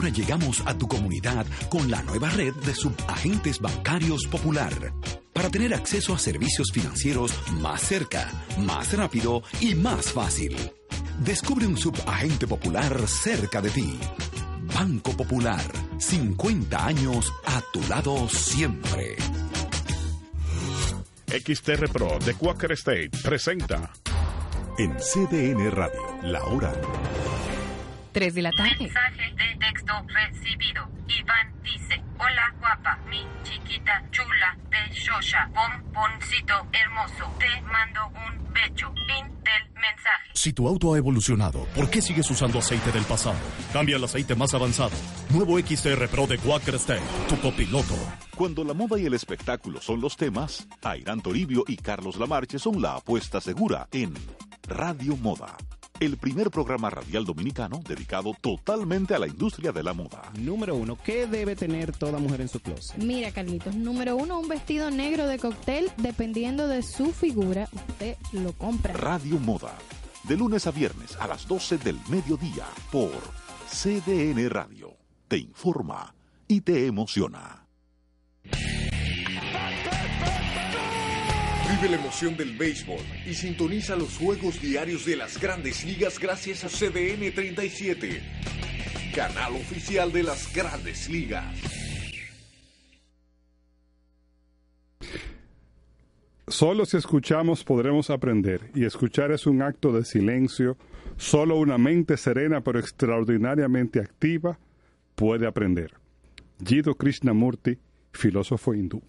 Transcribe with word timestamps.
Ahora 0.00 0.14
llegamos 0.14 0.62
a 0.64 0.78
tu 0.78 0.88
comunidad 0.88 1.44
con 1.68 1.90
la 1.90 2.00
nueva 2.00 2.30
red 2.30 2.54
de 2.54 2.74
subagentes 2.74 3.60
bancarios 3.60 4.26
popular 4.28 4.94
para 5.34 5.50
tener 5.50 5.74
acceso 5.74 6.14
a 6.14 6.18
servicios 6.18 6.72
financieros 6.72 7.34
más 7.60 7.82
cerca, 7.82 8.26
más 8.60 8.94
rápido 8.94 9.42
y 9.60 9.74
más 9.74 10.10
fácil. 10.10 10.56
Descubre 11.18 11.66
un 11.66 11.76
subagente 11.76 12.46
popular 12.46 13.06
cerca 13.06 13.60
de 13.60 13.68
ti. 13.68 14.00
Banco 14.74 15.14
Popular, 15.14 15.70
50 15.98 16.82
años 16.82 17.30
a 17.44 17.60
tu 17.70 17.86
lado 17.86 18.26
siempre. 18.30 19.16
XTR 21.26 21.90
Pro 21.92 22.18
de 22.24 22.32
Quaker 22.32 22.72
State 22.72 23.10
presenta 23.22 23.92
En 24.78 24.96
CDN 24.96 25.70
Radio, 25.70 26.00
la 26.22 26.42
hora 26.46 26.72
3 28.12 28.34
de 28.34 28.42
la 28.42 28.50
tarde. 28.52 28.76
Mensaje 28.80 29.34
de 29.34 29.56
texto 29.58 29.92
recibido. 30.08 30.88
Iván 31.08 31.52
dice, 31.62 32.02
hola 32.18 32.54
guapa, 32.60 32.98
mi 33.08 33.24
chiquita 33.42 34.04
chula, 34.10 34.56
preciosa, 34.68 35.50
bomboncito 35.52 36.54
hermoso, 36.72 37.24
te 37.38 37.60
mando 37.62 38.06
un 38.08 38.52
beso. 38.52 38.92
Fin 39.06 39.26
del 39.42 39.72
mensaje. 39.74 40.30
Si 40.34 40.52
tu 40.52 40.68
auto 40.68 40.94
ha 40.94 40.98
evolucionado, 40.98 41.64
¿por 41.74 41.90
qué 41.90 42.00
sigues 42.00 42.30
usando 42.30 42.58
aceite 42.58 42.92
del 42.92 43.04
pasado? 43.04 43.38
Cambia 43.72 43.96
al 43.96 44.04
aceite 44.04 44.34
más 44.34 44.54
avanzado. 44.54 44.96
Nuevo 45.30 45.58
XTR 45.58 46.08
Pro 46.08 46.26
de 46.26 46.38
Quaker 46.38 46.76
State, 46.76 47.02
tu 47.28 47.38
copiloto. 47.40 47.94
Cuando 48.36 48.64
la 48.64 48.72
moda 48.72 48.98
y 48.98 49.06
el 49.06 49.14
espectáculo 49.14 49.80
son 49.80 50.00
los 50.00 50.16
temas, 50.16 50.66
Airán 50.82 51.20
Toribio 51.20 51.64
y 51.66 51.76
Carlos 51.76 52.16
Lamarche 52.16 52.58
son 52.58 52.80
la 52.80 52.94
apuesta 52.94 53.40
segura 53.40 53.88
en 53.92 54.14
Radio 54.66 55.16
Moda, 55.16 55.56
el 56.00 56.16
primer 56.16 56.50
programa 56.50 56.88
radial 56.88 57.26
dominicano 57.26 57.82
dedicado 57.86 58.34
totalmente 58.40 59.14
a 59.14 59.18
la 59.18 59.26
industria 59.26 59.70
de 59.70 59.82
la 59.82 59.92
moda. 59.92 60.22
Número 60.38 60.74
uno, 60.74 60.96
¿qué 61.04 61.26
debe 61.26 61.54
tener 61.54 61.92
toda 61.92 62.18
mujer 62.18 62.40
en 62.40 62.48
su 62.48 62.58
closet? 62.60 62.96
Mira, 62.96 63.30
Carlitos, 63.32 63.74
número 63.74 64.16
uno, 64.16 64.40
un 64.40 64.48
vestido 64.48 64.90
negro 64.90 65.26
de 65.26 65.38
cóctel, 65.38 65.90
dependiendo 65.98 66.66
de 66.66 66.82
su 66.82 67.12
figura, 67.12 67.68
usted 67.72 68.16
lo 68.32 68.52
compra. 68.54 68.94
Radio 68.94 69.38
Moda, 69.38 69.76
de 70.24 70.36
lunes 70.36 70.66
a 70.66 70.70
viernes 70.70 71.16
a 71.20 71.26
las 71.26 71.46
12 71.46 71.78
del 71.78 71.98
mediodía 72.08 72.66
por 72.90 73.12
CDN 73.70 74.48
Radio. 74.48 74.96
Te 75.28 75.36
informa 75.36 76.14
y 76.48 76.62
te 76.62 76.86
emociona. 76.86 77.69
Vive 81.70 81.88
la 81.88 82.00
emoción 82.02 82.36
del 82.36 82.56
béisbol 82.56 82.98
y 83.24 83.32
sintoniza 83.32 83.94
los 83.94 84.18
juegos 84.18 84.60
diarios 84.60 85.06
de 85.06 85.14
las 85.14 85.40
grandes 85.40 85.84
ligas 85.84 86.18
gracias 86.18 86.64
a 86.64 86.68
CDN 86.68 87.32
37, 87.32 88.20
canal 89.14 89.52
oficial 89.52 90.10
de 90.10 90.24
las 90.24 90.52
grandes 90.52 91.08
ligas. 91.08 91.44
Solo 96.48 96.84
si 96.86 96.96
escuchamos 96.96 97.62
podremos 97.62 98.10
aprender, 98.10 98.72
y 98.74 98.84
escuchar 98.84 99.30
es 99.30 99.46
un 99.46 99.62
acto 99.62 99.92
de 99.92 100.04
silencio. 100.04 100.76
Solo 101.16 101.56
una 101.56 101.78
mente 101.78 102.16
serena 102.16 102.62
pero 102.62 102.80
extraordinariamente 102.80 104.00
activa 104.00 104.58
puede 105.14 105.46
aprender. 105.46 105.92
Jiddu 106.64 106.96
Krishnamurti, 106.96 107.78
filósofo 108.12 108.74
hindú. 108.74 109.00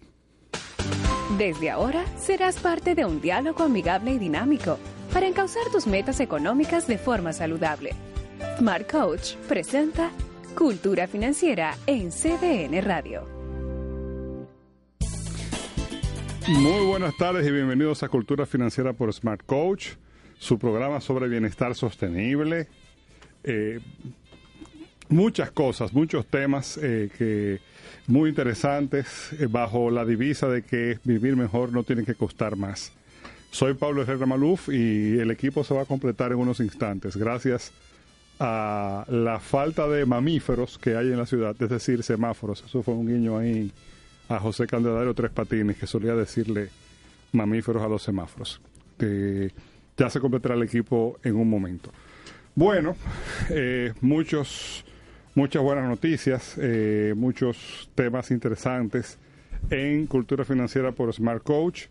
Desde 1.38 1.70
ahora 1.70 2.04
serás 2.18 2.58
parte 2.58 2.94
de 2.94 3.06
un 3.06 3.22
diálogo 3.22 3.62
amigable 3.62 4.12
y 4.12 4.18
dinámico 4.18 4.78
para 5.14 5.26
encauzar 5.26 5.62
tus 5.72 5.86
metas 5.86 6.20
económicas 6.20 6.86
de 6.86 6.98
forma 6.98 7.32
saludable. 7.32 7.94
Smart 8.58 8.90
Coach 8.90 9.36
presenta 9.48 10.10
Cultura 10.54 11.06
Financiera 11.06 11.74
en 11.86 12.10
CDN 12.10 12.82
Radio. 12.82 13.26
Muy 16.48 16.86
buenas 16.86 17.16
tardes 17.16 17.46
y 17.46 17.50
bienvenidos 17.50 18.02
a 18.02 18.08
Cultura 18.08 18.44
Financiera 18.44 18.92
por 18.92 19.10
Smart 19.10 19.42
Coach, 19.46 19.92
su 20.38 20.58
programa 20.58 21.00
sobre 21.00 21.28
bienestar 21.28 21.74
sostenible. 21.74 22.68
Eh, 23.42 23.80
muchas 25.08 25.50
cosas, 25.50 25.94
muchos 25.94 26.26
temas 26.26 26.76
eh, 26.76 27.10
que 27.16 27.60
muy 28.06 28.30
interesantes 28.30 29.32
eh, 29.38 29.46
bajo 29.48 29.90
la 29.90 30.04
divisa 30.04 30.48
de 30.48 30.62
que 30.62 30.98
vivir 31.04 31.36
mejor 31.36 31.72
no 31.72 31.82
tiene 31.82 32.04
que 32.04 32.14
costar 32.14 32.56
más. 32.56 32.92
Soy 33.50 33.74
Pablo 33.74 34.02
Herrera 34.02 34.26
Maluf 34.26 34.68
y 34.68 35.18
el 35.18 35.30
equipo 35.30 35.62
se 35.62 35.74
va 35.74 35.82
a 35.82 35.84
completar 35.84 36.32
en 36.32 36.38
unos 36.38 36.60
instantes 36.60 37.16
gracias 37.16 37.72
a 38.40 39.04
la 39.08 39.38
falta 39.38 39.86
de 39.86 40.06
mamíferos 40.06 40.78
que 40.78 40.96
hay 40.96 41.08
en 41.08 41.18
la 41.18 41.26
ciudad, 41.26 41.54
es 41.60 41.68
decir, 41.68 42.02
semáforos. 42.02 42.64
Eso 42.66 42.82
fue 42.82 42.94
un 42.94 43.06
guiño 43.06 43.38
ahí 43.38 43.70
a 44.28 44.40
José 44.40 44.66
Candelario 44.66 45.14
Tres 45.14 45.30
Patines 45.30 45.76
que 45.76 45.86
solía 45.86 46.14
decirle 46.14 46.70
mamíferos 47.32 47.82
a 47.82 47.88
los 47.88 48.02
semáforos. 48.02 48.60
Ya 48.98 50.10
se 50.10 50.20
completará 50.20 50.54
el 50.54 50.62
equipo 50.62 51.18
en 51.22 51.36
un 51.36 51.48
momento. 51.48 51.92
Bueno, 52.54 52.96
eh, 53.50 53.92
muchos 54.00 54.84
muchas 55.34 55.62
buenas 55.62 55.88
noticias, 55.88 56.54
eh, 56.58 57.14
muchos 57.16 57.88
temas 57.94 58.30
interesantes 58.30 59.18
en 59.70 60.06
Cultura 60.06 60.44
Financiera 60.44 60.92
por 60.92 61.12
Smart 61.12 61.42
Coach. 61.42 61.86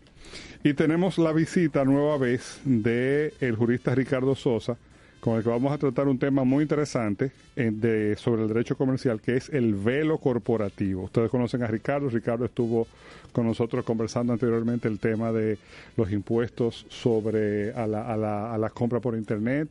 Y 0.62 0.74
tenemos 0.74 1.18
la 1.18 1.32
visita 1.32 1.84
nueva 1.84 2.16
vez 2.18 2.60
de 2.64 3.34
el 3.40 3.56
jurista 3.56 3.94
Ricardo 3.94 4.34
Sosa, 4.36 4.76
con 5.20 5.36
el 5.36 5.42
que 5.42 5.48
vamos 5.48 5.72
a 5.72 5.78
tratar 5.78 6.08
un 6.08 6.18
tema 6.18 6.44
muy 6.44 6.62
interesante 6.62 7.32
eh, 7.56 7.70
de, 7.72 8.16
sobre 8.16 8.42
el 8.42 8.48
derecho 8.48 8.76
comercial, 8.76 9.20
que 9.20 9.36
es 9.36 9.48
el 9.48 9.74
velo 9.74 10.18
corporativo. 10.18 11.04
Ustedes 11.04 11.30
conocen 11.30 11.62
a 11.62 11.66
Ricardo, 11.66 12.08
Ricardo 12.08 12.44
estuvo 12.44 12.86
con 13.32 13.46
nosotros 13.46 13.84
conversando 13.84 14.32
anteriormente 14.32 14.88
el 14.88 14.98
tema 14.98 15.32
de 15.32 15.58
los 15.96 16.12
impuestos 16.12 16.86
sobre 16.88 17.72
a 17.72 17.86
la, 17.86 18.02
a 18.02 18.16
la, 18.16 18.54
a 18.54 18.58
la 18.58 18.70
compra 18.70 19.00
por 19.00 19.16
Internet 19.16 19.68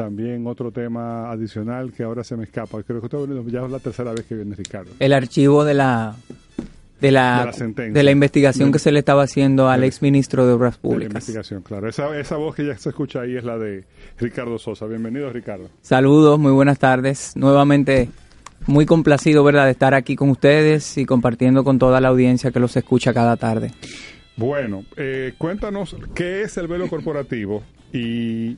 también 0.00 0.46
otro 0.46 0.72
tema 0.72 1.30
adicional 1.30 1.92
que 1.92 2.02
ahora 2.02 2.24
se 2.24 2.34
me 2.34 2.44
escapa. 2.44 2.82
Creo 2.82 3.00
que 3.00 3.16
usted 3.16 3.50
ya 3.50 3.66
es 3.66 3.70
la 3.70 3.78
tercera 3.80 4.12
vez 4.12 4.24
que 4.24 4.34
viene 4.34 4.54
Ricardo. 4.56 4.92
El 4.98 5.12
archivo 5.12 5.62
de 5.62 5.74
la 5.74 6.16
de 7.02 7.10
la, 7.10 7.52
de 7.52 8.02
la, 8.02 8.10
investigación 8.10 8.72
que 8.72 8.78
se 8.78 8.92
le 8.92 8.98
estaba 8.98 9.22
haciendo 9.22 9.68
al 9.68 9.84
ex 9.84 10.00
ministro 10.00 10.46
de 10.46 10.52
Obras 10.52 10.78
Públicas. 10.78 11.00
De 11.00 11.08
la 11.08 11.18
investigación, 11.18 11.62
claro. 11.62 11.88
Esa, 11.88 12.18
esa 12.18 12.36
voz 12.36 12.54
que 12.54 12.66
ya 12.66 12.78
se 12.78 12.90
escucha 12.90 13.20
ahí 13.20 13.36
es 13.36 13.44
la 13.44 13.58
de 13.58 13.84
Ricardo 14.18 14.58
Sosa. 14.58 14.86
Bienvenido, 14.86 15.30
Ricardo. 15.30 15.68
Saludos, 15.82 16.38
muy 16.38 16.52
buenas 16.52 16.78
tardes. 16.78 17.32
Nuevamente 17.36 18.08
muy 18.66 18.86
complacido, 18.86 19.44
¿verdad?, 19.44 19.66
de 19.66 19.72
estar 19.72 19.92
aquí 19.94 20.16
con 20.16 20.30
ustedes 20.30 20.96
y 20.96 21.04
compartiendo 21.04 21.62
con 21.62 21.78
toda 21.78 22.00
la 22.00 22.08
audiencia 22.08 22.50
que 22.50 22.60
los 22.60 22.74
escucha 22.76 23.12
cada 23.12 23.36
tarde. 23.36 23.72
Bueno, 24.36 24.84
eh, 24.96 25.34
cuéntanos 25.36 25.96
qué 26.14 26.42
es 26.42 26.56
el 26.56 26.68
velo 26.68 26.88
corporativo 26.88 27.62
y 27.92 28.56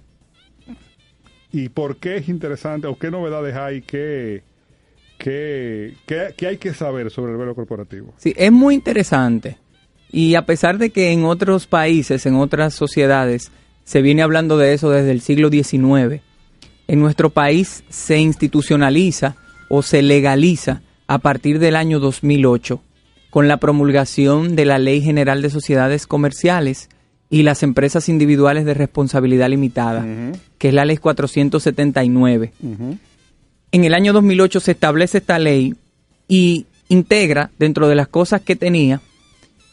y 1.53 1.69
por 1.69 1.97
qué 1.97 2.17
es 2.17 2.29
interesante 2.29 2.87
o 2.87 2.99
qué 2.99 3.11
novedades 3.11 3.55
hay 3.55 3.83
que, 3.83 4.43
que, 5.19 5.95
que, 6.07 6.47
hay 6.47 6.57
que 6.57 6.75
saber 6.75 7.11
sobre 7.11 7.33
el 7.33 7.39
velo 7.39 7.55
corporativo. 7.55 8.15
Sí, 8.17 8.33
es 8.37 8.51
muy 8.51 8.75
interesante. 8.75 9.59
Y 10.11 10.35
a 10.35 10.47
pesar 10.47 10.79
de 10.79 10.91
que 10.91 11.13
en 11.13 11.25
otros 11.25 11.67
países, 11.67 12.27
en 12.27 12.37
otras 12.37 12.75
sociedades, 12.75 13.53
se 13.85 14.03
viene 14.03 14.23
hablando 14.23 14.59
de 14.59 14.75
eso 14.75 14.91
desde 14.91 15.11
el 15.11 15.21
siglo 15.21 15.51
XIX, 15.51 16.23
en 16.89 17.01
nuestro 17.01 17.31
país 17.31 17.85
se 17.89 18.19
institucionaliza 18.19 19.37
o 19.69 19.83
se 19.83 20.03
legaliza 20.03 20.83
a 21.07 21.19
partir 21.19 21.59
del 21.59 21.77
año 21.77 22.01
2008 22.01 22.83
con 23.31 23.49
la 23.49 23.57
promulgación 23.57 24.57
de 24.57 24.67
la 24.67 24.79
Ley 24.79 25.01
General 25.01 25.41
de 25.41 25.49
Sociedades 25.49 26.07
Comerciales, 26.07 26.91
y 27.33 27.45
las 27.45 27.63
empresas 27.63 28.11
individuales 28.11 28.67
de 28.67 28.75
responsabilidad 28.75 29.49
limitada, 29.49 30.05
que 30.59 30.69
es 30.69 30.75
la 30.75 30.85
ley 30.85 30.99
479. 30.99 32.53
En 33.73 33.85
el 33.85 33.95
año 33.95 34.13
2008 34.13 34.61
se 34.61 34.73
establece 34.73 35.17
esta 35.17 35.39
ley 35.39 35.75
y 36.29 36.67
integra 36.91 37.51
dentro 37.59 37.89
de 37.89 37.95
las 37.95 38.09
cosas 38.09 38.43
que 38.43 38.55
tenía 38.55 39.01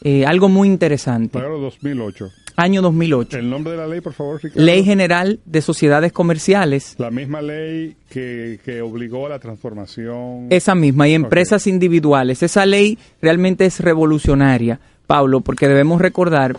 eh, 0.02 0.24
algo 0.24 0.48
muy 0.48 0.68
interesante. 0.68 1.38
Claro, 1.38 1.58
2008. 1.58 2.30
año 2.56 2.80
2008. 2.80 3.36
El 3.36 3.50
nombre 3.50 3.72
de 3.72 3.76
la 3.76 3.86
ley, 3.86 4.00
por 4.00 4.14
favor, 4.14 4.40
Ricardo. 4.42 4.64
Ley 4.64 4.82
General 4.82 5.38
de 5.44 5.60
Sociedades 5.60 6.14
Comerciales. 6.14 6.94
La 6.96 7.10
misma 7.10 7.42
ley 7.42 7.94
que, 8.08 8.58
que 8.64 8.80
obligó 8.80 9.26
a 9.26 9.28
la 9.28 9.38
transformación. 9.38 10.46
Esa 10.48 10.74
misma, 10.74 11.08
y 11.08 11.12
empresas 11.12 11.64
okay. 11.64 11.74
individuales. 11.74 12.42
Esa 12.42 12.64
ley 12.64 12.98
realmente 13.20 13.66
es 13.66 13.80
revolucionaria, 13.80 14.80
Pablo, 15.06 15.42
porque 15.42 15.68
debemos 15.68 16.00
recordar 16.00 16.56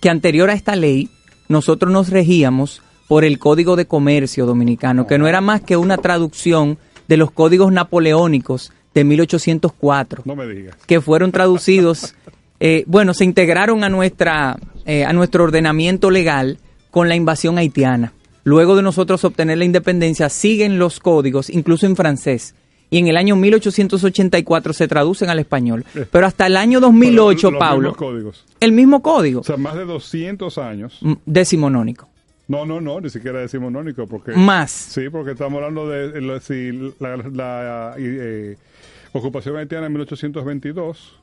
que 0.00 0.10
anterior 0.10 0.50
a 0.50 0.54
esta 0.54 0.76
ley, 0.76 1.08
nosotros 1.48 1.92
nos 1.92 2.10
regíamos 2.10 2.82
por 3.08 3.24
el 3.24 3.38
Código 3.38 3.76
de 3.76 3.86
Comercio 3.86 4.46
Dominicano, 4.46 5.06
que 5.06 5.18
no 5.18 5.28
era 5.28 5.40
más 5.40 5.60
que 5.60 5.76
una 5.76 5.96
traducción 5.96 6.78
de 7.08 7.16
los 7.16 7.30
códigos 7.30 7.72
napoleónicos 7.72 8.72
de 8.94 9.04
1804. 9.04 10.22
No 10.24 10.34
me 10.34 10.46
digas. 10.46 10.76
Que 10.86 11.00
fueron 11.00 11.30
traducidos, 11.30 12.14
eh, 12.60 12.84
bueno, 12.86 13.14
se 13.14 13.24
integraron 13.24 13.84
a, 13.84 13.88
nuestra, 13.88 14.58
eh, 14.84 15.04
a 15.04 15.12
nuestro 15.12 15.44
ordenamiento 15.44 16.10
legal 16.10 16.58
con 16.90 17.08
la 17.08 17.14
invasión 17.14 17.58
haitiana. 17.58 18.12
Luego 18.42 18.76
de 18.76 18.82
nosotros 18.82 19.24
obtener 19.24 19.58
la 19.58 19.64
independencia, 19.64 20.28
siguen 20.28 20.78
los 20.78 21.00
códigos, 21.00 21.50
incluso 21.50 21.86
en 21.86 21.96
francés. 21.96 22.54
Y 22.90 22.98
en 22.98 23.08
el 23.08 23.16
año 23.16 23.36
1884 23.36 24.72
se 24.72 24.88
traducen 24.88 25.28
al 25.28 25.38
español. 25.38 25.84
Pero 26.10 26.26
hasta 26.26 26.46
el 26.46 26.56
año 26.56 26.80
2008, 26.80 27.50
los 27.50 27.58
Pablo. 27.58 27.90
Mismos 27.90 27.96
códigos. 27.96 28.44
El 28.60 28.72
mismo 28.72 29.02
código. 29.02 29.40
O 29.40 29.44
sea, 29.44 29.56
más 29.56 29.74
de 29.74 29.84
200 29.84 30.58
años. 30.58 31.00
Decimonónico. 31.24 32.08
No, 32.48 32.64
no, 32.64 32.80
no, 32.80 33.00
ni 33.00 33.10
siquiera 33.10 33.40
decimonónico. 33.40 34.06
Porque, 34.06 34.32
Más. 34.32 34.70
Sí, 34.70 35.08
porque 35.10 35.32
estamos 35.32 35.56
hablando 35.56 35.88
de 35.88 36.20
la, 36.20 36.40
si, 36.40 36.70
la, 37.00 37.16
la 37.16 37.94
eh, 37.98 38.56
ocupación 39.12 39.56
haitiana 39.56 39.86
en 39.86 39.92
1822. 39.92 41.20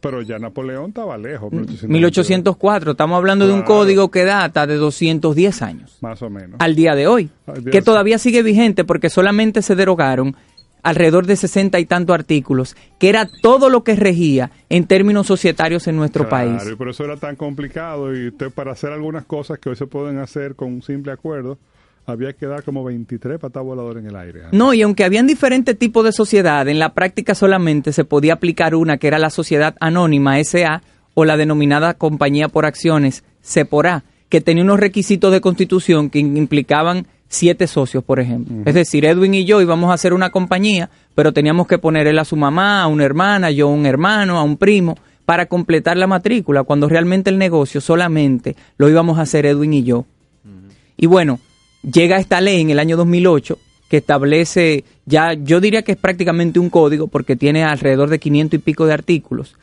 Pero 0.00 0.20
ya 0.22 0.38
Napoleón 0.38 0.88
estaba 0.88 1.16
lejos. 1.16 1.50
1822. 1.52 1.90
1804. 1.90 2.90
Estamos 2.92 3.16
hablando 3.16 3.44
claro. 3.44 3.54
de 3.54 3.60
un 3.60 3.66
código 3.66 4.10
que 4.10 4.24
data 4.24 4.66
de 4.66 4.76
210 4.76 5.62
años. 5.62 5.98
Más 6.00 6.20
o 6.22 6.30
menos. 6.30 6.56
Al 6.60 6.74
día 6.74 6.94
de 6.94 7.06
hoy. 7.06 7.30
Día 7.46 7.70
que 7.70 7.82
todavía 7.82 8.18
sigue 8.18 8.42
vigente 8.42 8.84
porque 8.84 9.10
solamente 9.10 9.62
se 9.62 9.74
derogaron 9.74 10.36
alrededor 10.84 11.26
de 11.26 11.34
sesenta 11.34 11.80
y 11.80 11.86
tantos 11.86 12.14
artículos, 12.14 12.76
que 13.00 13.08
era 13.08 13.28
todo 13.42 13.70
lo 13.70 13.82
que 13.82 13.96
regía 13.96 14.52
en 14.68 14.86
términos 14.86 15.26
societarios 15.26 15.88
en 15.88 15.96
nuestro 15.96 16.28
claro, 16.28 16.58
país. 16.58 16.70
Y 16.72 16.76
por 16.76 16.88
eso 16.88 17.04
era 17.04 17.16
tan 17.16 17.34
complicado 17.34 18.14
y 18.14 18.28
usted 18.28 18.50
para 18.50 18.72
hacer 18.72 18.92
algunas 18.92 19.24
cosas 19.24 19.58
que 19.58 19.70
hoy 19.70 19.76
se 19.76 19.86
pueden 19.86 20.18
hacer 20.18 20.54
con 20.54 20.72
un 20.72 20.82
simple 20.82 21.10
acuerdo, 21.10 21.58
había 22.06 22.34
que 22.34 22.46
dar 22.46 22.62
como 22.62 22.84
23 22.84 23.38
patas 23.38 23.64
voladoras 23.64 24.02
en 24.04 24.10
el 24.10 24.16
aire. 24.16 24.42
No, 24.52 24.74
y 24.74 24.82
aunque 24.82 25.04
habían 25.04 25.26
diferentes 25.26 25.78
tipos 25.78 26.04
de 26.04 26.12
sociedad, 26.12 26.68
en 26.68 26.78
la 26.78 26.92
práctica 26.92 27.34
solamente 27.34 27.92
se 27.92 28.04
podía 28.04 28.34
aplicar 28.34 28.74
una 28.74 28.98
que 28.98 29.08
era 29.08 29.18
la 29.18 29.30
sociedad 29.30 29.74
anónima 29.80 30.42
SA 30.44 30.82
o 31.14 31.24
la 31.24 31.36
denominada 31.36 31.94
compañía 31.94 32.48
por 32.48 32.66
acciones, 32.66 33.24
CEPORA, 33.42 34.04
que 34.28 34.40
tenía 34.40 34.64
unos 34.64 34.80
requisitos 34.80 35.32
de 35.32 35.40
constitución 35.40 36.10
que 36.10 36.18
implicaban 36.18 37.06
siete 37.34 37.66
socios, 37.66 38.02
por 38.04 38.20
ejemplo. 38.20 38.54
Uh 38.54 38.58
-huh. 38.60 38.68
Es 38.68 38.74
decir, 38.74 39.04
Edwin 39.04 39.34
y 39.34 39.44
yo 39.44 39.60
íbamos 39.60 39.90
a 39.90 39.94
hacer 39.94 40.12
una 40.14 40.30
compañía, 40.30 40.90
pero 41.14 41.32
teníamos 41.32 41.66
que 41.66 41.78
poner 41.78 42.06
él 42.06 42.18
a 42.18 42.24
su 42.24 42.36
mamá, 42.36 42.82
a 42.82 42.86
una 42.86 43.04
hermana, 43.04 43.50
yo 43.50 43.68
a 43.68 43.70
un 43.70 43.86
hermano, 43.86 44.38
a 44.38 44.42
un 44.42 44.56
primo, 44.56 44.96
para 45.24 45.46
completar 45.46 45.96
la 45.96 46.06
matrícula, 46.06 46.64
cuando 46.64 46.88
realmente 46.88 47.30
el 47.30 47.38
negocio 47.38 47.80
solamente 47.80 48.56
lo 48.76 48.88
íbamos 48.88 49.18
a 49.18 49.22
hacer 49.22 49.46
Edwin 49.46 49.74
y 49.74 49.82
yo. 49.82 49.98
Uh 49.98 50.04
-huh. 50.48 50.72
Y 50.96 51.06
bueno, 51.06 51.40
llega 51.82 52.18
esta 52.18 52.40
ley 52.40 52.60
en 52.60 52.70
el 52.70 52.78
año 52.78 52.96
2008 52.96 53.58
que 53.88 53.98
establece, 53.98 54.84
ya 55.06 55.34
yo 55.34 55.60
diría 55.60 55.82
que 55.82 55.92
es 55.92 55.98
prácticamente 55.98 56.58
un 56.58 56.70
código 56.70 57.06
porque 57.06 57.36
tiene 57.36 57.64
alrededor 57.64 58.08
de 58.08 58.18
500 58.18 58.58
y 58.58 58.62
pico 58.62 58.86
de 58.86 58.94
artículos, 58.94 59.56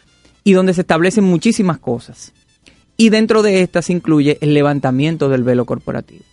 y 0.44 0.54
donde 0.54 0.74
se 0.74 0.82
establecen 0.82 1.24
muchísimas 1.24 1.80
cosas. 1.80 2.32
Y 2.98 3.10
dentro 3.10 3.42
de 3.42 3.62
estas 3.62 3.90
incluye 3.90 4.38
el 4.42 4.54
levantamiento 4.54 5.30
del 5.30 5.44
velo 5.44 5.66
corporativo. 5.66 6.24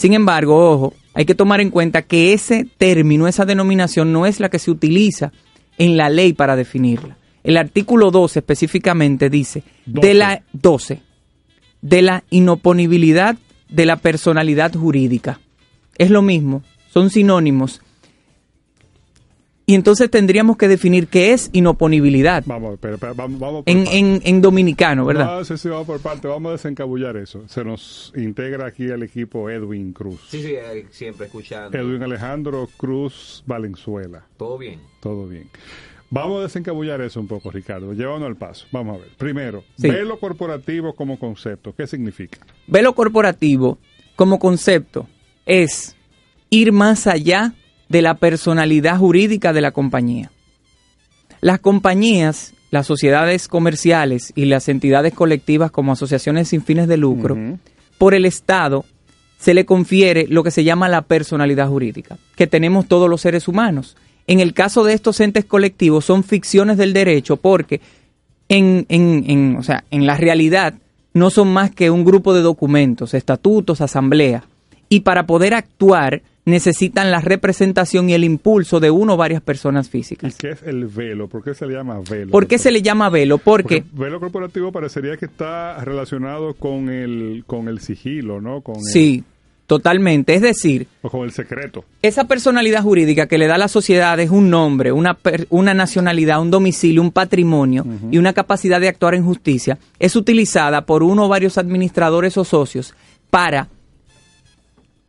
Sin 0.00 0.14
embargo, 0.14 0.56
ojo, 0.56 0.94
hay 1.12 1.26
que 1.26 1.34
tomar 1.34 1.60
en 1.60 1.68
cuenta 1.68 2.00
que 2.00 2.32
ese 2.32 2.64
término, 2.64 3.28
esa 3.28 3.44
denominación 3.44 4.14
no 4.14 4.24
es 4.24 4.40
la 4.40 4.48
que 4.48 4.58
se 4.58 4.70
utiliza 4.70 5.30
en 5.76 5.98
la 5.98 6.08
ley 6.08 6.32
para 6.32 6.56
definirla. 6.56 7.18
El 7.44 7.58
artículo 7.58 8.10
12 8.10 8.38
específicamente 8.38 9.28
dice 9.28 9.62
12. 9.84 10.06
de 10.06 10.14
la 10.14 10.42
12 10.54 11.02
de 11.82 12.00
la 12.00 12.24
inoponibilidad 12.30 13.36
de 13.68 13.84
la 13.84 13.96
personalidad 13.96 14.72
jurídica. 14.72 15.38
Es 15.98 16.08
lo 16.08 16.22
mismo, 16.22 16.62
son 16.88 17.10
sinónimos. 17.10 17.82
Y 19.70 19.74
entonces 19.76 20.10
tendríamos 20.10 20.56
que 20.56 20.66
definir 20.66 21.06
qué 21.06 21.32
es 21.32 21.48
inoponibilidad. 21.52 22.42
Vamos, 22.44 22.76
pero, 22.80 22.98
pero, 22.98 23.14
vamos, 23.14 23.38
vamos 23.38 23.62
en, 23.66 23.86
en, 23.86 24.20
en, 24.24 24.42
dominicano, 24.42 25.04
¿verdad? 25.04 25.26
No, 25.26 25.44
sí, 25.44 25.56
sí, 25.56 25.68
vamos 25.68 25.86
por 25.86 26.00
parte. 26.00 26.26
Vamos 26.26 26.50
a 26.50 26.52
desencabullar 26.54 27.16
eso. 27.16 27.46
Se 27.46 27.62
nos 27.62 28.12
integra 28.16 28.66
aquí 28.66 28.86
el 28.86 29.04
equipo 29.04 29.48
Edwin 29.48 29.92
Cruz. 29.92 30.22
Sí, 30.28 30.42
sí, 30.42 30.56
siempre 30.90 31.26
escuchando. 31.26 31.78
Edwin 31.78 32.02
Alejandro 32.02 32.68
Cruz 32.76 33.44
Valenzuela. 33.46 34.24
Todo 34.36 34.58
bien. 34.58 34.80
Todo 34.98 35.28
bien. 35.28 35.48
Vamos 36.10 36.40
a 36.40 36.42
desencabullar 36.42 37.00
eso 37.02 37.20
un 37.20 37.28
poco, 37.28 37.52
Ricardo. 37.52 37.92
Llévanos 37.92 38.26
al 38.26 38.36
paso. 38.36 38.66
Vamos 38.72 38.96
a 38.96 39.02
ver. 39.02 39.10
Primero, 39.18 39.62
sí. 39.78 39.88
velo 39.88 40.18
corporativo 40.18 40.96
como 40.96 41.16
concepto. 41.16 41.76
¿Qué 41.76 41.86
significa? 41.86 42.40
Velo 42.66 42.92
corporativo 42.96 43.78
como 44.16 44.40
concepto 44.40 45.06
es 45.46 45.94
ir 46.50 46.72
más 46.72 47.06
allá 47.06 47.54
de 47.90 48.00
la 48.00 48.14
personalidad 48.14 48.96
jurídica 48.96 49.52
de 49.52 49.60
la 49.60 49.72
compañía. 49.72 50.30
Las 51.42 51.58
compañías, 51.58 52.54
las 52.70 52.86
sociedades 52.86 53.48
comerciales 53.48 54.32
y 54.36 54.44
las 54.44 54.68
entidades 54.68 55.12
colectivas 55.12 55.70
como 55.70 55.92
asociaciones 55.92 56.48
sin 56.48 56.62
fines 56.62 56.86
de 56.86 56.96
lucro, 56.96 57.34
uh 57.34 57.38
-huh. 57.38 57.58
por 57.98 58.14
el 58.14 58.24
Estado 58.24 58.84
se 59.38 59.54
le 59.54 59.64
confiere 59.64 60.26
lo 60.28 60.44
que 60.44 60.50
se 60.50 60.64
llama 60.64 60.88
la 60.88 61.02
personalidad 61.02 61.68
jurídica, 61.68 62.16
que 62.36 62.46
tenemos 62.46 62.86
todos 62.86 63.10
los 63.10 63.22
seres 63.22 63.48
humanos. 63.48 63.96
En 64.26 64.38
el 64.38 64.52
caso 64.52 64.84
de 64.84 64.92
estos 64.92 65.18
entes 65.18 65.44
colectivos 65.44 66.04
son 66.04 66.22
ficciones 66.22 66.76
del 66.76 66.92
derecho 66.92 67.38
porque 67.38 67.80
en, 68.48 68.86
en, 68.88 69.24
en, 69.26 69.56
o 69.56 69.62
sea, 69.62 69.82
en 69.90 70.06
la 70.06 70.16
realidad 70.16 70.74
no 71.12 71.30
son 71.30 71.52
más 71.52 71.72
que 71.72 71.90
un 71.90 72.04
grupo 72.04 72.34
de 72.34 72.42
documentos, 72.42 73.14
estatutos, 73.14 73.80
asambleas. 73.80 74.44
Y 74.88 75.00
para 75.00 75.26
poder 75.26 75.54
actuar 75.54 76.22
necesitan 76.44 77.10
la 77.10 77.20
representación 77.20 78.08
y 78.10 78.14
el 78.14 78.24
impulso 78.24 78.80
de 78.80 78.90
uno 78.90 79.14
o 79.14 79.16
varias 79.16 79.42
personas 79.42 79.88
físicas. 79.88 80.34
¿Y 80.34 80.38
qué 80.38 80.50
es 80.50 80.62
el 80.62 80.86
velo? 80.86 81.28
¿Por 81.28 81.44
qué 81.44 81.54
se 81.54 81.66
le 81.66 81.74
llama 81.74 82.00
velo? 82.08 82.30
¿Por 82.30 82.46
qué 82.46 82.58
se 82.58 82.70
le 82.70 82.82
llama 82.82 83.08
velo? 83.10 83.38
Porque, 83.38 83.82
Porque 83.82 84.02
velo 84.04 84.20
corporativo 84.20 84.72
parecería 84.72 85.16
que 85.16 85.26
está 85.26 85.82
relacionado 85.84 86.54
con 86.54 86.88
el 86.88 87.44
con 87.46 87.68
el 87.68 87.80
sigilo, 87.80 88.40
¿no? 88.40 88.62
Con 88.62 88.82
sí, 88.82 89.16
el, 89.18 89.24
totalmente. 89.66 90.34
Es 90.34 90.42
decir, 90.42 90.88
o 91.02 91.10
con 91.10 91.22
el 91.22 91.32
secreto. 91.32 91.84
Esa 92.02 92.24
personalidad 92.24 92.82
jurídica 92.82 93.26
que 93.26 93.38
le 93.38 93.46
da 93.46 93.56
a 93.56 93.58
la 93.58 93.68
sociedad 93.68 94.18
es 94.18 94.30
un 94.30 94.50
nombre, 94.50 94.92
una, 94.92 95.18
una 95.50 95.74
nacionalidad, 95.74 96.40
un 96.40 96.50
domicilio, 96.50 97.02
un 97.02 97.12
patrimonio 97.12 97.84
uh 97.84 97.88
-huh. 97.88 98.08
y 98.12 98.18
una 98.18 98.32
capacidad 98.32 98.80
de 98.80 98.88
actuar 98.88 99.14
en 99.14 99.24
justicia. 99.24 99.78
Es 99.98 100.16
utilizada 100.16 100.86
por 100.86 101.02
uno 101.02 101.26
o 101.26 101.28
varios 101.28 101.58
administradores 101.58 102.36
o 102.36 102.44
socios 102.44 102.94
para 103.30 103.68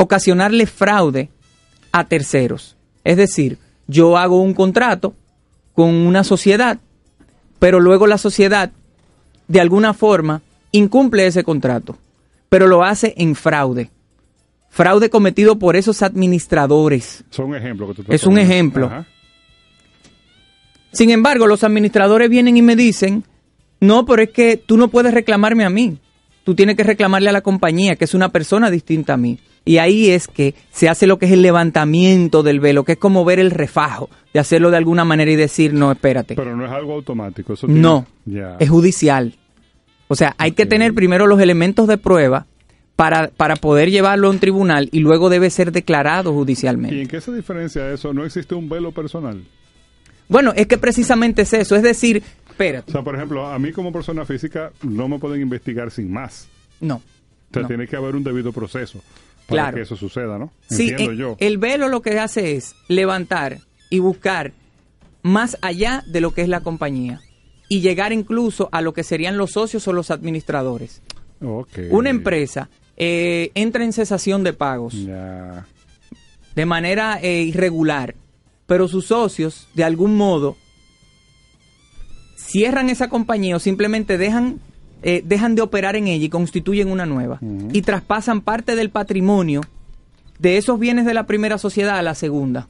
ocasionarle 0.02 0.66
fraude 0.66 1.30
a 1.92 2.08
terceros. 2.08 2.76
Es 3.04 3.18
decir, 3.18 3.58
yo 3.88 4.18
hago 4.18 4.42
un 4.42 4.54
contrato 4.54 5.14
con 5.74 5.90
una 5.90 6.24
sociedad, 6.24 6.80
pero 7.60 7.80
luego 7.80 8.08
la 8.08 8.18
sociedad, 8.18 8.72
de 9.48 9.62
alguna 9.62 9.94
forma, 9.94 10.42
incumple 10.72 11.28
ese 11.28 11.44
contrato, 11.44 11.98
pero 12.50 12.68
lo 12.68 12.84
hace 12.84 13.14
en 13.18 13.36
fraude. 13.36 13.90
Fraude 14.70 15.10
cometido 15.10 15.60
por 15.60 15.76
esos 15.76 16.02
administradores. 16.02 17.24
Son 17.30 17.54
ejemplos 17.54 17.96
que 17.96 18.04
tú 18.04 18.12
Es 18.12 18.26
un 18.26 18.38
ejemplo. 18.38 18.88
Ajá. 18.88 19.06
Sin 20.94 21.10
embargo, 21.10 21.46
los 21.48 21.64
administradores 21.64 22.30
vienen 22.30 22.58
y 22.58 22.62
me 22.62 22.76
dicen, 22.76 23.24
no, 23.80 24.06
pero 24.06 24.24
es 24.24 24.30
que 24.30 24.58
tú 24.58 24.78
no 24.78 24.88
puedes 24.88 25.14
reclamarme 25.14 25.64
a 25.64 25.70
mí. 25.70 25.98
Tú 26.44 26.56
tienes 26.56 26.76
que 26.76 26.84
reclamarle 26.84 27.30
a 27.30 27.34
la 27.34 27.42
compañía, 27.42 27.96
que 27.96 28.06
es 28.06 28.14
una 28.14 28.30
persona 28.30 28.72
distinta 28.72 29.14
a 29.14 29.18
mí. 29.18 29.40
Y 29.64 29.78
ahí 29.78 30.10
es 30.10 30.28
que 30.28 30.56
se 30.72 30.90
hace 30.90 31.06
lo 31.06 31.20
que 31.20 31.28
es 31.28 31.32
el 31.32 31.44
levantamiento 31.44 32.42
del 32.42 32.60
velo, 32.60 32.84
que 32.84 32.94
es 32.94 32.98
como 32.98 33.24
ver 33.24 33.40
el 33.40 33.52
refajo, 33.52 34.10
de 34.34 34.40
hacerlo 34.40 34.72
de 34.72 34.78
alguna 34.78 35.06
manera 35.06 35.32
y 35.32 35.36
decir, 35.36 35.74
no, 35.74 35.92
espérate. 35.92 36.36
Pero 36.36 36.56
no 36.56 36.66
es 36.66 36.72
algo 36.72 36.94
automático. 36.94 37.54
Eso 37.54 37.68
tiene... 37.68 37.82
No, 37.82 38.08
yeah. 38.26 38.58
es 38.60 38.70
judicial. 38.70 39.36
O 40.08 40.16
sea, 40.16 40.36
hay 40.38 40.54
que 40.54 40.66
tener 40.66 40.94
primero 40.94 41.28
los 41.28 41.40
elementos 41.40 41.88
de 41.88 41.98
prueba 41.98 42.48
para, 42.96 43.30
para 43.30 43.56
poder 43.56 43.92
llevarlo 43.92 44.28
a 44.28 44.32
un 44.32 44.40
tribunal 44.40 44.90
y 44.92 45.00
luego 45.00 45.30
debe 45.30 45.50
ser 45.50 45.72
declarado 45.72 46.34
judicialmente. 46.34 46.96
¿Y 46.96 47.02
en 47.02 47.08
qué 47.08 47.22
se 47.22 47.32
diferencia 47.32 47.92
eso? 47.92 48.14
¿No 48.14 48.26
existe 48.26 48.56
un 48.56 48.68
velo 48.68 48.92
personal? 48.92 49.44
Bueno, 50.28 50.54
es 50.56 50.66
que 50.66 50.78
precisamente 50.78 51.44
es 51.44 51.54
eso. 51.54 51.76
Es 51.76 51.84
decir, 51.84 52.24
espérate. 52.50 52.90
O 52.90 52.94
sea, 52.94 53.04
por 53.04 53.16
ejemplo, 53.16 53.46
a 53.46 53.60
mí 53.60 53.72
como 53.72 53.92
persona 53.92 54.26
física 54.26 54.72
no 54.82 55.08
me 55.08 55.20
pueden 55.20 55.42
investigar 55.42 55.92
sin 55.92 56.12
más. 56.12 56.48
No. 56.80 56.96
O 56.96 57.54
sea, 57.54 57.62
no. 57.64 57.68
tiene 57.68 57.88
que 57.88 57.96
haber 57.96 58.16
un 58.16 58.24
debido 58.24 58.52
proceso 58.52 59.02
para 59.48 59.64
claro. 59.64 59.76
que 59.76 59.84
eso 59.84 59.96
suceda, 59.96 60.38
¿no? 60.38 60.52
Sí, 60.70 60.90
Entiendo 60.90 61.12
el, 61.12 61.18
yo. 61.18 61.36
el 61.40 61.58
velo 61.58 61.88
lo 61.88 62.02
que 62.02 62.20
hace 62.20 62.56
es 62.56 62.76
levantar 62.88 63.60
y 63.90 64.00
buscar 64.00 64.54
más 65.24 65.58
allá 65.62 66.04
de 66.08 66.22
lo 66.22 66.34
que 66.34 66.42
es 66.42 66.50
la 66.50 66.62
compañía 66.62 67.22
y 67.68 67.82
llegar 67.82 68.12
incluso 68.12 68.70
a 68.72 68.82
lo 68.82 68.94
que 68.94 69.04
serían 69.04 69.38
los 69.38 69.52
socios 69.52 69.88
o 69.88 69.94
los 69.94 70.12
administradores. 70.12 71.02
Una 71.90 72.10
empresa 72.10 72.70
eh, 72.98 73.52
entra 73.56 73.84
en 73.84 73.94
cesación 73.94 74.44
de 74.44 74.54
pagos 74.54 74.96
de 76.56 76.66
manera 76.66 77.20
eh, 77.22 77.44
irregular, 77.44 78.16
pero 78.68 78.88
sus 78.88 79.08
socios, 79.08 79.68
de 79.74 79.84
algún 79.84 80.18
modo, 80.18 80.58
cierran 82.36 82.90
esa 82.90 83.10
compañía 83.10 83.56
o 83.56 83.60
simplemente 83.60 84.18
dejan, 84.18 84.60
eh, 85.04 85.22
dejan 85.26 85.56
de 85.56 85.62
operar 85.62 85.96
en 85.96 86.08
ella 86.08 86.26
y 86.26 86.30
constituyen 86.30 86.90
una 86.92 87.06
nueva. 87.06 87.40
Y 87.74 87.82
traspasan 87.82 88.42
parte 88.42 88.76
del 88.76 88.90
patrimonio 88.90 89.62
de 90.40 90.58
esos 90.58 90.80
bienes 90.80 91.06
de 91.06 91.14
la 91.14 91.26
primera 91.28 91.58
sociedad 91.58 91.98
a 91.98 92.02
la 92.02 92.16
segunda. 92.16 92.68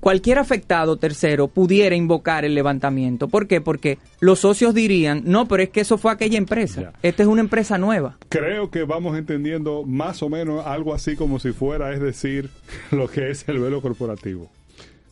Cualquier 0.00 0.38
afectado 0.38 0.98
tercero 0.98 1.48
pudiera 1.48 1.96
invocar 1.96 2.44
el 2.44 2.54
levantamiento. 2.54 3.26
¿Por 3.26 3.48
qué? 3.48 3.60
Porque 3.60 3.98
los 4.20 4.38
socios 4.40 4.72
dirían, 4.72 5.22
no, 5.24 5.48
pero 5.48 5.64
es 5.64 5.70
que 5.70 5.80
eso 5.80 5.98
fue 5.98 6.12
aquella 6.12 6.38
empresa. 6.38 6.92
Esta 7.02 7.22
es 7.24 7.28
una 7.28 7.40
empresa 7.40 7.76
nueva. 7.76 8.16
Creo 8.28 8.70
que 8.70 8.84
vamos 8.84 9.18
entendiendo 9.18 9.82
más 9.84 10.22
o 10.22 10.28
menos 10.28 10.64
algo 10.64 10.94
así 10.94 11.16
como 11.16 11.40
si 11.40 11.50
fuera, 11.50 11.92
es 11.92 12.00
decir, 12.00 12.50
lo 12.92 13.08
que 13.08 13.30
es 13.30 13.48
el 13.48 13.58
velo 13.58 13.82
corporativo. 13.82 14.48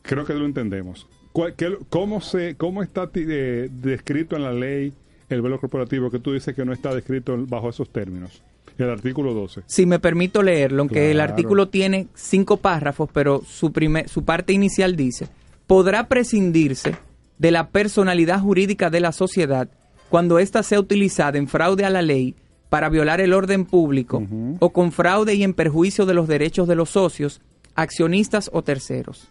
Creo 0.03 0.25
que 0.25 0.35
lo 0.35 0.45
entendemos. 0.45 1.09
¿Cuál- 1.33 1.55
qué- 1.57 1.77
¿Cómo, 1.89 2.21
se, 2.21 2.55
cómo 2.57 2.81
está 2.85 3.11
eh, 3.15 3.69
descrito 3.73 4.37
en 4.37 4.43
la 4.45 4.53
ley 4.53 4.93
el 5.29 5.43
velo 5.43 5.61
corporativo 5.61 6.11
que 6.11 6.19
tú 6.19 6.33
dices 6.33 6.55
que 6.55 6.65
no 6.65 6.73
está 6.73 6.95
descrito 6.95 7.37
bajo 7.49 7.71
esos 7.71 7.91
términos? 7.91 8.43
El 8.77 8.91
artículo 8.91 9.35
12. 9.35 9.63
Si 9.67 9.87
me 9.87 10.01
permito 10.01 10.43
leerlo, 10.43 10.83
aunque 10.83 11.11
el 11.11 11.21
artículo 11.21 11.69
tiene 11.69 12.09
cinco 12.15 12.57
párrafos, 12.57 13.09
pero 13.13 13.43
su, 13.47 13.73
primer, 13.73 14.09
su 14.09 14.25
parte 14.25 14.53
inicial 14.53 14.97
dice, 14.97 15.29
podrá 15.67 16.09
prescindirse 16.09 16.97
de 17.39 17.51
la 17.51 17.69
personalidad 17.69 18.41
jurídica 18.41 18.91
de 18.91 19.01
la 19.01 19.13
sociedad 19.13 19.69
cuando 20.09 20.39
ésta 20.39 20.63
sea 20.63 20.81
utilizada 20.81 21.39
en 21.39 21.49
fraude 21.49 21.85
a 21.85 21.91
la 21.91 22.03
ley 22.03 22.35
para 22.69 22.89
violar 22.89 23.21
el 23.21 23.33
orden 23.33 23.65
público 23.65 24.27
o 24.59 24.71
con 24.71 24.91
fraude 24.91 25.35
y 25.35 25.45
en 25.45 25.55
perjuicio 25.55 26.07
de 26.07 26.15
los 26.15 26.27
derechos 26.27 26.67
de 26.67 26.75
los 26.75 26.91
socios, 26.91 27.41
accionistas 27.75 28.51
o 28.53 28.63
terceros. 28.63 29.29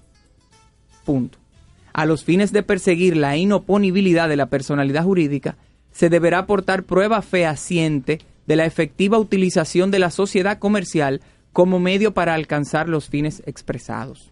Punto. 1.05 1.37
A 1.91 2.05
los 2.05 2.23
fines 2.23 2.51
de 2.53 2.63
perseguir 2.63 3.17
la 3.17 3.35
inoponibilidad 3.35 4.29
de 4.29 4.37
la 4.37 4.47
personalidad 4.47 5.03
jurídica, 5.03 5.57
se 5.93 6.09
deberá 6.09 6.39
aportar 6.39 6.83
prueba 6.83 7.21
fehaciente 7.21 8.19
de 8.45 8.55
la 8.57 8.65
efectiva 8.65 9.17
utilización 9.17 9.89
de 9.91 9.99
la 9.99 10.11
sociedad 10.11 10.59
comercial 10.59 11.21
como 11.53 11.79
medio 11.79 12.13
para 12.13 12.33
alcanzar 12.33 12.89
los 12.89 13.07
fines 13.07 13.41
expresados. 13.45 14.31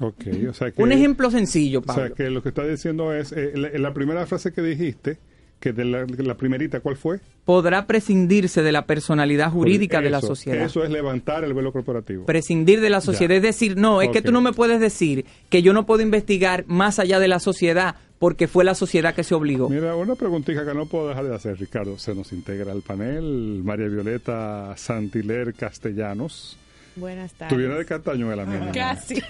Ok, 0.00 0.24
o 0.48 0.52
sea 0.54 0.70
que... 0.70 0.82
Un 0.82 0.92
ejemplo 0.92 1.30
sencillo, 1.30 1.80
O 1.80 1.84
sea 1.84 1.94
Pablo. 1.94 2.14
que 2.14 2.30
lo 2.30 2.42
que 2.42 2.50
está 2.50 2.66
diciendo 2.66 3.12
es, 3.14 3.32
eh, 3.32 3.52
la, 3.54 3.70
la 3.70 3.94
primera 3.94 4.26
frase 4.26 4.52
que 4.52 4.60
dijiste, 4.62 5.18
que 5.58 5.72
de 5.72 5.86
la, 5.86 6.04
la 6.06 6.36
primerita, 6.36 6.80
¿cuál 6.80 6.96
fue? 6.96 7.18
Podrá 7.46 7.86
prescindirse 7.86 8.62
de 8.62 8.72
la 8.72 8.84
personalidad 8.86 9.50
jurídica 9.50 10.02
de 10.02 10.10
la 10.10 10.20
sociedad. 10.20 10.64
Eso 10.66 10.84
es 10.84 10.90
levantar 10.90 11.44
el 11.44 11.54
velo 11.54 11.72
corporativo. 11.72 12.26
prescindir 12.26 12.80
de 12.82 12.90
la 12.90 13.00
sociedad. 13.00 13.30
Ya. 13.30 13.36
Es 13.36 13.42
decir, 13.42 13.76
no, 13.78 14.02
es 14.02 14.10
que 14.10 14.20
tú 14.20 14.32
no 14.32 14.42
me 14.42 14.52
puedes 14.52 14.80
decir 14.80 15.24
que 15.48 15.62
yo 15.62 15.72
no 15.72 15.86
puedo 15.86 16.02
investigar 16.02 16.64
más 16.66 16.98
allá 16.98 17.18
de 17.18 17.28
la 17.28 17.40
sociedad 17.40 17.94
porque 18.18 18.48
fue 18.48 18.64
la 18.64 18.74
sociedad 18.74 19.14
que 19.14 19.24
se 19.24 19.34
obligó. 19.34 19.68
Mira, 19.68 19.94
una 19.96 20.14
preguntita 20.14 20.64
que 20.64 20.74
no 20.74 20.86
puedo 20.86 21.08
dejar 21.08 21.24
de 21.24 21.34
hacer, 21.34 21.58
Ricardo. 21.58 21.98
Se 21.98 22.14
nos 22.14 22.32
integra 22.32 22.72
al 22.72 22.82
panel 22.82 23.62
María 23.64 23.88
Violeta 23.88 24.74
Santiler 24.76 25.54
Castellanos. 25.54 26.58
Buenas 26.96 27.32
Tú 27.32 27.38
tardes. 27.40 27.58
vienes 27.58 27.76
de 27.78 27.84
Castañuela, 27.84 28.46
mi 28.46 28.58
niña. 28.58 28.72
Casi. 28.72 29.16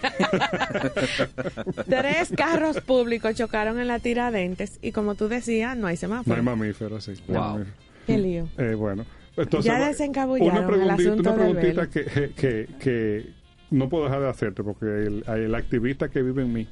Tres 1.88 2.32
carros 2.36 2.80
públicos 2.80 3.34
chocaron 3.34 3.80
en 3.80 3.88
la 3.88 3.98
tiradentes 3.98 4.78
y 4.82 4.92
como 4.92 5.14
tú 5.14 5.28
decías, 5.28 5.76
no 5.76 5.86
hay 5.86 5.94
No 5.96 6.00
semáforo. 6.00 6.36
hay 6.36 6.42
mamíferos, 6.42 7.04
sí. 7.04 7.14
no 7.28 7.54
Wow. 7.56 7.64
Qué 8.06 8.18
lío. 8.18 8.48
Eh, 8.56 8.74
bueno, 8.74 9.04
entonces, 9.36 9.72
Ya 9.72 9.84
desencabullaron 9.88 10.58
una 10.58 10.66
preguntita, 10.68 10.94
el 10.94 11.00
asunto 11.08 11.30
una 11.30 11.34
preguntita 11.42 11.90
que, 11.90 12.30
que, 12.36 12.68
que 12.78 13.26
no 13.72 13.88
puedo 13.88 14.04
dejar 14.04 14.20
de 14.20 14.28
hacerte 14.28 14.62
porque 14.62 14.86
el, 14.86 15.24
el 15.26 15.54
activista 15.54 16.08
que 16.08 16.22
vive 16.22 16.42
en 16.42 16.52
mí 16.52 16.68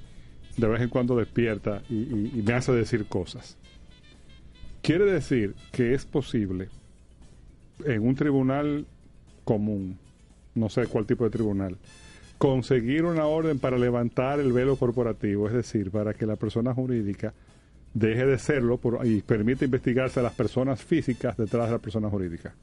de 0.57 0.69
vez 0.69 0.81
en 0.83 0.89
cuando 0.89 1.17
despierta 1.17 1.83
y, 1.91 1.95
y- 1.95 2.33
y 2.37 2.43
me 2.43 2.53
hace 2.55 2.73
decir 2.73 3.07
cosas. 3.07 3.57
Quiere 4.83 5.05
decir 5.07 5.55
que 5.73 5.95
es 5.95 6.05
posible 6.05 6.69
en 7.85 8.07
un 8.07 8.15
tribunal 8.15 8.87
común, 9.45 9.99
no 10.55 10.69
sé 10.69 10.87
cuál 10.87 11.07
tipo 11.07 11.25
de 11.25 11.31
tribunal, 11.31 11.77
conseguir 12.39 13.05
una 13.05 13.27
orden 13.27 13.59
para 13.59 13.79
levantar 13.79 14.41
el 14.41 14.53
velo 14.53 14.77
corporativo, 14.77 15.47
es 15.49 15.55
decir, 15.55 15.91
para 15.91 16.13
que 16.15 16.27
la 16.27 16.37
persona 16.37 16.75
jurídica 16.75 17.33
deje 17.95 18.27
de 18.27 18.39
serlo 18.39 18.77
por- 18.77 19.07
y 19.07 19.23
permite 19.23 19.65
investigarse 19.65 20.21
a 20.21 20.23
las 20.25 20.35
personas 20.35 20.83
físicas 20.83 21.37
detrás 21.37 21.67
de 21.67 21.73
la 21.73 21.79
persona 21.79 22.11
jurídica. 22.11 22.55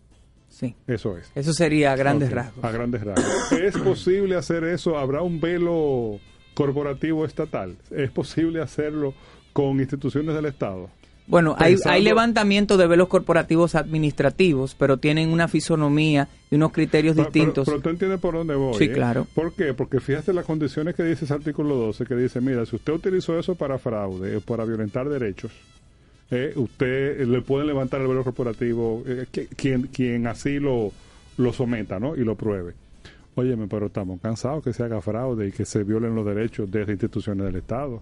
Sí. 0.49 0.75
Eso 0.85 1.17
es. 1.17 1.31
Eso 1.33 1.53
sería 1.53 1.93
a 1.93 1.95
grandes 1.95 2.29
rasgos. 2.31 2.63
A 2.63 2.71
grandes 2.71 3.01
rasgos. 3.03 3.51
¿Es 3.53 3.77
posible 3.77 4.35
hacer 4.35 4.63
eso? 4.65 4.97
¿Habrá 4.97 5.21
un 5.21 5.39
velo 5.39 6.19
corporativo 6.65 7.25
estatal? 7.25 7.75
¿Es 7.91 8.11
posible 8.11 8.61
hacerlo 8.61 9.13
con 9.53 9.79
instituciones 9.79 10.33
del 10.35 10.45
Estado? 10.45 10.89
Bueno, 11.27 11.55
hay, 11.59 11.73
Pensando- 11.73 11.93
hay 11.95 12.03
levantamiento 12.03 12.77
de 12.77 12.87
velos 12.87 13.07
corporativos 13.07 13.75
administrativos, 13.75 14.75
pero 14.77 14.97
tienen 14.97 15.29
una 15.29 15.47
fisonomía 15.47 16.27
y 16.49 16.55
unos 16.55 16.71
criterios 16.73 17.15
Pero- 17.15 17.25
distintos. 17.29 17.65
Pero, 17.65 17.77
pero 17.77 17.81
tú 17.83 17.89
entiendes 17.89 18.19
por 18.19 18.33
dónde 18.33 18.55
voy. 18.55 18.73
Sí, 18.77 18.85
¿eh? 18.85 18.91
claro. 18.91 19.27
¿Por 19.33 19.53
qué? 19.53 19.73
Porque 19.73 19.99
fíjate 19.99 20.33
las 20.33 20.45
condiciones 20.45 20.95
que 20.95 21.03
dice 21.03 21.25
ese 21.25 21.33
artículo 21.33 21.75
12, 21.75 22.05
que 22.05 22.15
dice, 22.15 22.41
mira, 22.41 22.65
si 22.65 22.75
usted 22.75 22.91
utilizó 22.93 23.39
eso 23.39 23.55
para 23.55 23.77
fraude, 23.77 24.41
para 24.41 24.65
violentar 24.65 25.07
derechos, 25.07 25.51
eh, 26.31 26.53
usted 26.55 27.25
le 27.25 27.41
puede 27.41 27.65
levantar 27.65 28.01
el 28.01 28.07
velo 28.07 28.23
corporativo, 28.23 29.03
eh, 29.05 29.25
quien, 29.55 29.83
quien 29.83 30.27
así 30.27 30.59
lo, 30.59 30.91
lo 31.37 31.53
someta, 31.53 31.99
¿no? 31.99 32.15
Y 32.15 32.25
lo 32.25 32.35
pruebe. 32.35 32.73
Óyeme, 33.35 33.67
pero 33.67 33.85
estamos 33.87 34.19
cansados 34.19 34.63
que 34.63 34.73
se 34.73 34.83
haga 34.83 35.01
fraude 35.01 35.47
y 35.47 35.51
que 35.51 35.63
se 35.65 35.83
violen 35.83 36.15
los 36.15 36.25
derechos 36.25 36.69
de 36.69 36.81
las 36.81 36.89
instituciones 36.89 37.45
del 37.45 37.55
Estado. 37.57 38.01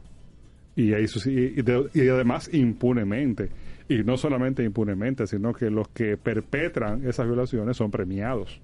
Y, 0.75 0.93
y, 0.93 0.95
y 0.95 1.61
de- 1.61 1.89
y 1.93 2.07
además 2.07 2.49
impunemente. 2.53 3.49
Y 3.87 3.97
no 4.03 4.17
solamente 4.17 4.63
impunemente, 4.63 5.27
sino 5.27 5.53
que 5.53 5.69
los 5.69 5.87
que 5.89 6.15
perpetran 6.17 7.05
esas 7.07 7.25
violaciones 7.27 7.77
son 7.77 7.91
premiados. 7.91 8.59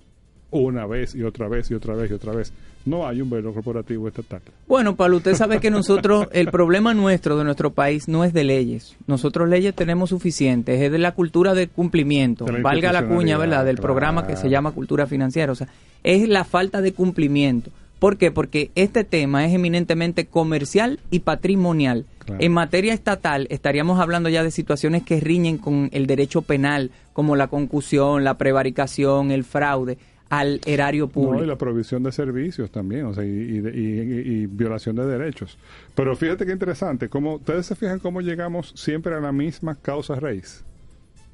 Una 0.57 0.85
vez 0.85 1.13
y 1.15 1.23
otra 1.23 1.47
vez 1.47 1.69
y 1.69 1.73
otra 1.73 1.95
vez 1.95 2.09
y 2.11 2.13
otra 2.13 2.33
vez. 2.33 2.53
No 2.85 3.07
hay 3.07 3.19
un 3.19 3.29
velo 3.29 3.53
corporativo 3.53 4.07
estatal. 4.07 4.41
Bueno, 4.67 4.95
Pablo, 4.95 5.17
usted 5.17 5.33
sabe 5.33 5.59
que 5.59 5.71
nosotros, 5.71 6.27
el 6.33 6.51
problema 6.51 6.93
nuestro 6.93 7.37
de 7.37 7.43
nuestro 7.43 7.71
país 7.71 8.07
no 8.07 8.23
es 8.23 8.31
de 8.31 8.43
leyes. 8.43 8.95
Nosotros 9.07 9.49
leyes 9.49 9.73
tenemos 9.75 10.11
suficientes, 10.11 10.79
es 10.79 10.91
de 10.91 10.97
la 10.97 11.13
cultura 11.13 11.55
de 11.55 11.67
cumplimiento. 11.67 12.45
De 12.45 12.53
la 12.53 12.59
Valga 12.59 12.93
la 12.93 13.07
cuña, 13.07 13.37
¿verdad? 13.37 13.65
Del 13.65 13.77
programa 13.77 14.27
que 14.27 14.37
se 14.37 14.49
llama 14.49 14.71
Cultura 14.71 15.07
Financiera. 15.07 15.51
O 15.51 15.55
sea, 15.55 15.67
es 16.03 16.29
la 16.29 16.43
falta 16.43 16.81
de 16.81 16.93
cumplimiento. 16.93 17.71
¿Por 17.97 18.17
qué? 18.17 18.29
Porque 18.29 18.71
este 18.75 19.03
tema 19.03 19.45
es 19.45 19.53
eminentemente 19.53 20.25
comercial 20.25 20.99
y 21.09 21.19
patrimonial. 21.19 22.05
Claro. 22.19 22.41
En 22.41 22.51
materia 22.51 22.93
estatal 22.93 23.47
estaríamos 23.49 23.99
hablando 23.99 24.29
ya 24.29 24.43
de 24.43 24.51
situaciones 24.51 25.03
que 25.03 25.19
riñen 25.19 25.57
con 25.57 25.89
el 25.91 26.05
derecho 26.05 26.43
penal, 26.43 26.91
como 27.13 27.35
la 27.35 27.47
concusión, 27.47 28.23
la 28.23 28.37
prevaricación, 28.37 29.31
el 29.31 29.43
fraude 29.43 29.97
al 30.39 30.61
erario 30.65 31.07
público. 31.07 31.37
No, 31.37 31.43
y 31.43 31.47
la 31.47 31.57
provisión 31.57 32.03
de 32.03 32.11
servicios 32.11 32.71
también, 32.71 33.05
o 33.05 33.13
sea, 33.13 33.23
y 33.23 34.47
violación 34.47 34.95
de 34.95 35.05
derechos. 35.05 35.57
Pero 35.93 36.15
fíjate 36.15 36.45
qué 36.45 36.51
interesante, 36.51 37.09
como 37.09 37.35
ustedes 37.35 37.65
se 37.65 37.75
fijan 37.75 37.99
cómo 37.99 38.21
llegamos 38.21 38.73
siempre 38.75 39.15
a 39.15 39.19
la 39.19 39.31
misma 39.31 39.75
causa 39.75 40.15
raíz, 40.15 40.63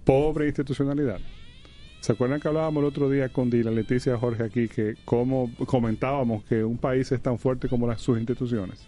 pobre 0.03 0.47
institucionalidad. 0.47 1.19
¿Se 2.01 2.13
acuerdan 2.13 2.39
que 2.39 2.47
hablábamos 2.47 2.81
el 2.81 2.87
otro 2.87 3.09
día 3.11 3.29
con 3.29 3.51
Dila, 3.51 3.69
Leticia 3.69 4.17
Jorge 4.17 4.43
aquí, 4.43 4.67
que 4.67 4.95
cómo 5.05 5.51
comentábamos 5.67 6.43
que 6.45 6.63
un 6.63 6.79
país 6.79 7.11
es 7.11 7.21
tan 7.21 7.37
fuerte 7.37 7.69
como 7.69 7.87
las, 7.87 8.01
sus 8.01 8.17
instituciones? 8.17 8.87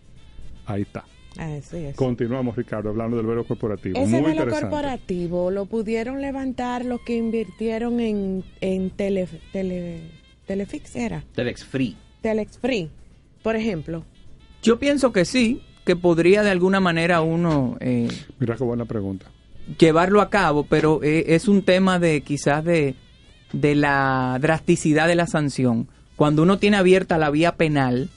Ahí 0.65 0.81
está. 0.81 1.05
Así 1.37 1.77
es. 1.77 1.95
Continuamos, 1.95 2.55
Ricardo, 2.55 2.89
hablando 2.89 3.17
del 3.17 3.25
velo 3.25 3.43
corporativo. 3.45 3.97
Ese 3.99 4.21
Muy 4.21 4.33
velo 4.33 4.47
corporativo 4.49 5.49
lo 5.51 5.65
pudieron 5.65 6.21
levantar 6.21 6.85
los 6.85 7.01
que 7.01 7.15
invirtieron 7.17 7.99
en, 7.99 8.43
en 8.61 8.89
tele, 8.91 9.27
tele, 9.51 10.01
Telefix, 10.45 10.95
¿era? 10.95 11.23
Telex 11.33 11.65
Free. 11.65 11.95
Telex 12.21 12.57
Free, 12.59 12.89
por 13.41 13.55
ejemplo. 13.55 14.03
Yo 14.61 14.77
pienso 14.79 15.11
que 15.11 15.25
sí, 15.25 15.61
que 15.85 15.95
podría 15.95 16.43
de 16.43 16.51
alguna 16.51 16.79
manera 16.79 17.21
uno 17.21 17.77
eh, 17.79 18.07
Mira 18.39 18.55
qué 18.55 18.63
buena 18.63 18.85
pregunta. 18.85 19.25
llevarlo 19.79 20.21
a 20.21 20.29
cabo, 20.29 20.65
pero 20.65 21.01
eh, 21.03 21.25
es 21.35 21.47
un 21.47 21.63
tema 21.63 21.99
de 21.99 22.21
quizás 22.21 22.63
de, 22.63 22.95
de 23.51 23.75
la 23.75 24.37
drasticidad 24.39 25.07
de 25.07 25.15
la 25.15 25.27
sanción. 25.27 25.87
Cuando 26.15 26.43
uno 26.43 26.59
tiene 26.59 26.77
abierta 26.77 27.17
la 27.17 27.29
vía 27.31 27.55
penal, 27.55 28.09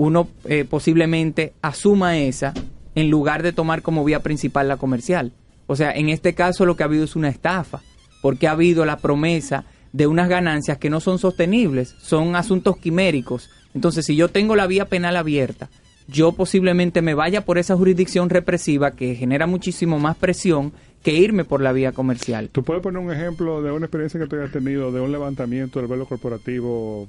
uno 0.00 0.28
eh, 0.46 0.64
posiblemente 0.64 1.52
asuma 1.60 2.16
esa 2.16 2.54
en 2.94 3.10
lugar 3.10 3.42
de 3.42 3.52
tomar 3.52 3.82
como 3.82 4.02
vía 4.02 4.20
principal 4.22 4.66
la 4.66 4.78
comercial. 4.78 5.32
O 5.66 5.76
sea, 5.76 5.92
en 5.92 6.08
este 6.08 6.34
caso 6.34 6.64
lo 6.64 6.74
que 6.74 6.82
ha 6.82 6.86
habido 6.86 7.04
es 7.04 7.16
una 7.16 7.28
estafa, 7.28 7.82
porque 8.22 8.48
ha 8.48 8.52
habido 8.52 8.86
la 8.86 8.96
promesa 8.96 9.66
de 9.92 10.06
unas 10.06 10.30
ganancias 10.30 10.78
que 10.78 10.88
no 10.88 11.00
son 11.00 11.18
sostenibles, 11.18 11.94
son 12.00 12.34
asuntos 12.34 12.78
quiméricos. 12.78 13.50
Entonces, 13.74 14.06
si 14.06 14.16
yo 14.16 14.28
tengo 14.28 14.56
la 14.56 14.66
vía 14.66 14.86
penal 14.86 15.18
abierta, 15.18 15.68
yo 16.08 16.32
posiblemente 16.32 17.02
me 17.02 17.12
vaya 17.12 17.44
por 17.44 17.58
esa 17.58 17.76
jurisdicción 17.76 18.30
represiva 18.30 18.92
que 18.92 19.14
genera 19.14 19.46
muchísimo 19.46 19.98
más 19.98 20.16
presión 20.16 20.72
que 21.02 21.12
irme 21.12 21.44
por 21.44 21.60
la 21.60 21.72
vía 21.72 21.92
comercial. 21.92 22.48
¿Tú 22.50 22.62
puedes 22.62 22.82
poner 22.82 23.02
un 23.02 23.12
ejemplo 23.12 23.60
de 23.60 23.70
una 23.70 23.84
experiencia 23.84 24.18
que 24.18 24.26
tú 24.26 24.36
hayas 24.36 24.50
tenido 24.50 24.92
de 24.92 25.00
un 25.02 25.12
levantamiento 25.12 25.78
del 25.78 25.88
velo 25.88 26.06
corporativo 26.06 27.06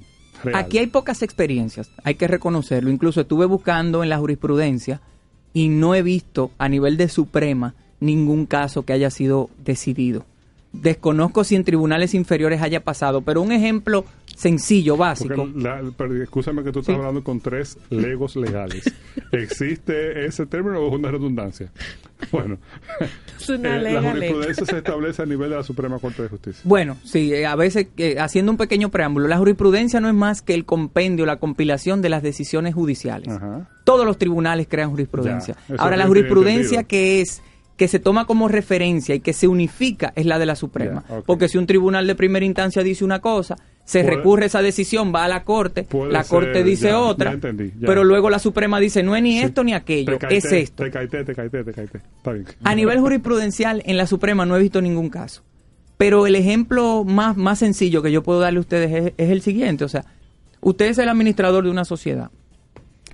Aquí 0.54 0.78
hay 0.78 0.86
pocas 0.86 1.22
experiencias, 1.22 1.90
hay 2.04 2.14
que 2.14 2.28
reconocerlo. 2.28 2.90
Incluso 2.90 3.20
estuve 3.20 3.46
buscando 3.46 4.02
en 4.02 4.08
la 4.08 4.18
jurisprudencia 4.18 5.00
y 5.52 5.68
no 5.68 5.94
he 5.94 6.02
visto 6.02 6.50
a 6.58 6.68
nivel 6.68 6.96
de 6.96 7.08
Suprema 7.08 7.74
ningún 8.00 8.46
caso 8.46 8.84
que 8.84 8.92
haya 8.92 9.10
sido 9.10 9.50
decidido. 9.64 10.24
Desconozco 10.72 11.44
si 11.44 11.54
en 11.54 11.64
tribunales 11.64 12.14
inferiores 12.14 12.62
haya 12.62 12.82
pasado, 12.82 13.20
pero 13.20 13.42
un 13.42 13.52
ejemplo 13.52 14.04
sencillo, 14.42 14.96
básico. 14.96 15.48
Escúchame 16.22 16.62
que 16.64 16.72
tú 16.72 16.80
estás 16.80 16.96
hablando 16.96 17.22
con 17.22 17.40
tres 17.40 17.78
legos 17.90 18.36
legales. 18.36 18.84
¿Existe 19.30 20.24
ese 20.26 20.46
término 20.46 20.80
o 20.80 20.88
es 20.88 20.94
una 20.94 21.10
redundancia? 21.10 21.70
Bueno, 22.30 22.58
Es 23.38 23.48
una 23.48 23.76
eh, 23.76 23.82
la 23.82 24.00
ley. 24.00 24.10
jurisprudencia 24.12 24.66
se 24.66 24.76
establece 24.78 25.22
a 25.22 25.26
nivel 25.26 25.50
de 25.50 25.56
la 25.56 25.62
Suprema 25.62 25.98
Corte 25.98 26.22
de 26.22 26.28
Justicia. 26.28 26.60
Bueno, 26.64 26.96
sí, 27.04 27.32
eh, 27.32 27.46
a 27.46 27.56
veces, 27.56 27.88
eh, 27.96 28.16
haciendo 28.18 28.52
un 28.52 28.58
pequeño 28.58 28.90
preámbulo, 28.90 29.26
la 29.28 29.38
jurisprudencia 29.38 30.00
no 30.00 30.08
es 30.08 30.14
más 30.14 30.42
que 30.42 30.54
el 30.54 30.64
compendio, 30.64 31.26
la 31.26 31.36
compilación 31.36 32.00
de 32.02 32.08
las 32.10 32.22
decisiones 32.22 32.74
judiciales. 32.74 33.28
Ajá. 33.28 33.68
Todos 33.84 34.06
los 34.06 34.18
tribunales 34.18 34.66
crean 34.68 34.90
jurisprudencia. 34.90 35.56
Ya, 35.68 35.74
Ahora, 35.76 35.96
la 35.96 36.06
jurisprudencia 36.06 36.80
entendido. 36.80 36.88
que 36.88 37.20
es 37.22 37.42
que 37.76 37.88
se 37.88 37.98
toma 37.98 38.26
como 38.26 38.48
referencia 38.48 39.14
y 39.14 39.20
que 39.20 39.32
se 39.32 39.48
unifica 39.48 40.12
es 40.14 40.26
la 40.26 40.38
de 40.38 40.46
la 40.46 40.54
Suprema. 40.56 41.04
Porque 41.26 41.48
si 41.48 41.58
un 41.58 41.66
tribunal 41.66 42.06
de 42.06 42.14
primera 42.14 42.44
instancia 42.44 42.82
dice 42.82 43.04
una 43.04 43.20
cosa, 43.20 43.56
se 43.84 44.02
Puede- 44.04 44.16
recurre 44.16 44.46
esa 44.46 44.62
decisión, 44.62 45.12
va 45.14 45.24
a 45.24 45.28
la 45.28 45.42
Corte, 45.44 45.86
la 46.10 46.22
Corte 46.24 46.52
ser, 46.54 46.64
dice 46.64 46.88
ya, 46.88 47.00
otra, 47.00 47.30
ya 47.30 47.34
entendí, 47.34 47.72
ya. 47.80 47.86
pero 47.86 48.04
luego 48.04 48.30
la 48.30 48.38
Suprema 48.38 48.78
dice 48.78 49.02
no 49.02 49.16
es 49.16 49.22
ni 49.22 49.40
esto 49.40 49.64
ni 49.64 49.72
aquello, 49.74 50.18
Te 50.18 50.36
es 50.36 50.44
esto. 50.52 50.84
Te 50.84 50.90
caíste, 50.90 51.24
te 51.24 51.34
caíste, 51.34 51.64
te 51.64 51.72
caíste. 51.72 51.98
Está 51.98 52.32
bien. 52.32 52.46
A 52.62 52.74
nivel 52.74 53.00
jurisprudencial, 53.00 53.82
en 53.86 53.96
la 53.96 54.06
Suprema 54.06 54.46
no 54.46 54.56
he 54.56 54.60
visto 54.60 54.80
ningún 54.80 55.08
caso. 55.10 55.42
Pero 55.96 56.26
el 56.26 56.34
ejemplo 56.36 57.04
más, 57.04 57.36
más 57.36 57.58
sencillo 57.60 58.02
que 58.02 58.12
yo 58.12 58.22
puedo 58.22 58.40
darle 58.40 58.58
a 58.58 58.60
ustedes 58.60 58.92
es, 58.92 59.12
es 59.16 59.30
el 59.30 59.40
siguiente. 59.42 59.84
O 59.84 59.88
sea, 59.88 60.04
usted 60.60 60.86
es 60.86 60.98
el 60.98 61.08
administrador 61.08 61.64
de 61.64 61.70
una 61.70 61.84
sociedad. 61.84 62.30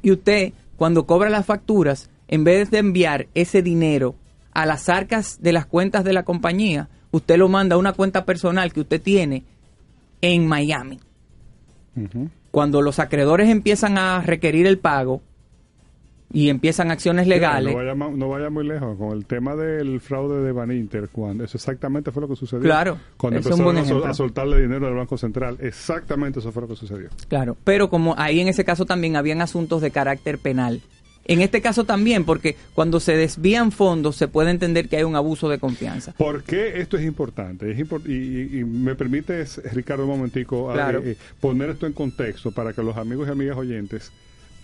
Y 0.03 0.11
usted, 0.11 0.53
cuando 0.77 1.07
cobra 1.07 1.29
las 1.31 1.45
facturas, 1.47 2.09
en 2.29 2.45
vez 2.45 2.71
de 2.71 2.79
enviar 2.79 3.27
ese 3.35 3.63
dinero 3.63 4.15
a 4.63 4.67
las 4.67 4.89
arcas 4.89 5.41
de 5.41 5.53
las 5.53 5.67
cuentas 5.67 6.03
de 6.03 6.13
la 6.13 6.25
compañía, 6.25 6.89
usted 7.13 7.37
lo 7.37 7.49
manda 7.49 7.77
a 7.77 7.79
una 7.79 7.93
cuenta 7.93 8.25
personal 8.25 8.73
que 8.73 8.81
usted 8.81 9.01
tiene 9.01 9.45
en 10.21 10.49
Miami. 10.49 10.99
Cuando 12.51 12.83
los 12.83 12.99
acreedores 12.99 13.49
empiezan 13.51 13.99
a 13.99 14.21
requerir 14.21 14.67
el 14.67 14.79
pago 14.79 15.23
y 16.33 16.49
empiezan 16.49 16.91
acciones 16.91 17.29
legales, 17.29 17.73
No 17.73 17.79
vaya, 17.79 17.95
no 17.95 18.29
vaya 18.29 18.51
muy 18.51 18.67
lejos 18.67 18.99
con 18.99 19.13
el 19.13 19.27
tema 19.27 19.55
del 19.55 20.01
fraude 20.01 20.43
de 20.43 20.51
Baninter, 20.51 21.09
cuando 21.09 21.45
eso 21.45 21.57
exactamente 21.57 22.11
fue 22.11 22.23
lo 22.23 22.29
que 22.29 22.35
sucedió. 22.37 22.63
Claro, 22.65 22.99
Cuando 23.17 23.39
es 23.39 23.47
empezaron 23.47 24.05
a, 24.05 24.11
a 24.11 24.15
soltarle 24.15 24.61
dinero 24.61 24.89
al 24.89 24.95
Banco 24.95 25.17
Central, 25.17 25.57
exactamente 25.61 26.41
eso 26.41 26.51
fue 26.51 26.63
lo 26.63 26.69
que 26.69 26.77
sucedió. 26.77 27.09
Claro, 27.29 27.57
pero 27.63 27.89
como 27.89 28.15
ahí 28.19 28.41
en 28.41 28.49
ese 28.49 28.65
caso 28.65 28.87
también 28.87 29.15
habían 29.15 29.41
asuntos 29.41 29.81
de 29.83 29.93
carácter 29.93 30.39
penal. 30.39 30.83
En 31.29 31.43
este 31.43 31.61
caso 31.61 31.85
también, 31.85 32.25
porque 32.25 32.57
cuando 32.75 33.01
se 33.01 33.15
desvían 33.15 33.71
fondos 33.71 34.17
se 34.17 34.29
puede 34.29 34.51
entender 34.51 34.89
que 34.89 34.97
hay 34.97 35.05
un 35.05 35.15
abuso 35.15 35.49
de 35.51 35.59
confianza. 35.59 36.13
¿Por 36.17 36.43
qué 36.43 36.81
esto 36.81 36.97
es 36.97 37.05
importante? 37.05 37.71
Es 37.71 37.79
y, 37.79 38.65
me 38.65 38.95
permites, 38.95 39.61
Ricardo, 39.75 40.05
un 40.05 40.11
momentico, 40.11 40.71
a- 40.71 40.75
Claro. 40.75 41.01
eh, 41.01 41.11
eh, 41.13 41.17
poner 41.39 41.69
esto 41.71 41.87
en 41.87 41.93
contexto 41.93 42.51
para 42.51 42.73
que 42.73 42.83
los 42.83 42.97
amigos 42.97 43.29
y 43.29 43.31
amigas 43.31 43.59
oyentes 43.59 44.11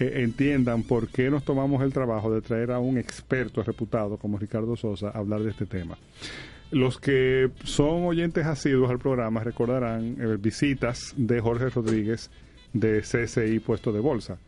eh, 0.00 0.22
entiendan 0.24 0.82
por 0.82 1.08
qué 1.08 1.30
nos 1.30 1.44
tomamos 1.44 1.82
el 1.82 1.92
trabajo 1.92 2.32
de 2.32 2.40
traer 2.40 2.72
a 2.72 2.78
un 2.78 2.96
experto 2.98 3.62
reputado 3.62 4.16
como 4.16 4.38
Ricardo 4.38 4.74
Sosa 4.74 5.08
a 5.10 5.18
hablar 5.18 5.42
de 5.42 5.50
este 5.50 5.66
tema. 5.66 5.98
Los 6.70 6.98
que 6.98 7.50
son 7.62 8.04
oyentes 8.06 8.46
asiduos 8.46 8.90
al 8.90 8.98
programa 8.98 9.44
recordarán 9.44 10.16
visitas 10.40 11.12
de 11.16 11.40
Jorge 11.40 11.68
Rodríguez 11.68 12.30
de 12.72 13.02
CCI 13.02 13.60
Puesto 13.60 13.92
de 13.92 14.00
Bolsa. 14.00 14.38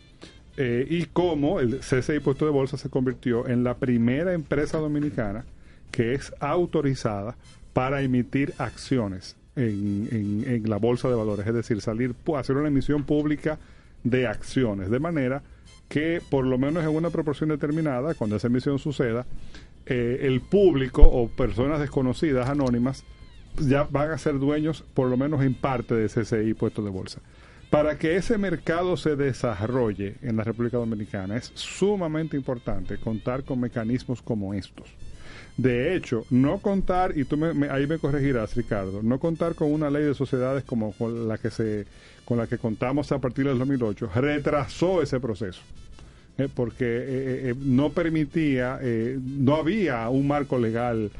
Eh, 0.56 0.86
y 0.88 1.04
cómo 1.06 1.60
el 1.60 1.80
CCI 1.80 2.20
Puesto 2.20 2.46
de 2.46 2.50
Bolsa 2.50 2.78
se 2.78 2.88
convirtió 2.88 3.46
en 3.46 3.62
la 3.62 3.74
primera 3.74 4.32
empresa 4.32 4.78
dominicana 4.78 5.44
que 5.90 6.14
es 6.14 6.32
autorizada 6.40 7.36
para 7.74 8.00
emitir 8.02 8.54
acciones 8.58 9.36
en, 9.54 10.08
en- 10.46 10.68
la 10.70 10.76
bolsa 10.78 11.08
de 11.08 11.14
valores, 11.14 11.46
es 11.46 11.54
decir, 11.54 11.80
salir, 11.80 12.14
hacer 12.36 12.56
una 12.56 12.68
emisión 12.68 13.04
pública 13.04 13.58
de 14.02 14.26
acciones, 14.26 14.90
de 14.90 14.98
manera 14.98 15.42
que 15.88 16.20
por 16.30 16.44
lo 16.46 16.58
menos 16.58 16.82
en 16.84 16.90
una 16.90 17.10
proporción 17.10 17.50
determinada, 17.50 18.14
cuando 18.14 18.36
esa 18.36 18.46
emisión 18.48 18.78
suceda, 18.78 19.24
eh, 19.86 20.20
el 20.22 20.40
público 20.40 21.02
o 21.02 21.28
personas 21.28 21.80
desconocidas, 21.80 22.48
anónimas, 22.48 23.04
ya 23.60 23.84
van 23.84 24.10
a 24.10 24.18
ser 24.18 24.38
dueños 24.38 24.84
por 24.94 25.08
lo 25.08 25.16
menos 25.16 25.42
en 25.42 25.54
parte 25.54 25.94
de 25.94 26.08
CCI 26.08 26.54
puesto 26.54 26.82
de 26.82 26.90
bolsa. 26.90 27.20
Para 27.70 27.98
que 27.98 28.16
ese 28.16 28.38
mercado 28.38 28.96
se 28.96 29.16
desarrolle 29.16 30.14
en 30.22 30.36
la 30.36 30.44
República 30.44 30.76
Dominicana 30.78 31.36
es 31.36 31.50
sumamente 31.54 32.36
importante 32.36 32.96
contar 32.98 33.42
con 33.44 33.60
mecanismos 33.60 34.22
como 34.22 34.54
estos. 34.54 34.88
De 35.56 35.94
hecho, 35.96 36.24
no 36.30 36.58
contar, 36.58 37.16
y 37.16 37.24
tú 37.24 37.36
me- 37.36 37.68
ahí 37.68 37.86
me 37.86 37.98
corregirás, 37.98 38.54
Ricardo, 38.54 39.02
no 39.02 39.18
contar 39.18 39.54
con 39.54 39.72
una 39.72 39.90
ley 39.90 40.04
de 40.04 40.14
sociedades 40.14 40.64
como 40.64 40.92
con 40.92 41.26
la 41.28 41.38
que 41.38 41.50
se, 41.50 41.86
con 42.24 42.38
la 42.38 42.46
que 42.46 42.58
contamos 42.58 43.10
a 43.10 43.18
partir 43.18 43.46
del 43.46 43.58
2008, 43.58 44.10
retrasó 44.14 45.02
ese 45.02 45.18
proceso. 45.18 45.62
Eh, 46.38 46.48
porque 46.54 46.84
eh, 46.84 47.50
eh, 47.50 47.54
no 47.58 47.90
permitía, 47.90 48.78
no 49.18 49.56
había 49.56 50.08
un 50.10 50.28
marco 50.28 50.58
legal 50.58 51.10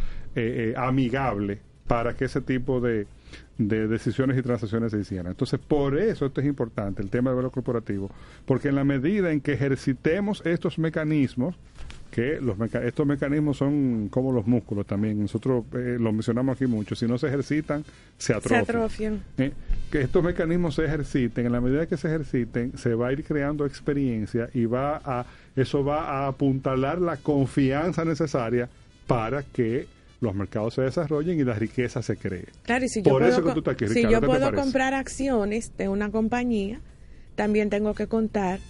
amigable 0.77 1.59
para 1.87 2.15
que 2.15 2.27
ese 2.27 2.43
tipo 2.43 2.81
de, 2.81 3.07
de 3.59 3.89
decisiones 3.89 4.37
y 4.39 4.43
transacciones 4.43 4.93
se 4.93 4.99
hicieran. 5.01 5.29
Entonces, 5.29 5.59
por 5.59 5.99
eso 5.99 6.27
esto 6.27 6.41
es 6.41 6.47
importante, 6.47 7.01
el 7.03 7.09
tema 7.11 7.31
del 7.31 7.39
velo 7.39 7.51
corporativo, 7.51 8.11
porque 8.45 8.69
en 8.69 8.75
la 8.75 8.85
medida 8.85 9.33
en 9.33 9.41
que 9.41 9.55
ejercitemos 9.55 10.43
estos 10.45 10.79
mecanismos, 10.79 11.55
que 12.11 12.41
los 12.41 12.57
meca- 12.57 12.83
estos 12.85 13.07
mecanismos 13.07 13.57
son 13.59 14.09
como 14.11 14.33
los 14.33 14.47
músculos 14.47 14.87
también, 14.87 15.21
nosotros 15.21 15.65
eh, 15.75 15.97
lo 16.01 16.13
mencionamos 16.13 16.57
aquí 16.57 16.67
mucho, 16.67 16.95
si 16.95 17.07
no 17.07 17.19
se 17.19 17.27
ejercitan, 17.29 17.83
se 18.17 18.27
Se 18.29 18.35
atrofian. 18.35 18.61
atrofian. 18.63 19.23
Eh, 19.39 19.53
que 19.91 20.01
estos 20.03 20.23
mecanismos 20.23 20.75
se 20.77 20.85
ejerciten, 20.85 21.47
en 21.47 21.53
la 21.53 21.61
medida 21.61 21.87
que 21.87 21.97
se 21.97 22.09
ejerciten, 22.09 22.77
se 22.79 22.95
va 22.95 23.09
a 23.09 23.13
ir 23.13 23.25
creando 23.25 23.67
experiencia 23.67 24.49
y 24.55 24.67
va 24.67 25.01
a 25.05 25.25
eso 25.57 25.83
va 25.85 26.05
a 26.05 26.27
apuntalar 26.29 27.01
la 27.01 27.17
confianza 27.17 28.05
necesaria 28.05 28.69
para 29.07 29.43
que 29.43 29.87
los 30.21 30.35
mercados 30.35 30.75
se 30.75 30.83
desarrollen 30.83 31.39
y 31.39 31.45
la 31.45 31.55
riqueza 31.55 32.03
se 32.03 32.17
cree. 32.17 32.47
Claro, 32.65 32.85
y 32.85 32.89
si 32.89 33.03
yo 33.03 33.11
Por 33.11 33.23
puedo, 33.23 33.33
eso 33.33 33.45
que 33.45 33.53
tú 33.53 33.59
estás 33.59 33.75
aquí, 33.75 33.89
si 33.89 33.95
Ricardo, 33.95 34.13
yo 34.13 34.21
¿qué 34.21 34.27
te 34.27 34.33
puedo 34.33 34.55
comprar 34.55 34.95
acciones 34.95 35.77
de 35.77 35.89
una 35.89 36.11
compañía, 36.11 36.81
también 37.35 37.71
tengo 37.71 37.95
que 37.95 38.07
contar 38.07 38.61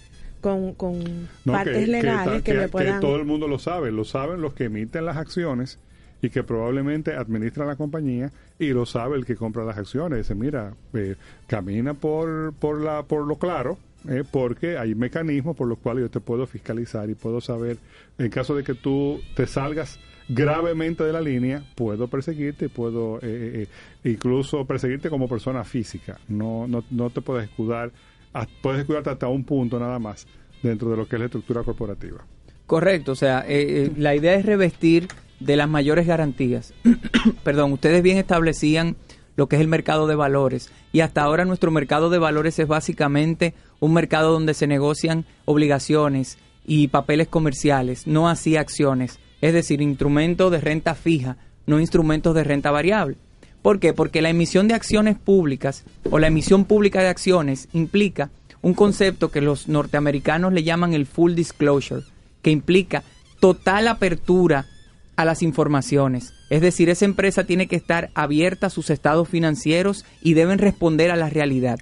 con, 0.41 0.73
con 0.73 1.03
No, 1.45 1.53
partes 1.53 1.87
legales 1.87 2.43
que, 2.43 2.53
me 2.53 2.67
puedan... 2.67 2.99
todo 2.99 3.15
el 3.15 3.25
mundo 3.25 3.47
lo 3.47 3.59
sabe, 3.59 3.91
lo 3.91 4.03
saben 4.03 4.41
los 4.41 4.53
que 4.53 4.65
emiten 4.65 5.05
las 5.05 5.17
acciones 5.17 5.79
y 6.21 6.29
que 6.29 6.43
probablemente 6.43 7.13
administran 7.13 7.67
la 7.67 7.75
compañía 7.75 8.31
y 8.59 8.69
lo 8.69 8.85
sabe 8.85 9.17
el 9.17 9.25
que 9.25 9.35
compra 9.35 9.63
las 9.63 9.77
acciones. 9.77 10.19
Dice, 10.19 10.35
mira, 10.35 10.73
eh, 10.93 11.15
camina 11.47 11.93
por, 11.93 12.53
por, 12.53 12.81
la, 12.81 13.03
por 13.03 13.25
lo 13.25 13.37
claro, 13.37 13.77
eh, 14.09 14.23
porque 14.29 14.77
hay 14.77 14.95
mecanismos 14.95 15.55
por 15.55 15.67
los 15.67 15.77
cuales 15.77 16.03
yo 16.03 16.09
te 16.09 16.19
puedo 16.19 16.47
fiscalizar 16.47 17.09
y 17.09 17.15
puedo 17.15 17.39
saber, 17.39 17.77
en 18.17 18.29
caso 18.29 18.55
de 18.55 18.63
que 18.63 18.73
tú 18.73 19.21
te 19.35 19.45
salgas 19.47 19.99
gravemente 20.29 21.03
de 21.03 21.13
la 21.13 21.21
línea, 21.21 21.63
puedo 21.75 22.07
perseguirte 22.07 22.69
puedo 22.69 23.17
eh, 23.17 23.21
eh, 23.23 23.67
eh, 24.03 24.09
incluso 24.09 24.65
perseguirte 24.65 25.09
como 25.09 25.27
persona 25.27 25.63
física. 25.63 26.19
No, 26.27 26.67
no, 26.67 26.83
no 26.89 27.09
te 27.09 27.21
puedes 27.21 27.49
escudar, 27.49 27.91
puedes 28.61 28.81
escudarte 28.81 29.09
hasta 29.09 29.27
un 29.27 29.43
punto 29.43 29.79
nada 29.79 29.99
más 29.99 30.27
dentro 30.61 30.89
de 30.89 30.97
lo 30.97 31.07
que 31.07 31.15
es 31.15 31.19
la 31.19 31.25
estructura 31.25 31.63
corporativa. 31.63 32.25
Correcto, 32.67 33.13
o 33.13 33.15
sea, 33.15 33.45
eh, 33.47 33.85
eh, 33.85 33.91
la 33.95 34.13
idea 34.13 34.35
es 34.35 34.45
revestir 34.45 35.07
de 35.39 35.55
las 35.55 35.69
mayores 35.69 36.05
garantías. 36.05 36.73
Perdón, 37.43 37.71
ustedes 37.71 38.03
bien 38.03 38.17
establecían 38.17 38.97
lo 39.37 39.47
que 39.47 39.55
es 39.55 39.61
el 39.61 39.69
mercado 39.69 40.05
de 40.05 40.15
valores 40.15 40.69
y 40.91 40.99
hasta 40.99 41.21
ahora 41.21 41.45
nuestro 41.45 41.71
mercado 41.71 42.09
de 42.09 42.17
valores 42.17 42.59
es 42.59 42.67
básicamente 42.67 43.53
un 43.79 43.93
mercado 43.93 44.33
donde 44.33 44.53
se 44.53 44.67
negocian 44.67 45.25
obligaciones 45.45 46.37
y 46.65 46.89
papeles 46.89 47.29
comerciales, 47.29 48.05
no 48.05 48.27
así 48.27 48.57
acciones, 48.57 49.19
es 49.41 49.53
decir, 49.53 49.81
instrumentos 49.81 50.51
de 50.51 50.59
renta 50.59 50.95
fija, 50.95 51.37
no 51.65 51.79
instrumentos 51.79 52.33
de 52.35 52.43
renta 52.43 52.71
variable. 52.71 53.17
¿Por 53.61 53.79
qué? 53.79 53.93
Porque 53.93 54.21
la 54.21 54.29
emisión 54.29 54.67
de 54.67 54.73
acciones 54.73 55.17
públicas 55.17 55.83
o 56.09 56.19
la 56.19 56.27
emisión 56.27 56.65
pública 56.65 57.01
de 57.01 57.09
acciones 57.09 57.67
implica 57.73 58.29
un 58.61 58.73
concepto 58.73 59.29
que 59.29 59.41
los 59.41 59.67
norteamericanos 59.67 60.53
le 60.53 60.63
llaman 60.63 60.93
el 60.93 61.05
full 61.05 61.33
disclosure, 61.33 62.03
que 62.41 62.51
implica 62.51 63.03
total 63.39 63.87
apertura 63.87 64.65
a 65.15 65.25
las 65.25 65.41
informaciones. 65.41 66.33
Es 66.49 66.61
decir, 66.61 66.89
esa 66.89 67.05
empresa 67.05 67.43
tiene 67.43 67.67
que 67.67 67.75
estar 67.75 68.09
abierta 68.13 68.67
a 68.67 68.71
sus 68.71 68.89
estados 68.89 69.27
financieros 69.27 70.05
y 70.21 70.33
deben 70.33 70.59
responder 70.59 71.11
a 71.11 71.15
la 71.15 71.29
realidad. 71.29 71.79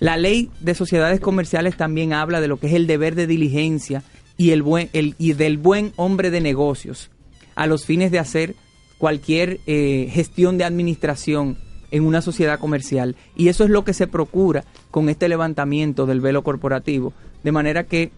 La 0.00 0.16
ley 0.16 0.50
de 0.60 0.74
sociedades 0.74 1.20
comerciales 1.20 1.76
también 1.76 2.12
habla 2.12 2.40
de 2.40 2.48
lo 2.48 2.58
que 2.58 2.66
es 2.66 2.72
el 2.72 2.86
deber 2.86 3.14
de 3.14 3.26
diligencia 3.26 4.02
y, 4.36 4.50
el 4.50 4.62
buen, 4.62 4.90
el, 4.92 5.14
y 5.18 5.32
del 5.32 5.58
buen 5.58 5.92
hombre 5.96 6.30
de 6.30 6.40
negocios 6.40 7.10
a 7.54 7.66
los 7.66 7.84
fines 7.84 8.10
de 8.10 8.18
hacer 8.18 8.54
cualquier 8.98 9.60
eh, 9.66 10.08
gestión 10.10 10.58
de 10.58 10.64
administración 10.64 11.58
en 11.90 12.04
una 12.04 12.22
sociedad 12.22 12.58
comercial. 12.58 13.16
Y 13.36 13.48
eso 13.48 13.64
es 13.64 13.70
lo 13.70 13.84
que 13.84 13.92
se 13.92 14.06
procura 14.06 14.64
con 14.90 15.08
este 15.08 15.28
levantamiento 15.28 16.06
del 16.06 16.20
velo 16.20 16.42
corporativo. 16.42 17.12
De 17.42 17.52
manera 17.52 17.84
que 17.84 18.10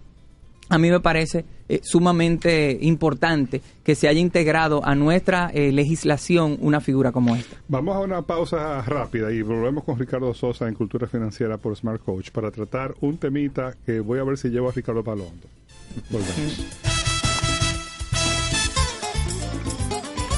a 0.69 0.79
mí 0.79 0.91
me 0.91 1.01
parece 1.01 1.45
eh, 1.69 1.81
sumamente 1.83 2.79
importante 2.81 3.61
que 3.85 3.95
se 3.95 4.09
haya 4.09 4.21
integrado 4.21 4.85
a 4.85 4.95
nuestra 4.95 5.51
eh, 5.53 5.73
legislación 5.73 6.57
una 6.61 6.81
figura 6.81 7.13
como 7.13 7.37
esta. 7.37 7.57
Vamos 7.69 7.97
a 7.97 8.01
una 8.01 8.23
pausa 8.23 8.81
rápida 8.83 9.33
y 9.33 9.43
volvemos 9.43 9.85
con 9.85 9.99
Ricardo 9.99 10.33
Sosa 10.35 10.69
en 10.69 10.75
Cultura 10.75 11.07
Financiera 11.07 11.59
por 11.59 11.77
Smart 11.77 12.03
Coach 12.03 12.31
para 12.31 12.51
tratar 12.51 12.95
un 13.01 13.19
temita 13.19 13.75
que 13.85 14.01
voy 14.01 14.19
a 14.19 14.25
ver 14.25 14.39
si 14.39 14.49
llevo 14.49 14.69
a 14.69 14.73
Ricardo 14.73 15.05
Palondo. 15.05 15.49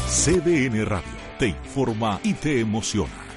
CDN 0.09 0.85
Radio 0.85 1.19
te 1.39 1.49
informa 1.49 2.21
y 2.25 2.35
te 2.35 2.61
emociona. 2.61 3.29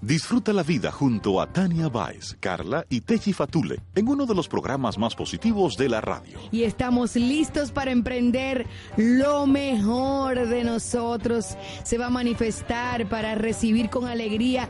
Disfruta 0.00 0.52
la 0.52 0.62
vida 0.62 0.92
junto 0.92 1.40
a 1.40 1.52
Tania 1.52 1.88
Baez, 1.88 2.36
Carla 2.38 2.86
y 2.88 3.00
Techi 3.00 3.32
Fatule 3.32 3.80
en 3.96 4.06
uno 4.06 4.26
de 4.26 4.34
los 4.36 4.46
programas 4.46 4.96
más 4.96 5.16
positivos 5.16 5.76
de 5.76 5.88
la 5.88 6.00
radio. 6.00 6.38
Y 6.52 6.62
estamos 6.62 7.16
listos 7.16 7.72
para 7.72 7.90
emprender 7.90 8.64
lo 8.96 9.48
mejor 9.48 10.46
de 10.46 10.62
nosotros. 10.62 11.56
Se 11.82 11.98
va 11.98 12.06
a 12.06 12.10
manifestar 12.10 13.08
para 13.08 13.34
recibir 13.34 13.90
con 13.90 14.06
alegría 14.06 14.68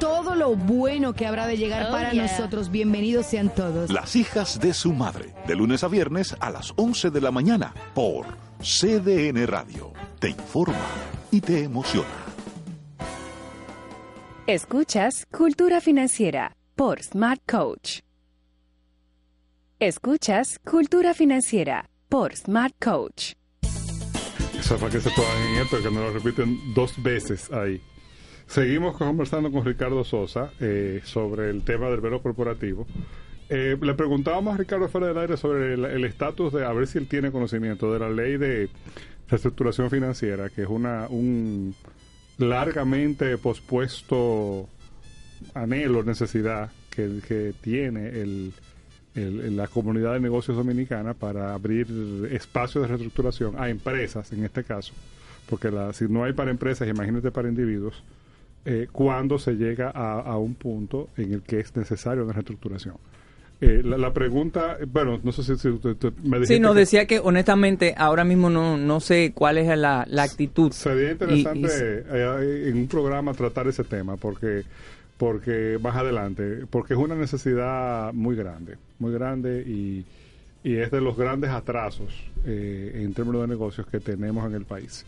todo 0.00 0.34
lo 0.34 0.56
bueno 0.56 1.12
que 1.12 1.26
habrá 1.26 1.46
de 1.46 1.56
llegar 1.56 1.86
Oh, 1.88 1.92
para 1.92 2.10
yeah. 2.10 2.22
nosotros. 2.22 2.70
Bienvenidos 2.70 3.26
sean 3.26 3.54
todos. 3.54 3.90
Las 3.90 4.16
hijas 4.16 4.58
de 4.58 4.74
su 4.74 4.92
madre, 4.92 5.34
de 5.46 5.54
lunes 5.54 5.84
a 5.84 5.88
viernes 5.88 6.34
a 6.40 6.50
las 6.50 6.72
11 6.76 7.10
de 7.10 7.20
la 7.20 7.30
mañana 7.30 7.72
por 7.94 8.26
CDN 8.60 9.46
Radio. 9.46 9.92
Te 10.18 10.30
informa 10.30 10.74
y 11.30 11.40
te 11.40 11.62
emociona. 11.64 12.08
Escuchas 14.46 15.26
Cultura 15.30 15.80
Financiera 15.80 16.56
por 16.74 17.00
Smart 17.02 17.40
Coach. 17.48 18.00
Escuchas 19.78 20.58
Cultura 20.68 21.14
Financiera 21.14 21.88
por 22.08 22.34
Smart 22.36 22.74
Coach. 22.82 23.34
Eso 24.58 24.74
es 24.74 24.80
para 24.80 24.92
que 24.92 25.00
se 25.00 25.10
puedan 25.10 25.42
en 25.54 25.62
esto, 25.62 25.82
que 25.82 25.90
no 25.90 26.00
lo 26.00 26.10
repiten 26.12 26.58
dos 26.74 26.92
veces 27.02 27.50
ahí. 27.52 27.80
Seguimos 28.50 28.96
conversando 28.96 29.50
con 29.52 29.64
Ricardo 29.64 30.02
Sosa 30.02 30.50
eh, 30.58 31.00
sobre 31.04 31.50
el 31.50 31.62
tema 31.62 31.88
del 31.88 32.00
velo 32.00 32.20
corporativo. 32.20 32.84
Eh, 33.48 33.76
le 33.80 33.94
preguntábamos 33.94 34.54
a 34.54 34.56
Ricardo 34.58 34.88
fuera 34.88 35.06
del 35.08 35.18
aire 35.18 35.36
sobre 35.36 35.74
el 35.74 36.04
estatus 36.04 36.52
de, 36.52 36.64
a 36.64 36.72
ver 36.72 36.88
si 36.88 36.98
él 36.98 37.06
tiene 37.06 37.30
conocimiento 37.30 37.92
de 37.92 38.00
la 38.00 38.10
ley 38.10 38.36
de 38.38 38.68
reestructuración 39.28 39.88
financiera, 39.88 40.50
que 40.50 40.62
es 40.62 40.68
una 40.68 41.06
un 41.08 41.74
largamente 42.38 43.38
pospuesto 43.38 44.68
anhelo, 45.54 46.02
necesidad 46.02 46.72
que, 46.90 47.20
que 47.28 47.52
tiene 47.60 48.08
el, 48.20 48.52
el- 49.14 49.56
la 49.56 49.68
comunidad 49.68 50.14
de 50.14 50.20
negocios 50.20 50.56
dominicana 50.56 51.14
para 51.14 51.54
abrir 51.54 51.86
espacios 52.32 52.82
de 52.82 52.88
reestructuración 52.88 53.54
a 53.62 53.68
empresas, 53.68 54.32
en 54.32 54.44
este 54.44 54.64
caso, 54.64 54.92
porque 55.48 55.70
la, 55.70 55.92
si 55.92 56.06
no 56.08 56.24
hay 56.24 56.32
para 56.32 56.50
empresas, 56.50 56.88
imagínate 56.88 57.30
para 57.30 57.48
individuos, 57.48 58.02
eh, 58.64 58.88
cuando 58.92 59.38
se 59.38 59.52
llega 59.54 59.90
a, 59.94 60.20
a 60.20 60.36
un 60.38 60.54
punto 60.54 61.08
en 61.16 61.32
el 61.32 61.42
que 61.42 61.60
es 61.60 61.74
necesario 61.76 62.24
una 62.24 62.32
reestructuración. 62.34 62.94
Eh, 63.62 63.82
la, 63.84 63.98
la 63.98 64.12
pregunta, 64.12 64.78
bueno, 64.90 65.20
no 65.22 65.32
sé 65.32 65.42
si, 65.42 65.54
si 65.56 65.68
usted- 65.68 65.90
usted 65.90 66.12
me 66.24 66.44
Sí, 66.46 66.58
nos 66.60 66.72
que- 66.72 66.78
decía 66.80 67.06
que 67.06 67.18
honestamente 67.20 67.94
ahora 67.96 68.24
mismo 68.24 68.48
no, 68.48 68.78
no 68.78 69.00
sé 69.00 69.32
cuál 69.34 69.58
es 69.58 69.66
la, 69.78 70.06
la 70.08 70.22
actitud. 70.22 70.72
Sería 70.72 71.12
interesante 71.12 72.04
y- 72.08 72.14
eh, 72.14 72.68
en 72.70 72.76
un 72.78 72.88
programa 72.88 73.34
tratar 73.34 73.68
ese 73.68 73.84
tema 73.84 74.16
porque 74.16 74.62
porque 75.18 75.78
más 75.82 75.94
adelante 75.96 76.64
porque 76.70 76.94
es 76.94 76.98
una 76.98 77.14
necesidad 77.14 78.10
muy 78.14 78.34
grande 78.34 78.76
muy 78.98 79.12
grande 79.12 79.60
y, 79.66 80.06
y 80.64 80.76
es 80.76 80.90
de 80.90 81.02
los 81.02 81.14
grandes 81.18 81.50
atrasos 81.50 82.08
eh, 82.46 83.02
en 83.04 83.12
términos 83.12 83.42
de 83.42 83.48
negocios 83.48 83.86
que 83.86 84.00
tenemos 84.00 84.46
en 84.46 84.54
el 84.54 84.64
país 84.64 85.04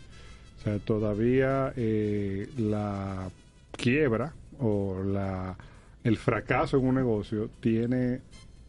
o 0.59 0.63
sea 0.63 0.77
todavía 0.77 1.73
eh, 1.75 2.47
la 2.59 3.27
quiebra 3.77 4.33
o 4.59 5.01
la 5.03 5.57
el 6.03 6.17
fracaso 6.17 6.77
en 6.77 6.85
un 6.85 6.95
negocio 6.95 7.49
tiene 7.61 8.19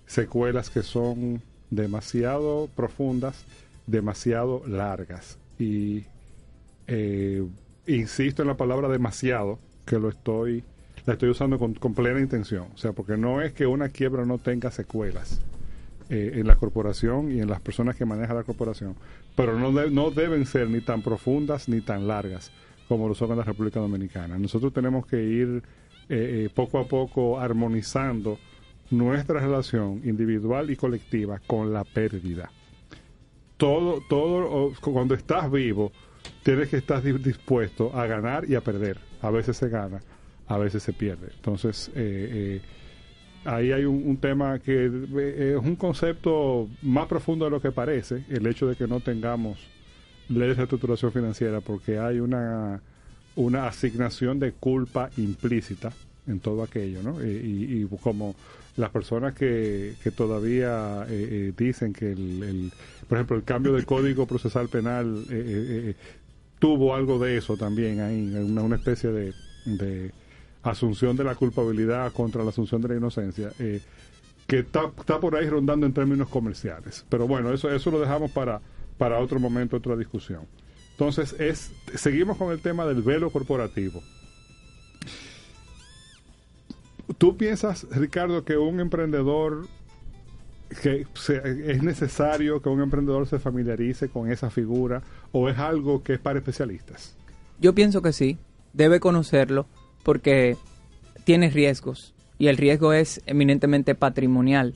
secuelas 0.07 0.71
que 0.71 0.83
son 0.83 1.43
demasiado 1.71 2.69
profundas 2.77 3.45
demasiado 3.87 4.63
largas 4.67 5.39
y 5.59 6.05
eh, 6.87 7.45
insisto 7.87 8.43
en 8.43 8.49
la 8.49 8.57
palabra 8.57 8.89
demasiado, 8.89 9.59
que 9.85 9.99
lo 9.99 10.09
estoy, 10.09 10.63
la 11.07 11.15
estoy 11.15 11.29
usando 11.31 11.59
con, 11.59 11.75
con 11.75 11.95
plena 11.95 12.21
intención. 12.21 12.67
O 12.75 12.79
sea, 12.79 12.93
porque 12.93 13.17
no 13.17 13.43
es 13.43 13.53
que 13.53 13.67
una 13.67 13.89
quiebra 13.89 14.25
no 14.25 14.39
tenga 14.39 14.71
secuelas 14.71 15.41
eh, 16.11 16.33
en 16.35 16.47
la 16.47 16.57
corporación 16.57 17.31
y 17.33 17.41
en 17.41 17.49
las 17.49 17.61
personas 17.61 17.97
que 17.97 18.05
manejan 18.05 18.37
la 18.37 18.43
corporación, 18.45 18.95
pero 19.37 19.59
no, 19.59 19.73
de- 19.73 19.91
no 19.91 20.11
deben 20.11 20.47
ser 20.47 20.69
ni 20.71 20.81
tan 20.81 21.03
profundas 21.03 21.69
ni 21.69 21.81
tan 21.81 22.07
largas 22.07 22.51
como 22.89 23.09
lo 23.09 23.15
son 23.15 23.31
en 23.33 23.39
la 23.39 23.45
República 23.45 23.81
Dominicana. 23.81 24.39
Nosotros 24.39 24.73
tenemos 24.73 25.07
que 25.07 25.23
ir 25.23 25.63
eh, 26.09 26.47
eh, 26.47 26.51
poco 26.55 26.79
a 26.79 26.87
poco 26.87 27.41
armonizando 27.41 28.39
nuestra 28.91 29.41
relación 29.41 30.03
individual 30.05 30.71
y 30.71 30.77
colectiva 30.77 31.41
con 31.47 31.73
la 31.73 31.85
pérdida 31.85 32.51
todo, 33.57 34.03
todo, 34.09 34.73
cuando 34.81 35.15
estás 35.15 35.51
vivo, 35.51 35.93
tienes 36.43 36.69
que 36.69 36.77
estar 36.77 37.03
di- 37.03 37.13
dispuesto 37.13 37.97
a 37.97 38.07
ganar 38.07 38.49
y 38.49 38.55
a 38.55 38.61
perder. 38.61 38.99
A 39.23 39.31
veces 39.31 39.57
se 39.57 39.69
gana, 39.69 40.01
a 40.47 40.59
veces 40.59 40.83
se 40.83 40.93
pierde. 40.93 41.29
Entonces, 41.35 41.89
eh, 41.95 42.61
eh, 42.61 42.61
ahí 43.45 43.73
hay 43.73 43.85
un, 43.85 44.17
tema 44.19 44.59
que 44.59 44.87
es 44.87 45.57
un 45.57 45.77
concepto 45.77 46.69
más 46.83 47.07
profundo 47.07 47.45
de 47.47 47.51
lo 47.51 47.61
que 47.61 47.73
parece, 47.73 48.25
el 48.29 48.47
hecho 48.47 48.67
de 48.67 48.77
que 48.77 48.87
no 48.87 49.01
tengamos 49.01 49.59
ley 50.29 50.49
de 50.49 50.55
reestructuración 50.55 51.13
financiera, 51.13 51.61
porque 51.61 51.99
hay 51.99 52.21
una, 52.21 52.81
una 53.37 53.67
asignación 53.67 54.39
de 54.39 54.53
culpa 54.53 55.11
implícita 55.17 55.93
en 56.27 56.41
todo 56.41 56.63
aquello, 56.63 57.03
¿no? 57.03 57.21
Eh, 57.21 57.43
y, 57.45 57.83
y 57.83 57.89
como 58.01 58.35
las 58.77 58.91
personas 58.91 59.35
que, 59.35 59.95
que 60.03 60.11
todavía 60.11 61.05
eh, 61.09 61.29
eh, 61.31 61.53
dicen 61.57 61.93
que, 61.93 62.13
el, 62.13 62.73
por 63.09 63.19
ejemplo, 63.19 63.37
el 63.37 63.45
cambio 63.45 63.73
del 63.73 63.87
Código 63.87 64.27
Procesal 64.27 64.69
Penal 64.69 65.25
eh, 65.31 65.95
tuvo 66.59 66.95
algo 66.95 67.19
de 67.19 67.37
eso 67.37 67.57
también 67.57 68.01
ahí, 68.01 68.35
una, 68.35 68.63
una 68.63 68.77
especie 68.77 69.11
de, 69.11 69.33
de 69.67 70.11
asunción 70.63 71.17
de 71.17 71.25
la 71.25 71.35
culpabilidad 71.35 72.13
contra 72.13 72.43
la 72.43 72.51
asunción 72.51 72.81
de 72.83 72.89
la 72.89 72.97
inocencia, 72.97 73.51
que 74.47 74.59
está, 74.59 74.91
está 74.99 75.21
por 75.21 75.37
ahí 75.37 75.49
rondando 75.49 75.87
en 75.87 75.93
términos 75.93 76.29
comerciales. 76.29 77.05
Pero 77.09 77.29
bueno, 77.29 77.53
eso, 77.53 77.71
eso 77.71 77.91
lo 77.91 78.01
dejamos 78.01 78.31
para, 78.33 78.61
para 78.99 79.19
otro 79.19 79.39
momento, 79.41 79.77
otra 79.77 79.97
discusión. 79.97 80.43
Entonces, 80.93 81.35
es, 81.41 81.73
seguimos 81.95 82.37
con 82.37 82.53
el 82.53 82.61
tema 82.61 82.87
del 82.87 83.03
velo 83.03 83.31
corporativo. 83.31 84.03
¿Tú 87.19 87.37
piensas, 87.37 87.87
Ricardo, 87.91 88.45
que 88.45 88.57
un 88.57 88.81
emprendedor, 88.81 89.67
que 90.83 91.07
se- 91.15 91.71
es 91.71 91.83
necesario 91.83 92.63
que 92.63 92.69
un 92.69 92.81
emprendedor 92.81 93.27
se 93.27 93.39
familiarice 93.39 94.09
con 94.09 94.31
esa 94.31 94.51
figura 94.51 95.03
o 95.33 95.49
es 95.49 95.59
algo 95.59 96.03
que 96.03 96.15
es 96.15 96.19
para 96.21 96.39
especialistas? 96.39 97.15
Yo 97.61 97.75
pienso 97.75 98.01
que 98.03 98.13
sí, 98.13 98.39
debe 98.73 99.01
conocerlo 99.01 99.67
porque 100.03 100.57
tiene 101.25 101.51
riesgos 101.51 102.15
y 102.39 102.49
el 102.49 102.57
riesgo 102.57 102.93
es 102.93 103.21
eminentemente 103.27 103.95
patrimonial. 103.95 104.75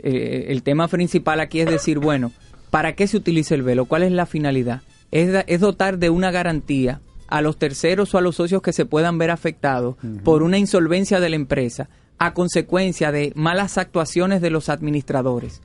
Eh, 0.00 0.46
el 0.48 0.62
tema 0.62 0.88
principal 0.88 1.40
aquí 1.40 1.60
es 1.60 1.70
decir, 1.70 1.98
bueno, 1.98 2.32
¿para 2.70 2.94
qué 2.94 3.06
se 3.06 3.16
utiliza 3.16 3.54
el 3.54 3.62
velo? 3.62 3.86
¿Cuál 3.86 4.02
es 4.02 4.12
la 4.12 4.26
finalidad? 4.26 4.82
Es, 5.10 5.60
dotar 5.60 5.98
de 5.98 6.10
una 6.10 6.30
garantía 6.30 7.00
a 7.28 7.40
los 7.40 7.58
terceros 7.58 8.14
o 8.14 8.18
a 8.18 8.20
los 8.20 8.36
socios 8.36 8.62
que 8.62 8.72
se 8.72 8.86
puedan 8.86 9.18
ver 9.18 9.30
afectados 9.30 9.96
por 10.24 10.42
una 10.42 10.58
insolvencia 10.58 11.20
de 11.20 11.28
la 11.30 11.36
empresa 11.36 11.88
a 12.18 12.34
consecuencia 12.34 13.12
de 13.12 13.32
malas 13.34 13.78
actuaciones 13.78 14.40
de 14.40 14.50
los 14.50 14.68
administradores. 14.68 15.60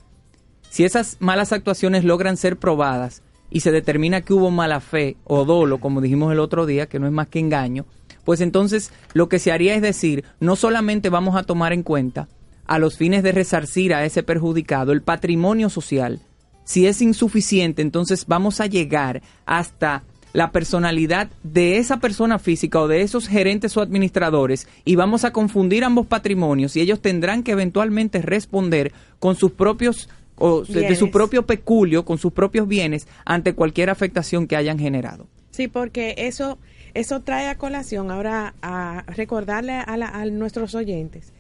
Si 0.70 0.84
esas 0.84 1.18
malas 1.20 1.52
actuaciones 1.52 2.04
logran 2.04 2.38
ser 2.38 2.58
probadas 2.58 3.22
y 3.50 3.60
se 3.60 3.72
determina 3.72 4.22
que 4.22 4.34
hubo 4.34 4.50
mala 4.50 4.80
fe 4.80 5.18
o 5.24 5.46
dolo, 5.46 5.80
como 5.80 6.02
dijimos 6.02 6.32
el 6.32 6.40
otro 6.40 6.66
día, 6.66 6.88
que 6.88 7.00
no 7.00 7.06
es 7.06 7.14
más 7.14 7.28
que 7.28 7.40
engaño, 7.40 7.86
pues 8.24 8.42
entonces 8.42 8.92
lo 9.14 9.30
que 9.30 9.40
se 9.40 9.52
haría 9.52 9.76
es 9.76 9.82
decir, 9.82 10.24
no 10.40 10.56
solamente 10.56 11.10
vamos 11.10 11.36
a 11.36 11.44
tomar 11.44 11.74
en 11.74 11.84
cuenta 11.84 12.28
a 12.66 12.80
los 12.80 12.98
fines 12.98 13.24
de 13.24 13.32
resarcir 13.32 13.94
a 13.94 14.06
ese 14.06 14.24
perjudicado 14.24 14.94
el 14.94 15.02
patrimonio 15.02 15.70
social, 15.70 16.22
si 16.64 16.88
es 16.88 17.02
insuficiente, 17.02 17.82
entonces 17.82 18.26
vamos 18.28 18.60
a 18.62 18.66
llegar 18.68 19.22
hasta 19.46 20.04
la 20.34 20.52
personalidad 20.52 21.30
de 21.44 21.78
esa 21.78 21.98
persona 21.98 22.40
física 22.40 22.80
o 22.80 22.88
de 22.88 23.02
esos 23.02 23.28
gerentes 23.28 23.78
o 23.78 23.82
administradores 23.82 24.68
y 24.84 24.96
vamos 24.96 25.26
a 25.26 25.32
confundir 25.32 25.84
ambos 25.84 26.08
patrimonios 26.08 26.76
y 26.76 26.82
ellos 26.82 27.02
tendrán 27.02 27.44
que 27.44 27.52
eventualmente 27.52 28.20
responder 28.22 28.92
con 29.20 29.36
sus 29.36 29.52
propios 29.52 30.10
o 30.38 30.64
de- 30.64 30.82
de 30.88 30.96
su 30.96 31.12
propio 31.12 31.46
peculio, 31.46 32.04
con 32.04 32.18
sus 32.18 32.34
propios 32.34 32.68
bienes 32.68 33.08
ante 33.26 33.54
cualquier 33.54 33.92
afectación 33.92 34.48
que 34.48 34.56
hayan 34.56 34.80
generado. 34.80 35.28
Sí, 35.52 35.68
porque 35.68 36.16
eso, 36.18 36.58
eso 36.96 37.22
trae 37.22 37.48
a 37.48 37.60
colación 37.60 38.10
ahora 38.10 38.56
a 38.64 39.04
recordarle 39.06 39.74
a, 39.74 39.96
la- 39.98 40.10
a 40.10 40.26
nuestros 40.26 40.74
oyentes 40.74 41.32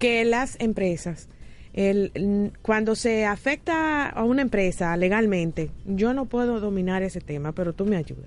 que 0.00 0.24
las 0.24 0.56
empresas, 0.58 1.28
el, 1.74 2.52
cuando 2.62 2.94
se 2.94 3.24
afecta 3.26 4.08
a 4.08 4.24
una 4.24 4.42
empresa 4.42 4.96
legalmente, 4.96 5.70
yo 5.86 6.12
no 6.12 6.26
puedo 6.26 6.60
dominar 6.60 7.02
ese 7.02 7.20
tema, 7.20 7.52
pero 7.52 7.72
tú 7.72 7.86
me 7.86 7.96
ayudas. 7.96 8.26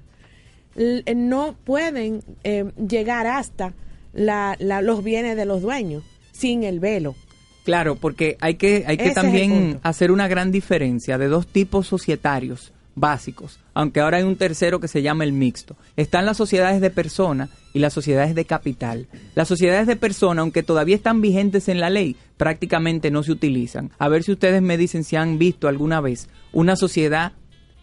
Eh, 0.76 1.14
no 1.16 1.56
pueden 1.64 2.22
eh, 2.44 2.66
llegar 2.88 3.28
hasta 3.28 3.74
la- 4.14 4.56
la- 4.60 4.82
los 4.82 5.04
bienes 5.04 5.38
de 5.38 5.46
los 5.46 5.62
dueños 5.62 6.04
sin 6.32 6.64
el 6.64 6.80
velo. 6.80 7.16
Claro, 7.64 7.96
porque 7.96 8.38
hay 8.42 8.56
que, 8.56 8.84
hay 8.86 8.98
que 8.98 9.06
Ese 9.06 9.16
también 9.16 9.80
hacer 9.84 10.12
una 10.12 10.28
gran 10.28 10.52
diferencia 10.52 11.18
de 11.18 11.28
dos 11.28 11.48
tipos 11.48 11.88
societarios 11.88 12.72
básicos, 12.96 13.60
aunque 13.74 14.00
ahora 14.00 14.18
hay 14.18 14.24
un 14.24 14.38
tercero 14.38 14.80
que 14.80 14.88
se 14.88 15.02
llama 15.02 15.24
el 15.26 15.34
mixto. 15.34 15.76
Están 15.98 16.26
las 16.26 16.38
sociedades 16.38 16.80
de 16.82 16.90
persona 16.90 17.50
y 17.74 17.80
las 17.80 17.94
sociedades 17.94 18.36
de 18.36 18.46
capital. 18.46 19.08
Las 19.36 19.48
sociedades 19.48 19.86
de 19.88 19.96
persona, 19.98 20.42
aunque 20.42 20.64
todavía 20.64 20.96
están 20.96 21.22
vigentes 21.22 21.68
en 21.68 21.80
la 21.80 21.90
ley, 21.90 22.16
prácticamente 22.38 23.12
no 23.12 23.22
se 23.24 23.34
utilizan. 23.34 23.92
A 24.00 24.08
ver 24.08 24.24
si 24.24 24.32
ustedes 24.32 24.62
me 24.62 24.78
dicen 24.78 25.04
si 25.04 25.16
han 25.18 25.38
visto 25.38 25.68
alguna 25.68 26.00
vez 26.02 26.30
una 26.54 26.76
sociedad 26.76 27.34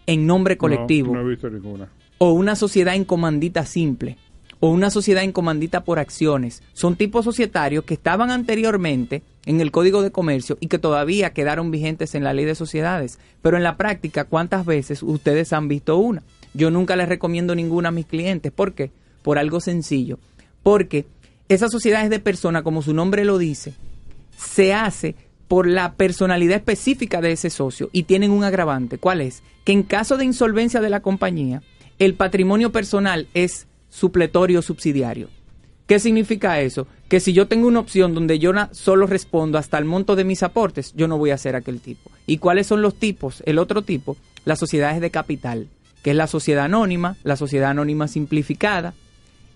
en 0.07 0.25
nombre 0.27 0.57
colectivo 0.57 1.13
No, 1.13 1.21
no 1.21 1.27
he 1.27 1.31
visto 1.31 1.49
ninguna. 1.49 1.89
o 2.17 2.33
una 2.33 2.55
sociedad 2.55 2.95
en 2.95 3.05
comandita 3.05 3.65
simple 3.65 4.17
o 4.63 4.69
una 4.69 4.89
sociedad 4.89 5.25
en 5.25 5.33
comandita 5.33 5.83
por 5.83 5.99
acciones. 5.99 6.63
Son 6.71 6.95
tipos 6.95 7.25
societarios 7.25 7.83
que 7.83 7.95
estaban 7.95 8.31
anteriormente 8.31 9.21
en 9.45 9.59
el 9.59 9.71
Código 9.71 10.01
de 10.01 10.13
Comercio 10.13 10.57
y 10.61 10.67
que 10.67 10.79
todavía 10.79 11.33
quedaron 11.33 11.69
vigentes 11.69 12.15
en 12.15 12.23
la 12.23 12.31
Ley 12.31 12.45
de 12.45 12.55
Sociedades. 12.55 13.19
Pero 13.41 13.57
en 13.57 13.63
la 13.63 13.75
práctica, 13.75 14.23
¿cuántas 14.23 14.65
veces 14.65 15.03
ustedes 15.03 15.51
han 15.51 15.67
visto 15.67 15.97
una? 15.97 16.23
Yo 16.53 16.71
nunca 16.71 16.95
les 16.95 17.09
recomiendo 17.09 17.55
ninguna 17.55 17.89
a 17.89 17.91
mis 17.91 18.05
clientes. 18.05 18.53
¿Por 18.53 18.71
qué? 18.71 18.89
Por 19.21 19.37
algo 19.37 19.59
sencillo. 19.59 20.17
Porque 20.63 21.07
esas 21.49 21.69
sociedades 21.69 22.09
de 22.09 22.19
persona, 22.19 22.63
como 22.63 22.81
su 22.81 22.93
nombre 22.93 23.25
lo 23.25 23.37
dice, 23.37 23.73
se 24.37 24.73
hace 24.73 25.17
por 25.49 25.67
la 25.67 25.95
personalidad 25.95 26.55
específica 26.55 27.19
de 27.19 27.33
ese 27.33 27.49
socio 27.49 27.89
y 27.91 28.03
tienen 28.03 28.31
un 28.31 28.45
agravante. 28.45 28.97
¿Cuál 28.97 29.19
es? 29.19 29.43
Que 29.65 29.73
en 29.73 29.83
caso 29.83 30.15
de 30.15 30.23
insolvencia 30.23 30.79
de 30.79 30.89
la 30.89 31.01
compañía, 31.01 31.61
el 31.99 32.13
patrimonio 32.13 32.71
personal 32.71 33.27
es 33.33 33.67
supletorio 33.93 34.63
subsidiario. 34.63 35.29
¿Qué 35.85 35.99
significa 35.99 36.59
eso? 36.59 36.87
Que 37.09 37.19
si 37.19 37.31
yo 37.31 37.47
tengo 37.47 37.67
una 37.67 37.79
opción 37.79 38.15
donde 38.15 38.39
yo 38.39 38.51
solo 38.71 39.05
respondo 39.05 39.59
hasta 39.59 39.77
el 39.77 39.85
monto 39.85 40.15
de 40.15 40.23
mis 40.23 40.41
aportes, 40.41 40.93
yo 40.95 41.07
no 41.07 41.19
voy 41.19 41.29
a 41.29 41.37
ser 41.37 41.55
aquel 41.55 41.79
tipo. 41.79 42.09
¿Y 42.25 42.37
cuáles 42.37 42.65
son 42.67 42.81
los 42.81 42.95
tipos? 42.95 43.43
El 43.45 43.59
otro 43.59 43.83
tipo, 43.83 44.17
las 44.45 44.57
sociedades 44.57 44.99
de 44.99 45.11
capital, 45.11 45.67
que 46.01 46.11
es 46.11 46.15
la 46.15 46.25
sociedad 46.25 46.65
anónima, 46.65 47.17
la 47.23 47.35
sociedad 47.35 47.69
anónima 47.69 48.07
simplificada, 48.07 48.95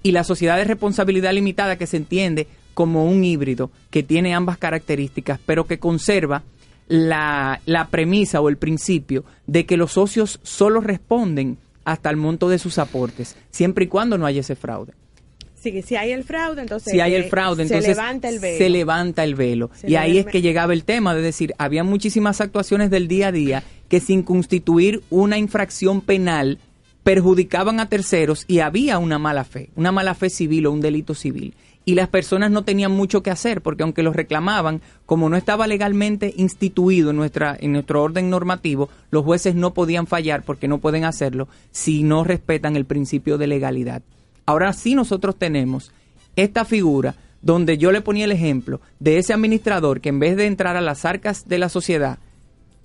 y 0.03 0.11
la 0.11 0.23
sociedad 0.23 0.57
de 0.57 0.65
responsabilidad 0.65 1.33
limitada 1.33 1.77
que 1.77 1.87
se 1.87 1.97
entiende 1.97 2.47
como 2.75 3.05
un 3.05 3.23
híbrido 3.23 3.71
que 3.89 4.03
tiene 4.03 4.35
ambas 4.35 4.59
características, 4.59 5.39
pero 5.45 5.65
que 5.65 5.79
conserva 5.79 6.43
la, 6.87 7.59
la 7.65 7.87
premisa 7.87 8.39
o 8.39 8.49
el 8.49 8.57
principio 8.57 9.25
de 9.47 9.65
que 9.65 9.77
los 9.77 9.93
socios 9.93 10.39
solo 10.43 10.79
responden 10.79 11.57
hasta 11.87 12.09
el 12.09 12.17
monto 12.17 12.49
de 12.49 12.59
sus 12.59 12.79
aportes, 12.79 13.37
siempre 13.49 13.85
y 13.85 13.87
cuando 13.87 14.17
no 14.17 14.25
haya 14.25 14.41
ese 14.41 14.57
fraude. 14.57 14.91
Sí, 15.55 15.81
si 15.81 15.95
hay 15.95 16.11
el 16.11 16.25
fraude, 16.25 16.61
entonces 16.61 16.91
Si 16.91 16.99
hay 16.99 17.15
el 17.15 17.23
eh, 17.23 17.29
fraude, 17.29 17.63
entonces 17.63 17.85
se 17.85 17.91
levanta 17.91 18.27
el 18.27 18.39
velo. 18.39 18.57
se 18.57 18.69
levanta 18.69 19.23
el 19.23 19.35
velo. 19.35 19.71
Se 19.73 19.89
y 19.89 19.95
ahí 19.95 20.17
es 20.17 20.25
que 20.25 20.41
llegaba 20.41 20.73
el 20.73 20.83
tema 20.83 21.15
de 21.15 21.21
decir, 21.21 21.53
había 21.57 21.85
muchísimas 21.85 22.41
actuaciones 22.41 22.89
del 22.89 23.07
día 23.07 23.29
a 23.29 23.31
día 23.31 23.63
que 23.87 24.01
sin 24.01 24.21
constituir 24.21 25.01
una 25.09 25.37
infracción 25.37 26.01
penal 26.01 26.59
perjudicaban 27.03 27.79
a 27.79 27.87
terceros 27.87 28.43
y 28.49 28.59
había 28.59 28.97
una 28.99 29.17
mala 29.17 29.45
fe, 29.45 29.69
una 29.77 29.93
mala 29.93 30.13
fe 30.13 30.29
civil 30.29 30.65
o 30.65 30.73
un 30.73 30.81
delito 30.81 31.15
civil. 31.15 31.53
Y 31.87 31.95
las 31.95 32.09
personas 32.09 32.51
no 32.51 32.65
tenían 32.65 32.91
mucho 32.91 33.23
que 33.23 33.31
hacer 33.31 33.61
porque 33.61 33.83
aunque 33.83 34.03
los 34.03 34.13
reclamaban, 34.13 34.81
como 35.05 35.29
no 35.29 35.37
estaba 35.37 35.67
legalmente 35.67 36.33
instituido 36.35 37.11
en, 37.11 37.15
nuestra, 37.15 37.55
en 37.57 37.71
nuestro 37.71 38.03
orden 38.03 38.29
normativo, 38.29 38.89
los 39.09 39.23
jueces 39.23 39.55
no 39.55 39.73
podían 39.73 40.05
fallar 40.05 40.43
porque 40.43 40.67
no 40.67 40.79
pueden 40.79 41.05
hacerlo 41.05 41.47
si 41.71 42.03
no 42.03 42.25
respetan 42.25 42.75
el 42.75 42.83
principio 42.83 43.37
de 43.37 43.47
legalidad. 43.47 44.01
Ahora 44.45 44.73
sí 44.73 44.95
nosotros 44.95 45.37
tenemos 45.37 45.93
esta 46.35 46.65
figura 46.65 47.15
donde 47.41 47.77
yo 47.77 47.93
le 47.93 48.01
ponía 48.01 48.25
el 48.25 48.33
ejemplo 48.33 48.81
de 48.99 49.19
ese 49.19 49.31
administrador 49.31 50.01
que 50.01 50.09
en 50.09 50.19
vez 50.19 50.35
de 50.35 50.45
entrar 50.45 50.75
a 50.75 50.81
las 50.81 51.05
arcas 51.05 51.47
de 51.47 51.57
la 51.57 51.69
sociedad 51.69 52.19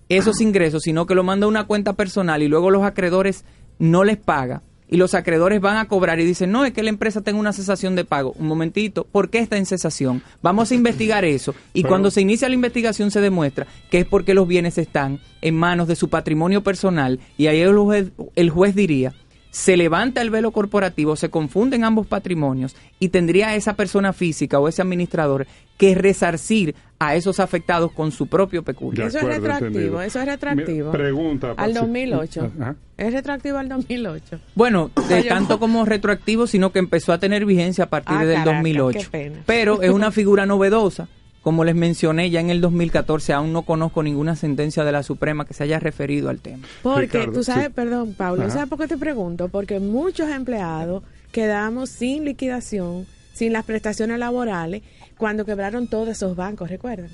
esos 0.09 0.41
ingresos, 0.41 0.85
sino 0.85 1.07
que 1.07 1.17
lo 1.17 1.25
manda 1.25 1.47
a 1.47 1.49
una 1.49 1.67
cuenta 1.67 1.95
personal 1.95 2.41
y 2.41 2.47
luego 2.47 2.71
los 2.71 2.85
acreedores 2.85 3.45
no 3.81 4.05
les 4.05 4.19
paga 4.19 4.63
y 4.93 4.99
los 4.99 5.15
acreedores 5.15 5.61
van 5.61 5.79
a 5.79 5.87
cobrar 5.89 6.21
y 6.21 6.25
dicen, 6.25 6.53
no, 6.53 6.67
es 6.67 6.73
que 6.73 6.83
la 6.83 6.91
empresa 6.91 7.23
tenga 7.23 7.41
una 7.41 7.55
cesación 7.55 7.97
de 7.97 8.05
pago. 8.05 8.33
Un 8.39 8.47
momentito, 8.47 9.05
¿por 9.11 9.31
qué 9.31 9.39
está 9.39 9.57
en 9.57 9.65
cesación? 9.65 10.23
Vamos 10.43 10.71
a 10.71 10.75
investigar 10.75 11.25
eso. 11.25 11.55
Y 11.73 11.81
Pero- 11.81 11.89
cuando 11.89 12.11
se 12.11 12.21
inicia 12.21 12.47
la 12.49 12.55
investigación 12.55 13.11
se 13.11 13.23
demuestra 13.23 13.67
que 13.91 14.01
es 14.01 14.05
porque 14.05 14.35
los 14.35 14.47
bienes 14.47 14.77
están 14.77 15.19
en 15.41 15.57
manos 15.57 15.89
de 15.89 15.97
su 15.97 16.11
patrimonio 16.11 16.63
personal 16.63 17.19
y 17.39 17.47
ahí 17.47 17.61
el 17.61 17.75
juez, 17.75 18.11
el 18.37 18.51
juez 18.51 18.75
diría, 18.75 19.15
se 19.51 19.77
levanta 19.77 20.21
el 20.23 20.31
velo 20.31 20.51
corporativo, 20.51 21.17
se 21.17 21.31
confunden 21.31 21.85
ambos 21.85 22.07
patrimonios 22.07 22.77
y 22.99 23.09
tendría 23.09 23.55
esa 23.55 23.75
persona 23.77 24.13
física 24.13 24.59
o 24.61 24.69
ese 24.69 24.83
administrador 24.83 25.47
que 25.83 25.97
resarcir 25.97 26.77
a 27.01 27.17
esos 27.17 27.41
afectados 27.41 27.91
con 27.91 28.13
su 28.13 28.29
propio 28.29 28.63
peculio. 28.63 29.05
Eso 29.05 29.19
es 29.19 29.25
retroactivo, 29.25 30.01
eso 30.01 30.21
es 30.21 30.27
retroactivo. 30.27 30.93
Mira, 30.93 30.93
pregunta, 30.93 31.51
Al 31.51 31.57
Patsy. 31.57 31.73
2008. 31.75 32.53
Ajá. 32.61 32.77
Es 32.97 33.13
retroactivo 33.13 33.59
al 33.59 33.69
2008. 33.69 34.39
Bueno, 34.55 34.93
de 35.09 35.25
tanto 35.25 35.59
como 35.59 35.85
retroactivo, 35.85 36.47
sino 36.47 36.71
que 36.71 36.79
empezó 36.79 37.13
a 37.13 37.19
tener 37.19 37.45
vigencia 37.47 37.85
a 37.85 37.87
partir 37.89 38.17
Ah, 38.17 38.25
del 38.25 38.35
caraca, 38.37 38.53
2008. 38.59 38.99
qué 39.01 39.07
pena. 39.11 39.43
Pero 39.45 39.83
es 39.83 39.91
una 39.91 40.13
figura 40.13 40.47
novedosa. 40.47 41.09
Como 41.43 41.65
les 41.65 41.75
mencioné, 41.75 42.31
ya 42.31 42.39
en 42.39 42.51
el 42.51 42.61
2014 42.61 43.33
aún 43.33 43.53
no 43.53 43.63
conozco 43.63 44.05
ninguna 44.05 44.37
sentencia 44.37 44.85
de 44.85 44.93
la 44.93 45.03
Suprema 45.03 45.45
que 45.45 45.55
se 45.55 45.65
haya 45.65 45.81
referido 45.81 46.31
al 46.31 46.39
tema. 46.39 46.69
Porque 46.85 47.01
Ricardo, 47.19 47.33
tú 47.33 47.43
sabes, 47.43 47.67
sí. 47.67 47.73
perdón, 47.75 48.15
Pablo. 48.17 48.49
¿sabes 48.49 48.69
por 48.69 48.79
qué 48.79 48.87
te 48.87 48.97
pregunto? 48.97 49.49
Porque 49.49 49.81
muchos 49.81 50.31
empleados 50.31 51.03
quedamos 51.33 51.91
sin 51.91 52.25
liquidación, 52.25 53.07
sin 53.33 53.53
las 53.53 53.65
prestaciones 53.65 54.21
laborales, 54.21 54.83
cuando 55.23 55.45
quebraron 55.45 55.87
todos 55.87 56.09
esos 56.09 56.35
bancos, 56.35 56.69
¿recuerdan? 56.69 57.09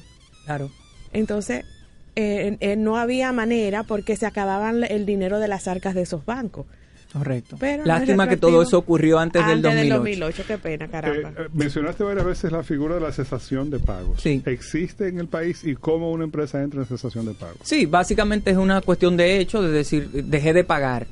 Claro. 0.47 0.71
Entonces, 1.13 1.67
eh, 2.17 2.57
eh, 2.61 2.75
no 2.75 2.97
había 2.97 3.33
manera 3.33 3.83
porque 3.83 4.17
se 4.17 4.25
acababan 4.25 4.83
el 4.83 5.05
dinero 5.05 5.41
de 5.41 5.47
las 5.47 5.69
arcas 5.69 5.95
de 5.95 6.01
esos 6.01 6.25
bancos. 6.25 6.65
Correcto. 7.13 7.57
Pero 7.61 7.83
no 7.83 7.87
Lástima 7.87 8.27
que 8.27 8.39
todo 8.39 8.63
eso 8.63 8.79
ocurrió 8.79 9.19
antes, 9.19 9.43
del 9.45 9.57
Antes 9.57 9.73
2008. 9.75 9.99
2008, 9.99 10.43
qué 10.47 10.57
pena, 10.57 10.89
caramba. 10.89 11.29
Eh, 11.29 11.35
eh, 11.37 11.49
mencionaste 11.53 12.03
varias 12.03 12.25
veces 12.25 12.51
la 12.51 12.63
figura 12.63 12.95
de 12.95 13.03
la 13.03 13.13
cesación 13.13 13.69
de 13.69 13.79
pagos. 13.79 14.23
Sí. 14.23 14.43
¿Existe 14.47 15.07
en 15.09 15.19
el 15.21 15.29
país 15.29 15.63
y 15.65 15.75
cómo 15.75 16.11
una 16.11 16.25
empresa 16.25 16.63
entra 16.63 16.81
en 16.81 16.87
cesación 16.87 17.27
de 17.27 17.35
pagos? 17.35 17.59
Sí, 17.63 17.85
básicamente 17.85 18.51
es 18.53 18.57
una 18.57 18.81
cuestión 18.81 19.19
de 19.19 19.39
hecho, 19.39 19.61
de 19.61 19.71
decir, 19.71 20.09
dejé 20.11 20.55
de 20.55 20.65
pagar. 20.65 21.07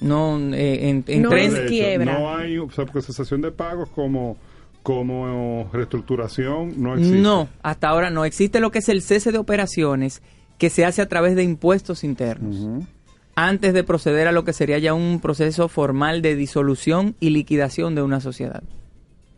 No, 0.00 0.38
eh, 0.54 0.88
en, 0.88 0.96
entré 1.06 1.18
No 1.18 1.36
en- 1.36 1.56
es 1.56 1.68
quiebra. 1.68 2.18
No 2.18 2.34
hay, 2.34 2.56
o 2.56 2.70
sea, 2.70 2.86
porque 2.86 3.02
cesación 3.02 3.42
de 3.42 3.52
pagos 3.52 3.90
como, 3.90 4.38
como 4.82 5.68
reestructuración 5.72 6.82
no 6.82 6.94
existe. 6.94 7.18
No, 7.18 7.48
hasta 7.62 7.88
ahora 7.88 8.10
no. 8.10 8.24
Existe 8.24 8.60
lo 8.60 8.70
que 8.70 8.78
es 8.78 8.88
el 8.88 9.02
cese 9.02 9.32
de 9.32 9.38
operaciones 9.38 10.22
que 10.58 10.70
se 10.70 10.84
hace 10.84 11.02
a 11.02 11.08
través 11.08 11.36
de 11.36 11.42
impuestos 11.42 12.04
internos. 12.04 12.86
Antes 13.34 13.72
de 13.72 13.84
proceder 13.84 14.28
a 14.28 14.32
lo 14.32 14.44
que 14.44 14.52
sería 14.52 14.78
ya 14.78 14.92
un 14.92 15.20
proceso 15.20 15.68
formal 15.68 16.20
de 16.22 16.36
disolución 16.36 17.16
y 17.20 17.30
liquidación 17.30 17.94
de 17.94 18.02
una 18.02 18.20
sociedad. 18.20 18.62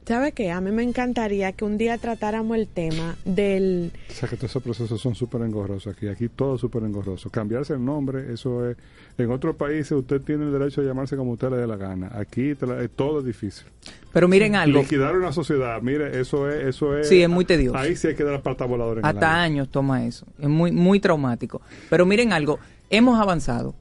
¿Sabe 0.05 0.33
qué? 0.33 0.51
A 0.51 0.61
mí 0.61 0.73
me 0.73 0.83
encantaría 0.83 1.53
que 1.53 1.65
un 1.65 1.79
día 1.79 1.97
tratáramos 1.97 2.57
el 2.57 2.67
tema 2.67 3.15
del... 3.25 3.93
O 4.11 4.13
sea 4.13 4.29
que 4.29 4.37
todos 4.37 4.51
esos 4.51 4.63
procesos 4.63 5.01
son 5.01 5.15
súper 5.15 5.43
engorrosos 5.43 5.95
aquí. 5.95 6.09
Aquí 6.09 6.29
todo 6.29 6.57
es 6.57 6.61
súper 6.61 6.83
engorroso. 6.83 7.31
Cambiarse 7.31 7.75
el 7.75 7.85
nombre, 7.85 8.33
eso 8.33 8.69
es... 8.69 8.77
En 9.17 9.31
otros 9.31 9.55
países 9.55 9.93
usted 9.93 10.21
tiene 10.23 10.45
el 10.47 10.53
derecho 10.53 10.81
a 10.81 10.85
llamarse 10.85 11.17
como 11.17 11.33
usted 11.33 11.51
le 11.51 11.59
dé 11.59 11.67
la 11.69 11.77
gana. 11.77 12.11
Aquí 12.15 12.55
te 12.57 12.67
la- 12.67 12.89
todo 12.89 13.21
es 13.21 13.27
difícil. 13.27 13.65
Pero 14.13 14.27
miren 14.27 14.57
algo, 14.57 14.81
Liquidar 14.81 15.15
una 15.17 15.33
sociedad, 15.33 15.81
mire, 15.83 16.21
eso 16.21 16.51
es... 16.51 16.65
Eso 16.67 16.97
es 16.99 17.09
Sí, 17.09 17.23
es 17.23 17.29
muy 17.29 17.45
tedioso. 17.45 17.79
Ahí 17.79 17.95
sí 17.95 18.09
hay 18.09 18.17
que 18.17 18.25
dar 18.25 18.33
la 18.33 18.43
pata 18.43 18.65
voladora 18.65 19.01
en 19.01 19.07
hasta 19.07 19.41
años 19.41 19.69
toma 19.71 20.05
eso. 20.05 20.27
Es 20.41 20.49
muy, 20.49 20.73
muy 20.73 20.99
traumático. 20.99 21.61
Pero 21.91 22.07
miren 22.07 22.33
algo, 22.33 22.59
hemos 22.91 23.21
avanzado 23.21 23.75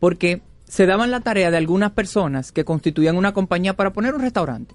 porque 0.00 0.40
se 0.66 0.86
daban 0.86 1.12
la 1.12 1.20
tarea 1.20 1.52
de 1.52 1.56
algunas 1.56 1.92
personas 1.92 2.50
que 2.50 2.64
constituían 2.64 3.16
una 3.16 3.32
compañía 3.32 3.74
para 3.74 3.92
poner 3.92 4.14
un 4.14 4.22
restaurante. 4.22 4.74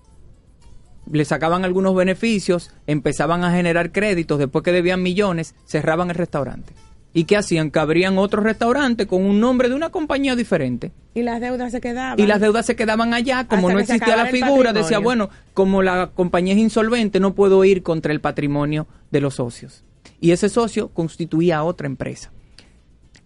Le 1.12 1.26
sacaban 1.26 1.66
algunos 1.66 1.96
beneficios, 1.96 2.72
empezaban 2.88 3.44
a 3.44 3.52
generar 3.52 3.92
créditos, 3.92 4.40
después 4.40 4.64
que 4.64 4.72
debían 4.72 5.04
millones, 5.04 5.56
cerraban 5.66 6.10
el 6.10 6.16
restaurante. 6.16 6.74
¿Y 7.16 7.26
qué 7.26 7.38
hacían? 7.38 7.70
Que 7.70 7.80
abrían 7.80 8.18
otro 8.18 8.42
restaurante 8.42 9.06
con 9.06 9.24
un 9.24 9.40
nombre 9.40 9.70
de 9.70 9.76
una 9.76 9.90
compañía 9.90 10.36
diferente. 10.36 10.92
Y 11.14 11.22
las 11.22 11.40
deudas 11.40 11.72
se 11.72 11.80
quedaban. 11.80 12.20
Y 12.20 12.26
las 12.26 12.42
deudas 12.42 12.66
se 12.66 12.76
quedaban 12.76 13.14
allá, 13.14 13.48
como 13.48 13.68
Hasta 13.68 13.74
no 13.74 13.80
existía 13.80 14.18
la 14.18 14.26
figura, 14.28 14.74
decía, 14.74 14.98
bueno, 14.98 15.30
como 15.54 15.84
la 15.84 16.10
compañía 16.16 16.56
es 16.56 16.60
insolvente, 16.60 17.20
no 17.20 17.36
puedo 17.36 17.64
ir 17.66 17.84
contra 17.84 18.12
el 18.12 18.20
patrimonio 18.20 18.88
de 19.12 19.22
los 19.22 19.36
socios. 19.36 19.84
Y 20.20 20.32
ese 20.32 20.50
socio 20.50 20.90
constituía 20.90 21.64
otra 21.64 21.86
empresa. 21.86 22.32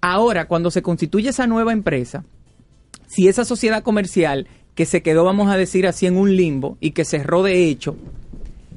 Ahora, 0.01 0.47
cuando 0.47 0.69
se 0.69 0.81
constituye 0.81 1.29
esa 1.29 1.47
nueva 1.47 1.71
empresa, 1.71 2.25
si 3.07 3.29
esa 3.29 3.45
sociedad 3.45 3.83
comercial 3.83 4.47
que 4.77 4.85
se 4.85 5.01
quedó, 5.01 5.23
vamos 5.23 5.49
a 5.49 5.57
decir 5.57 5.87
así, 5.87 6.05
en 6.05 6.15
un 6.17 6.35
limbo 6.35 6.77
y 6.79 6.91
que 6.91 7.03
cerró 7.03 7.41
de 7.41 7.67
hecho, 7.67 7.97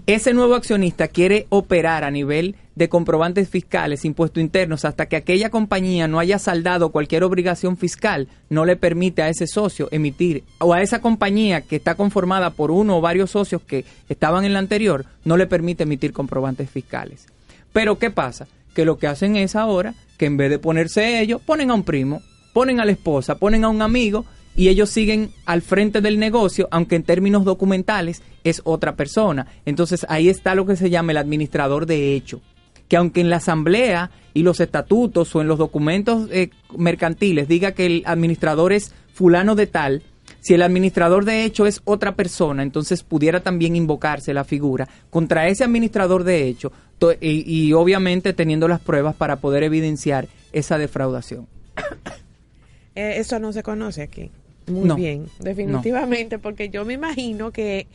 ese 0.07 0.33
nuevo 0.33 0.55
accionista 0.55 1.09
quiere 1.09 1.47
operar 1.51 2.05
a 2.05 2.11
nivel 2.11 2.57
de 2.75 2.89
comprobantes 2.89 3.51
fiscales, 3.51 4.07
impuestos 4.07 4.41
internos, 4.41 4.87
hasta 4.87 5.07
que 5.07 5.17
aquella 5.17 5.51
compañía 5.51 6.09
no 6.09 6.19
haya 6.19 6.39
saldado 6.39 6.89
cualquier 6.89 7.23
obligación 7.23 7.77
fiscal, 7.77 8.29
no 8.49 8.65
le 8.65 8.77
permite 8.77 9.21
a 9.21 9.29
ese 9.29 9.47
socio 9.47 9.89
emitir, 9.93 10.43
o 10.59 10.73
a 10.73 10.81
esa 10.81 11.03
compañía 11.03 11.61
que 11.61 11.77
está 11.77 11.97
conformada 11.97 12.49
por 12.49 12.71
uno 12.71 12.97
o 12.97 13.03
varios 13.03 13.33
socios 13.33 13.61
que 13.61 13.85
estaban 14.09 14.47
en 14.47 14.55
la 14.55 14.59
anterior, 14.59 15.05
no 15.27 15.37
le 15.37 15.47
permite 15.47 15.83
emitir 15.83 16.15
comprobantes 16.15 16.71
fiscales. 16.71 17.27
Pero 17.75 17.99
¿qué 17.99 18.11
pasa? 18.11 18.49
Que 18.75 18.87
lo 18.87 18.99
que 18.99 19.07
hacen 19.07 19.37
es 19.37 19.55
ahora 19.55 19.93
que 20.17 20.25
en 20.25 20.39
vez 20.39 20.49
de 20.49 20.59
ponerse 20.59 21.21
ellos, 21.21 21.43
ponen 21.43 21.71
a 21.71 21.75
un 21.75 21.83
primo, 21.83 22.23
ponen 22.55 22.81
a 22.81 22.87
la 22.87 22.93
esposa, 22.93 23.35
ponen 23.35 23.65
a 23.65 23.69
un 23.69 23.83
amigo 23.83 24.25
y 24.61 24.69
ellos 24.69 24.91
siguen 24.91 25.33
al 25.47 25.63
frente 25.63 26.03
del 26.03 26.19
negocio, 26.19 26.69
aunque 26.71 26.95
en 26.95 27.03
términos 27.03 27.47
documentales 27.47 28.21
es 28.45 28.61
otra 28.65 28.95
persona. 28.95 29.47
Entonces 29.65 30.05
ahí 30.11 30.29
está 30.29 30.55
lo 30.55 30.67
que 30.67 30.77
se 30.77 30.91
llama 30.91 31.13
el 31.13 31.17
administrador 31.17 31.87
de 31.87 32.15
hecho, 32.15 32.43
que 32.87 32.99
aunque 32.99 33.23
en 33.23 33.31
la 33.31 33.37
asamblea 33.37 34.11
y 34.35 34.43
los 34.43 34.61
estatutos 34.61 35.35
o 35.35 35.41
en 35.41 35.49
los 35.49 35.57
documentos 35.57 36.29
eh, 36.31 36.51
mercantiles 36.77 37.49
diga 37.49 37.73
que 37.73 37.87
el 37.87 38.03
administrador 38.05 38.75
es 38.75 38.93
fulano 39.15 39.55
de 39.55 39.67
tal, 39.67 40.03
si 40.41 40.53
el 40.53 40.61
administrador 40.61 41.25
de 41.25 41.45
hecho 41.45 41.65
es 41.65 41.81
otra 41.87 42.15
persona, 42.15 42.63
entonces 42.63 43.03
pudiera 43.03 43.41
también 43.41 43.77
invocarse 43.77 44.35
la 44.35 44.45
figura 44.45 44.87
contra 45.09 45.49
ese 45.49 45.65
administrador 45.65 46.23
de 46.23 46.47
hecho 46.47 46.71
y, 47.23 47.73
obviamente 47.73 48.35
teniendo 48.35 48.69
las 48.69 48.81
pruebas 48.81 49.17
para 49.17 49.37
poder 49.37 49.63
evidenciar 49.63 50.29
esa 50.53 50.77
defraudación. 50.77 51.47
Eh, 52.97 53.21
eso 53.21 53.39
no 53.39 53.53
se 53.53 53.63
conoce 53.63 54.03
aquí. 54.03 54.33
Muy 54.71 54.89
No. 54.89 54.95
bien, 54.97 55.27
definitivamente, 55.41 56.39
porque 56.39 56.69
yo 56.69 56.85
me 56.85 56.95
imagino 56.95 57.51
que, 57.51 57.87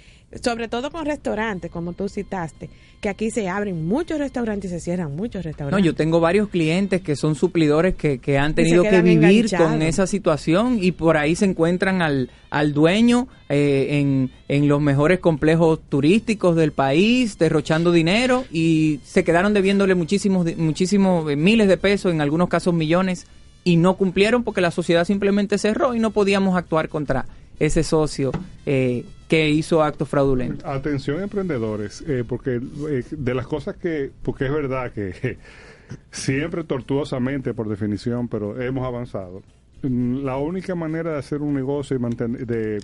sobre 0.41 0.67
todo 0.67 0.91
con 0.91 1.05
restaurantes, 1.05 1.71
como 1.71 1.93
tú 1.93 2.09
citaste, 2.09 2.69
que 3.01 3.09
aquí 3.09 3.29
se 3.31 3.47
abren 3.47 3.85
muchos 3.87 4.17
restaurantes 4.19 4.71
y 4.71 4.73
se 4.73 4.79
cierran 4.79 5.15
muchos 5.15 5.43
No, 5.45 5.49
restaurantes. 5.49 5.85
yo 5.85 5.93
tengo 5.95 6.19
varios 6.19 6.49
clientes 6.49 7.01
que 7.01 7.15
son 7.15 7.35
suplidores 7.35 7.95
que, 7.95 8.17
que 8.19 8.37
han 8.37 8.53
tenido 8.55 8.83
que 8.83 9.01
vivir 9.01 9.49
con 9.55 9.81
esa 9.81 10.07
situación 10.07 10.79
y 10.81 10.91
por 10.91 11.17
ahí 11.17 11.35
se 11.35 11.45
encuentran 11.45 12.01
al, 12.01 12.29
al 12.49 12.73
dueño 12.73 13.27
eh, 13.49 13.99
en, 13.99 14.31
en 14.47 14.67
los 14.67 14.81
mejores 14.81 15.19
complejos 15.19 15.79
turísticos 15.87 16.55
del 16.55 16.71
país, 16.71 17.37
derrochando 17.37 17.91
dinero 17.91 18.45
y 18.51 18.99
se 19.03 19.23
quedaron 19.23 19.53
debiéndole 19.53 19.93
muchísimos, 19.95 20.45
muchísimos 20.57 21.29
eh, 21.31 21.35
miles 21.35 21.67
de 21.67 21.77
pesos, 21.77 22.11
en 22.11 22.21
algunos 22.21 22.49
casos 22.49 22.73
millones, 22.73 23.27
y 23.65 23.77
no 23.77 23.97
cumplieron 23.97 24.43
porque 24.43 24.61
la 24.61 24.71
sociedad 24.71 25.03
simplemente 25.03 25.57
cerró 25.57 25.93
y 25.95 25.99
no 25.99 26.11
podíamos 26.11 26.55
actuar 26.55 26.87
contra 26.87 27.25
ese 27.59 27.83
socio 27.83 28.31
eh, 28.65 29.03
que 29.27 29.49
hizo 29.49 29.83
actos 29.83 30.07
fraudulentos. 30.07 30.63
Atención 30.69 31.21
emprendedores, 31.21 32.03
eh, 32.07 32.23
porque 32.27 32.61
eh, 32.89 33.03
de 33.09 33.33
las 33.33 33.47
cosas 33.47 33.75
que, 33.75 34.11
porque 34.21 34.45
es 34.45 34.53
verdad 34.53 34.91
que 34.91 35.39
siempre 36.11 36.63
tortuosamente 36.63 37.53
por 37.55 37.67
definición, 37.67 38.27
pero 38.27 38.61
hemos 38.61 38.85
avanzado. 38.85 39.41
Mm, 39.81 40.23
La 40.23 40.37
única 40.37 40.75
manera 40.75 41.13
de 41.13 41.17
hacer 41.17 41.41
un 41.41 41.55
negocio 41.55 41.97
y 41.97 41.99
mantener, 41.99 42.45
de 42.45 42.83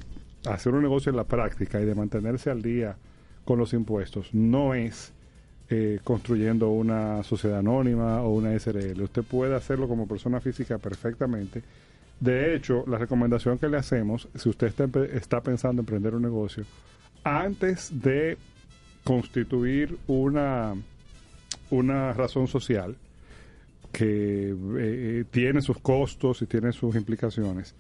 hacer 0.50 0.74
un 0.74 0.82
negocio 0.82 1.12
en 1.12 1.16
la 1.16 1.26
práctica 1.26 1.80
y 1.80 1.86
de 1.86 1.94
mantenerse 1.94 2.50
al 2.50 2.64
día 2.64 2.96
con 3.46 3.60
los 3.60 3.74
impuestos 3.74 4.34
no 4.34 4.74
es 4.74 5.14
eh, 5.74 6.02
construyendo 6.04 6.70
una 6.70 7.24
sociedad 7.24 7.60
anónima 7.60 8.22
o 8.24 8.32
una 8.32 8.60
SRL. 8.60 9.04
Usted 9.04 9.24
puede 9.24 9.56
hacerlo 9.56 9.88
como 9.88 10.06
persona 10.06 10.42
física 10.42 10.78
perfectamente. 10.80 11.64
De 12.20 12.54
hecho, 12.54 12.84
la 12.88 12.98
recomendación 12.98 13.58
que 13.58 13.70
le 13.70 13.78
hacemos, 13.78 14.28
si 14.36 14.50
usted 14.50 14.74
está, 15.14 15.40
pensando 15.40 15.80
en 15.80 15.86
emprender 15.86 16.14
un 16.14 16.24
negocio, 16.24 16.66
antes 17.24 18.02
de 18.02 18.38
constituir 19.06 19.98
una, 20.08 20.76
una 21.70 22.12
razón 22.12 22.50
social 22.50 22.98
que 23.94 24.54
eh, 24.78 25.24
tiene 25.32 25.62
sus 25.62 25.80
costos 25.80 26.42
y 26.42 26.48
tiene 26.48 26.74
sus 26.74 26.98
implicaciones, 26.98 27.76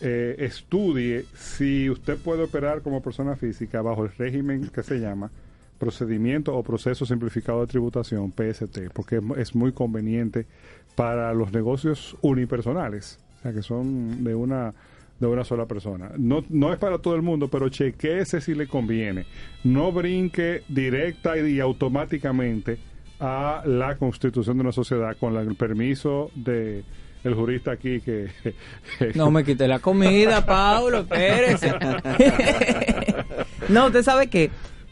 eh, 0.00 0.34
estudie 0.40 1.24
si 1.36 1.88
usted 1.88 2.18
puede 2.18 2.42
operar 2.42 2.82
como 2.82 3.00
persona 3.00 3.36
física 3.36 3.80
bajo 3.80 4.06
el 4.06 4.10
régimen 4.16 4.70
que 4.70 4.82
se 4.82 4.98
llama 4.98 5.30
procedimiento 5.78 6.54
o 6.54 6.62
proceso 6.62 7.06
simplificado 7.06 7.60
de 7.60 7.66
tributación, 7.68 8.32
PST, 8.32 8.90
porque 8.92 9.16
es, 9.16 9.22
mu- 9.22 9.34
es 9.36 9.54
muy 9.54 9.72
conveniente 9.72 10.46
para 10.94 11.32
los 11.34 11.52
negocios 11.52 12.16
unipersonales, 12.22 13.18
o 13.38 13.42
sea, 13.42 13.52
que 13.52 13.62
son 13.62 14.24
de 14.24 14.34
una 14.34 14.74
de 15.20 15.26
una 15.26 15.42
sola 15.42 15.66
persona. 15.66 16.12
No, 16.16 16.44
no 16.48 16.72
es 16.72 16.78
para 16.78 16.98
todo 16.98 17.16
el 17.16 17.22
mundo, 17.22 17.48
pero 17.48 17.68
chequeese 17.68 18.40
si 18.40 18.54
le 18.54 18.68
conviene. 18.68 19.26
No 19.64 19.90
brinque 19.90 20.62
directa 20.68 21.36
y, 21.36 21.54
y 21.56 21.60
automáticamente 21.60 22.78
a 23.18 23.62
la 23.66 23.96
constitución 23.96 24.58
de 24.58 24.60
una 24.62 24.70
sociedad 24.72 25.16
con 25.18 25.34
la- 25.34 25.40
el 25.40 25.56
permiso 25.56 26.30
de 26.36 26.84
el 27.24 27.34
jurista 27.34 27.72
aquí 27.72 28.00
que 28.00 28.28
No 29.16 29.32
me 29.32 29.42
quite 29.42 29.66
la 29.66 29.80
comida, 29.80 30.46
Paulo, 30.46 30.98
espérese. 31.00 31.72
no, 33.68 33.86
usted 33.86 34.02
sabe 34.04 34.28
que 34.28 34.50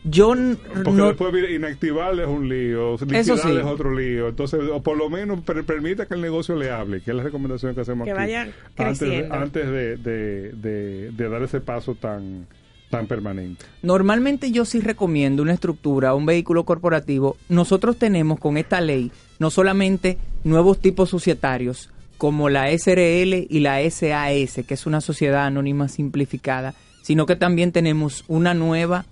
yo 0.08 0.28
Porque 0.28 0.90
no, 0.92 1.08
después 1.08 1.34
inactivarle 1.50 2.22
es 2.22 2.28
un 2.28 2.48
lío, 2.48 2.92
liquidarle 2.92 3.36
sí. 3.36 3.58
es 3.58 3.64
otro 3.64 3.94
lío. 3.94 4.28
Entonces, 4.28 4.60
o 4.72 4.82
por 4.82 4.96
lo 4.96 5.10
menos 5.10 5.40
per- 5.40 5.64
permita 5.64 6.06
que 6.06 6.14
el 6.14 6.20
negocio 6.20 6.54
le 6.56 6.70
hable, 6.70 7.00
que 7.00 7.10
es 7.10 7.16
la 7.16 7.22
recomendación 7.24 7.74
que 7.74 7.80
hacemos 7.80 8.04
Que 8.04 8.12
aquí. 8.12 8.18
vaya 8.20 8.42
antes 8.42 8.98
de, 9.00 9.06
creciendo. 9.06 9.34
antes 9.34 9.66
de, 9.66 9.96
de, 9.96 10.52
de- 10.52 11.10
de 11.12 11.28
dar 11.28 11.42
ese 11.42 11.60
paso 11.60 11.94
tan, 11.96 12.46
tan 12.90 13.06
permanente. 13.08 13.64
Normalmente 13.82 14.52
yo 14.52 14.64
sí 14.64 14.80
recomiendo 14.80 15.42
una 15.42 15.52
estructura, 15.54 16.14
un 16.14 16.24
vehículo 16.26 16.64
corporativo. 16.64 17.36
Nosotros 17.48 17.96
tenemos 17.98 18.38
con 18.38 18.56
esta 18.58 18.80
ley 18.80 19.10
no 19.38 19.50
solamente 19.50 20.18
nuevos 20.44 20.78
tipos 20.80 21.10
societarios 21.10 21.90
como 22.16 22.48
la 22.48 22.70
SRL 22.70 23.46
y 23.50 23.60
la 23.60 23.78
SAS, 23.90 24.64
que 24.66 24.74
es 24.74 24.86
una 24.86 25.00
sociedad 25.00 25.44
anónima 25.46 25.88
simplificada, 25.88 26.74
sino 27.02 27.26
que 27.26 27.36
también 27.36 27.72
tenemos 27.72 28.24
una 28.28 28.54
nueva 28.54 29.04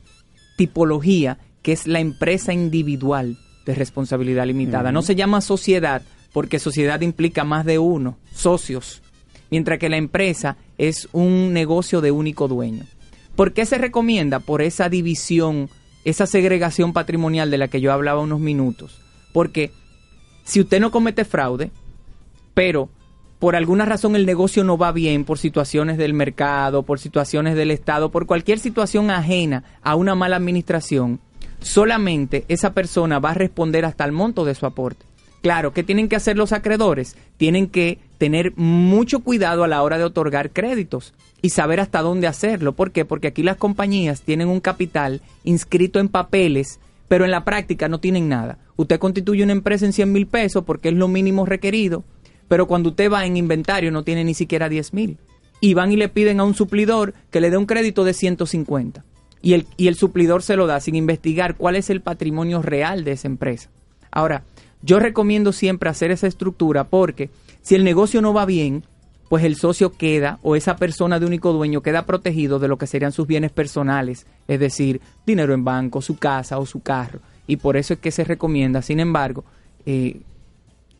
tipología 0.56 1.38
que 1.62 1.72
es 1.72 1.86
la 1.86 2.00
empresa 2.00 2.52
individual 2.52 3.38
de 3.64 3.74
responsabilidad 3.74 4.46
limitada. 4.46 4.92
No 4.92 5.02
se 5.02 5.14
llama 5.14 5.40
sociedad 5.40 6.02
porque 6.32 6.58
sociedad 6.58 7.00
implica 7.00 7.44
más 7.44 7.64
de 7.64 7.78
uno, 7.78 8.18
socios, 8.32 9.02
mientras 9.50 9.78
que 9.78 9.88
la 9.88 9.96
empresa 9.96 10.56
es 10.78 11.08
un 11.12 11.52
negocio 11.52 12.00
de 12.00 12.10
único 12.10 12.48
dueño. 12.48 12.84
¿Por 13.36 13.52
qué 13.52 13.66
se 13.66 13.78
recomienda? 13.78 14.40
Por 14.40 14.60
esa 14.60 14.88
división, 14.88 15.70
esa 16.04 16.26
segregación 16.26 16.92
patrimonial 16.92 17.50
de 17.50 17.58
la 17.58 17.68
que 17.68 17.80
yo 17.80 17.92
hablaba 17.92 18.20
unos 18.20 18.40
minutos. 18.40 19.00
Porque 19.32 19.70
si 20.44 20.60
usted 20.60 20.80
no 20.80 20.90
comete 20.90 21.24
fraude, 21.24 21.70
pero 22.52 22.88
por 23.44 23.56
alguna 23.56 23.84
razón 23.84 24.16
el 24.16 24.24
negocio 24.24 24.64
no 24.64 24.78
va 24.78 24.90
bien, 24.90 25.26
por 25.26 25.36
situaciones 25.36 25.98
del 25.98 26.14
mercado, 26.14 26.82
por 26.82 26.98
situaciones 26.98 27.56
del 27.56 27.72
Estado, 27.72 28.10
por 28.10 28.24
cualquier 28.24 28.58
situación 28.58 29.10
ajena 29.10 29.64
a 29.82 29.96
una 29.96 30.14
mala 30.14 30.36
administración, 30.36 31.20
solamente 31.60 32.46
esa 32.48 32.72
persona 32.72 33.18
va 33.18 33.32
a 33.32 33.34
responder 33.34 33.84
hasta 33.84 34.06
el 34.06 34.12
monto 34.12 34.46
de 34.46 34.54
su 34.54 34.64
aporte. 34.64 35.04
Claro, 35.42 35.74
¿qué 35.74 35.82
tienen 35.82 36.08
que 36.08 36.16
hacer 36.16 36.38
los 36.38 36.52
acreedores? 36.52 37.18
Tienen 37.36 37.66
que 37.66 37.98
tener 38.16 38.54
mucho 38.56 39.20
cuidado 39.20 39.62
a 39.62 39.68
la 39.68 39.82
hora 39.82 39.98
de 39.98 40.04
otorgar 40.04 40.48
créditos 40.48 41.12
y 41.42 41.50
saber 41.50 41.80
hasta 41.80 42.00
dónde 42.00 42.26
hacerlo. 42.26 42.72
¿Por 42.72 42.92
qué? 42.92 43.04
Porque 43.04 43.28
aquí 43.28 43.42
las 43.42 43.58
compañías 43.58 44.22
tienen 44.22 44.48
un 44.48 44.60
capital 44.60 45.20
inscrito 45.42 46.00
en 46.00 46.08
papeles, 46.08 46.80
pero 47.08 47.26
en 47.26 47.30
la 47.30 47.44
práctica 47.44 47.90
no 47.90 48.00
tienen 48.00 48.26
nada. 48.26 48.56
Usted 48.76 48.98
constituye 48.98 49.44
una 49.44 49.52
empresa 49.52 49.84
en 49.84 49.92
100 49.92 50.10
mil 50.10 50.26
pesos 50.26 50.64
porque 50.64 50.88
es 50.88 50.94
lo 50.94 51.08
mínimo 51.08 51.44
requerido, 51.44 52.04
pero 52.48 52.66
cuando 52.66 52.90
usted 52.90 53.10
va 53.10 53.26
en 53.26 53.36
inventario 53.36 53.90
no 53.90 54.04
tiene 54.04 54.24
ni 54.24 54.34
siquiera 54.34 54.68
10 54.68 54.92
mil. 54.94 55.18
Y 55.60 55.74
van 55.74 55.92
y 55.92 55.96
le 55.96 56.08
piden 56.08 56.40
a 56.40 56.44
un 56.44 56.54
suplidor 56.54 57.14
que 57.30 57.40
le 57.40 57.50
dé 57.50 57.56
un 57.56 57.66
crédito 57.66 58.04
de 58.04 58.12
150. 58.12 59.04
Y 59.40 59.54
el, 59.54 59.66
y 59.76 59.88
el 59.88 59.94
suplidor 59.94 60.42
se 60.42 60.56
lo 60.56 60.66
da 60.66 60.80
sin 60.80 60.94
investigar 60.94 61.56
cuál 61.56 61.76
es 61.76 61.90
el 61.90 62.00
patrimonio 62.00 62.62
real 62.62 63.04
de 63.04 63.12
esa 63.12 63.28
empresa. 63.28 63.70
Ahora, 64.10 64.44
yo 64.82 64.98
recomiendo 64.98 65.52
siempre 65.52 65.88
hacer 65.88 66.10
esa 66.10 66.26
estructura 66.26 66.84
porque 66.84 67.30
si 67.62 67.74
el 67.74 67.84
negocio 67.84 68.20
no 68.20 68.34
va 68.34 68.44
bien, 68.44 68.84
pues 69.28 69.44
el 69.44 69.56
socio 69.56 69.92
queda 69.92 70.38
o 70.42 70.56
esa 70.56 70.76
persona 70.76 71.18
de 71.18 71.26
único 71.26 71.52
dueño 71.52 71.82
queda 71.82 72.06
protegido 72.06 72.58
de 72.58 72.68
lo 72.68 72.78
que 72.78 72.86
serían 72.86 73.12
sus 73.12 73.26
bienes 73.26 73.50
personales, 73.50 74.26
es 74.46 74.60
decir, 74.60 75.00
dinero 75.26 75.54
en 75.54 75.64
banco, 75.64 76.02
su 76.02 76.16
casa 76.16 76.58
o 76.58 76.66
su 76.66 76.82
carro. 76.82 77.20
Y 77.46 77.56
por 77.56 77.76
eso 77.76 77.94
es 77.94 78.00
que 78.00 78.10
se 78.10 78.24
recomienda, 78.24 78.82
sin 78.82 79.00
embargo, 79.00 79.44
eh, 79.86 80.20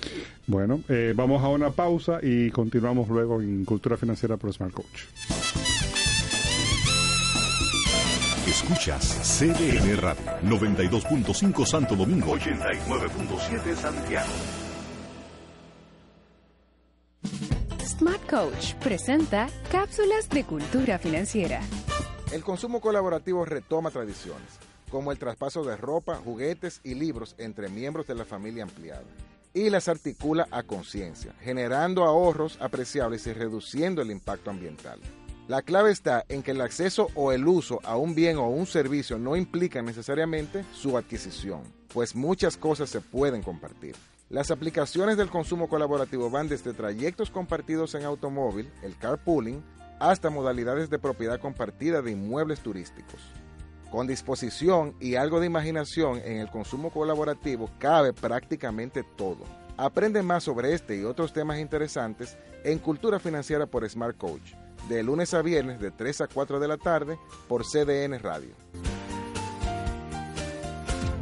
Bueno, 0.47 0.81
eh, 0.89 1.13
vamos 1.17 1.43
a 1.43 1.49
una 1.49 1.71
pausa 1.71 2.21
y 2.23 2.51
continuamos 2.51 3.09
luego 3.09 3.41
en 3.41 3.65
Cultura 3.65 3.97
Financiera 3.97 4.37
por 4.37 4.53
Smart 4.53 4.73
Coach. 4.73 5.05
Escuchas 8.47 9.39
CDN 9.39 9.97
Radio, 9.97 10.23
92.5 10.45 11.67
Santo 11.67 11.97
Domingo, 11.97 12.37
89.7 12.37 13.75
Santiago. 13.75 14.29
Smart 17.85 18.21
Coach 18.29 18.75
presenta 18.83 19.49
cápsulas 19.73 20.29
de 20.29 20.45
cultura 20.45 20.99
financiera. 20.99 21.63
El 22.35 22.43
consumo 22.43 22.81
colaborativo 22.81 23.45
retoma 23.45 23.93
tradiciones, 23.93 24.59
como 24.91 25.13
el 25.13 25.21
traspaso 25.21 25.63
de 25.63 25.77
ropa, 25.77 26.17
juguetes 26.17 26.81
y 26.83 26.95
libros 26.95 27.37
entre 27.39 27.69
miembros 27.69 28.09
de 28.09 28.17
la 28.17 28.25
familia 28.25 28.65
ampliada, 28.65 29.05
y 29.53 29.71
las 29.71 29.87
articula 29.87 30.49
a 30.51 30.65
conciencia, 30.65 31.33
generando 31.43 32.03
ahorros 32.03 32.59
apreciables 32.61 33.25
y 33.29 33.33
reduciendo 33.35 34.03
el 34.03 34.11
impacto 34.11 34.51
ambiental. 34.51 34.99
La 35.47 35.63
clave 35.63 35.93
está 35.93 36.25
en 36.29 36.43
que 36.43 36.51
el 36.51 36.61
acceso 36.61 37.07
o 37.15 37.31
el 37.31 37.47
uso 37.47 37.79
a 37.85 37.97
un 37.97 38.17
bien 38.17 38.37
o 38.39 38.49
un 38.49 38.67
servicio 38.67 39.17
no 39.17 39.37
implica 39.37 39.81
necesariamente 39.81 40.65
su 40.73 40.99
adquisición, 40.99 41.63
pues 41.93 42.17
muchas 42.17 42.57
cosas 42.57 42.91
se 42.91 43.01
pueden 43.01 43.43
compartir. 43.45 43.95
Las 44.29 44.51
aplicaciones 44.51 45.17
del 45.17 45.31
consumo 45.31 45.69
colaborativo 45.69 46.31
van 46.31 46.49
desde 46.49 46.73
trayectos 46.73 47.31
compartidos 47.31 47.95
en 47.95 48.03
automóvil, 48.03 48.69
el 48.83 48.97
carpooling, 48.97 49.63
hasta 50.01 50.31
modalidades 50.31 50.91
de 50.91 50.99
propiedad 50.99 51.41
compartida 51.41 52.03
de 52.03 52.13
inmuebles 52.13 52.61
turísticos. 52.61 53.21
Con 53.91 54.07
disposición 54.07 54.97
y 55.01 55.15
algo 55.15 55.41
de 55.41 55.47
imaginación 55.47 56.19
en 56.25 56.39
el 56.39 56.51
consumo 56.51 56.91
colaborativo 56.91 57.71
cabe 57.79 58.13
prácticamente 58.13 59.05
todo. 59.17 59.45
Aprende 59.77 60.23
más 60.23 60.45
sobre 60.45 60.73
este 60.73 60.97
y 60.97 61.05
otros 61.05 61.33
temas 61.33 61.59
interesantes 61.59 62.37
en 62.65 62.79
Cultura 62.79 63.19
Financiera 63.19 63.67
por 63.67 63.89
Smart 63.89 64.17
Coach 64.17 64.55
de 64.89 65.03
lunes 65.03 65.33
a 65.35 65.43
viernes 65.43 65.81
de 65.81 65.91
3 65.91 66.23
a 66.23 66.27
4 66.27 66.61
de 66.61 66.69
la 66.69 66.77
tarde 66.77 67.19
por 67.49 67.65
CDN 67.65 68.19
Radio. 68.19 68.55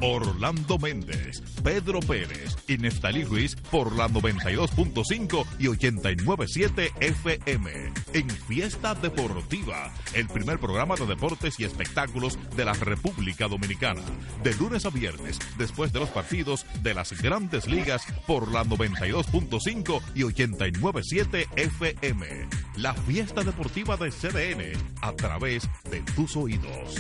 Orlando 0.03 0.79
Méndez, 0.79 1.41
Pedro 1.63 2.01
Pérez 2.01 2.57
y 2.67 2.77
Neftalí 2.77 3.23
Ruiz 3.23 3.55
por 3.71 3.95
la 3.95 4.09
92.5 4.09 5.47
y 5.61 5.67
89.7 5.67 6.91
FM. 7.01 7.93
En 8.13 8.29
Fiesta 8.29 8.97
Deportiva, 8.97 9.95
el 10.15 10.27
primer 10.27 10.59
programa 10.59 10.97
de 10.97 11.07
deportes 11.07 11.61
y 11.61 11.65
espectáculos 11.65 12.37
de 12.57 12.65
la 12.65 12.73
República 12.73 13.47
Dominicana. 13.47 14.03
De 14.43 14.53
lunes 14.55 14.85
a 14.87 14.91
viernes, 14.91 15.39
después 15.57 15.93
de 15.93 16.01
los 16.01 16.09
partidos 16.09 16.67
de 16.83 16.95
las 16.95 17.13
grandes 17.23 17.69
ligas 17.69 18.05
por 18.27 18.51
la 18.51 18.65
92.5 18.65 20.03
y 20.17 20.23
89.7 20.23 21.47
FM. 21.55 22.49
La 22.77 22.93
Fiesta 22.95 23.45
Deportiva 23.45 23.97
de 23.97 24.11
CDN 24.11 24.73
a 25.01 25.13
través 25.13 25.69
de 25.91 26.01
tus 26.17 26.37
oídos. 26.37 26.97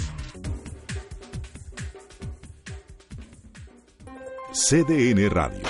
CDN 4.52 5.30
Radio. 5.30 5.62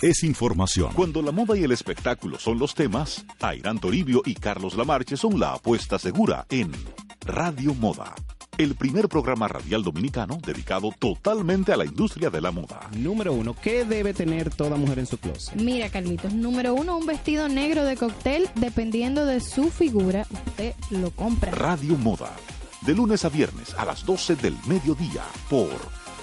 Es 0.00 0.24
información. 0.24 0.94
Cuando 0.94 1.20
la 1.20 1.30
moda 1.30 1.58
y 1.58 1.62
el 1.62 1.72
espectáculo 1.72 2.38
son 2.38 2.58
los 2.58 2.74
temas, 2.74 3.26
Airán 3.38 3.78
Toribio 3.78 4.22
y 4.24 4.34
Carlos 4.34 4.76
Lamarche 4.78 5.18
son 5.18 5.38
la 5.38 5.52
apuesta 5.52 5.98
segura 5.98 6.46
en 6.48 6.72
Radio 7.26 7.74
Moda. 7.74 8.14
El 8.56 8.76
primer 8.76 9.10
programa 9.10 9.46
radial 9.46 9.82
dominicano 9.82 10.38
dedicado 10.42 10.90
totalmente 10.98 11.74
a 11.74 11.76
la 11.76 11.84
industria 11.84 12.30
de 12.30 12.40
la 12.40 12.50
moda. 12.50 12.88
Número 12.96 13.34
uno, 13.34 13.54
¿qué 13.60 13.84
debe 13.84 14.14
tener 14.14 14.48
toda 14.48 14.76
mujer 14.76 15.00
en 15.00 15.06
su 15.06 15.18
closet? 15.18 15.60
Mira, 15.60 15.90
Carlitos, 15.90 16.32
número 16.32 16.72
uno, 16.72 16.96
un 16.96 17.04
vestido 17.04 17.50
negro 17.50 17.84
de 17.84 17.96
cóctel, 17.96 18.48
dependiendo 18.54 19.26
de 19.26 19.40
su 19.40 19.70
figura, 19.70 20.26
usted 20.30 20.72
lo 20.88 21.10
compra. 21.10 21.50
Radio 21.50 21.98
Moda. 21.98 22.34
De 22.86 22.94
lunes 22.94 23.26
a 23.26 23.28
viernes 23.28 23.74
a 23.74 23.84
las 23.84 24.06
12 24.06 24.36
del 24.36 24.56
mediodía 24.66 25.24
por 25.50 25.68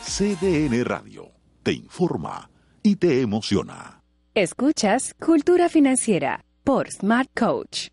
CDN 0.04 0.84
Radio 0.84 1.41
te 1.64 1.74
informa 1.74 2.50
y 2.84 2.96
te 2.96 3.22
emociona. 3.22 4.02
Escuchas 4.34 5.14
Cultura 5.20 5.70
Financiera 5.70 6.44
por 6.64 6.90
Smart 6.92 7.30
Coach. 7.38 7.90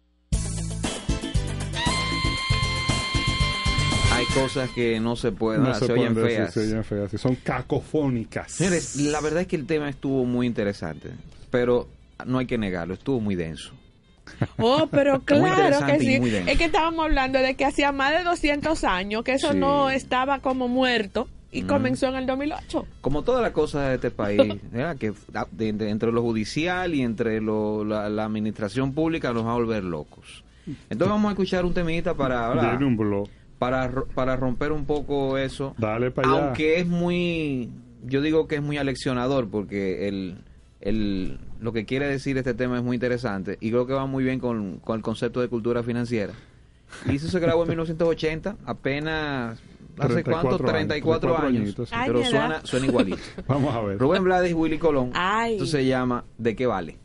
Hay 4.12 4.24
cosas 4.34 4.70
que 4.70 4.98
no 5.00 5.14
se 5.16 5.30
pueden, 5.32 5.62
No 5.62 5.74
se, 5.74 5.86
se 5.86 5.92
oyen 5.92 6.14
decir, 6.14 6.30
feas. 6.38 6.54
se 6.54 6.60
oyen 6.60 6.84
feas, 6.84 7.10
son 7.20 7.36
cacofónicas. 7.36 8.50
Señores, 8.50 8.96
la 8.96 9.20
verdad 9.20 9.42
es 9.42 9.46
que 9.46 9.56
el 9.56 9.66
tema 9.66 9.88
estuvo 9.88 10.24
muy 10.24 10.46
interesante, 10.46 11.10
pero 11.50 11.88
no 12.26 12.38
hay 12.38 12.46
que 12.46 12.58
negarlo, 12.58 12.94
estuvo 12.94 13.20
muy 13.20 13.34
denso. 13.36 13.72
Oh, 14.58 14.88
pero 14.90 15.20
claro 15.24 15.86
que 15.86 16.00
sí. 16.00 16.18
muy 16.20 16.30
denso. 16.30 16.50
Es 16.50 16.58
que 16.58 16.64
estábamos 16.64 17.04
hablando 17.04 17.38
de 17.38 17.54
que 17.54 17.64
hacía 17.64 17.92
más 17.92 18.12
de 18.16 18.24
200 18.24 18.82
años 18.84 19.22
que 19.24 19.32
eso 19.34 19.52
Sí. 19.52 19.58
no 19.58 19.88
estaba 19.90 20.40
como 20.40 20.68
muerto 20.68 21.28
y 21.51 21.62
Mm. 21.62 21.66
comenzó 21.66 22.07
en 22.09 22.16
el 22.16 22.26
2008. 22.26 22.86
Como 23.01 23.22
todas 23.22 23.40
las 23.42 23.53
cosas 23.53 23.88
de 23.88 23.94
este 23.94 24.11
país, 24.11 24.40
¿verdad? 24.70 24.96
que 24.96 25.12
de- 25.53 25.72
de- 25.72 25.90
entre 25.90 26.12
lo 26.12 26.22
judicial 26.22 26.94
y 26.94 27.03
entre 27.03 27.40
lo- 27.40 27.84
la, 27.84 28.09
la 28.09 28.24
administración 28.26 28.92
pública 28.92 29.32
nos 29.32 29.46
va 29.46 29.53
a 29.53 29.55
volver 29.55 29.84
locos. 29.84 30.44
Entonces 30.90 31.09
vamos 31.09 31.28
a 31.28 31.32
escuchar 31.32 31.64
un 31.64 31.72
temita 31.72 32.12
para, 32.14 32.51
blog. 32.96 33.28
para 33.59 33.90
para 34.14 34.36
romper 34.36 34.72
un 34.72 34.84
poco 34.84 35.38
eso. 35.38 35.74
Dale 35.78 36.11
para 36.11 36.28
allá. 36.30 36.44
Aunque 36.49 36.78
es 36.80 36.86
muy, 36.86 37.70
yo 38.05 38.20
digo 38.20 38.46
que 38.46 38.57
es 38.57 38.62
muy 38.62 38.76
aleccionador 38.76 39.49
porque 39.49 40.07
el, 40.09 40.36
el, 40.82 41.38
lo 41.61 41.72
que 41.72 41.86
quiere 41.86 42.07
decir 42.07 42.36
este 42.36 42.53
tema 42.55 42.76
es 42.76 42.84
muy 42.84 42.96
interesante 42.96 43.57
y 43.61 43.70
creo 43.70 43.86
que 43.86 43.94
va 43.94 44.05
muy 44.05 44.22
bien 44.22 44.38
con, 44.40 44.78
con 44.80 44.96
el 44.96 45.03
concepto 45.03 45.40
de 45.40 45.49
cultura 45.49 45.82
financiera. 45.82 46.34
Y 47.07 47.16
eso 47.16 47.28
se 47.28 47.40
grabó 47.40 47.62
en 47.62 47.68
1980, 47.70 48.57
apenas 48.66 49.59
hace 50.01 50.22
34 50.22 50.49
cuánto, 50.49 50.64
años, 50.64 50.88
34 50.88 51.20
34 51.20 51.46
años, 51.49 51.62
añitos, 51.62 51.88
sí. 51.88 51.94
Ay, 51.96 52.07
pero 52.09 52.24
suena, 52.24 52.61
suena 52.64 52.86
igualito. 52.86 53.18
Vamos 53.46 53.74
a 53.74 53.80
ver. 53.80 53.99
Rubén 53.99 54.24
Blades 54.24 54.55
Willy 54.55 54.78
Colón. 54.78 55.11
Ay. 55.14 55.55
Esto 55.55 55.66
se 55.66 55.86
llama 55.86 56.24
¿De 56.36 56.57
qué 56.57 56.66
vale? 56.66 56.96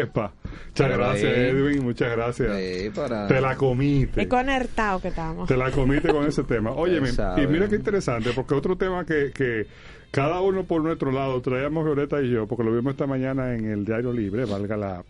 Epa. 0.00 0.32
Muchas 0.42 0.86
Pero 0.88 0.98
gracias, 0.98 1.32
ahí- 1.32 1.40
Edwin. 1.44 1.84
Muchas 1.84 2.10
gracias. 2.16 2.92
Para- 2.94 3.26
Te 3.28 3.40
la 3.40 3.56
comiste. 3.56 4.22
Es 4.22 4.28
conectado 4.28 5.00
que 5.00 5.08
estamos. 5.08 5.48
Te 5.48 5.56
la 5.56 5.70
comiste 5.70 6.08
con 6.08 6.26
ese 6.26 6.42
tema. 6.44 6.70
Sabe. 7.12 7.42
y 7.42 7.46
mira 7.46 7.68
qué 7.68 7.76
interesante, 7.76 8.30
porque 8.34 8.54
otro 8.54 8.76
tema 8.76 9.04
que, 9.04 9.32
que 9.34 9.66
cada 10.10 10.40
uno 10.40 10.64
por 10.64 10.82
nuestro 10.82 11.10
lado 11.12 11.40
traíamos 11.40 11.84
Violeta 11.84 12.20
y 12.22 12.30
yo, 12.30 12.46
porque 12.46 12.64
lo 12.64 12.74
vimos 12.74 12.92
esta 12.92 13.06
mañana 13.06 13.54
en 13.54 13.64
el 13.70 13.84
Diario 13.84 14.12
Libre, 14.12 14.44
valga 14.44 14.76
la, 14.76 15.04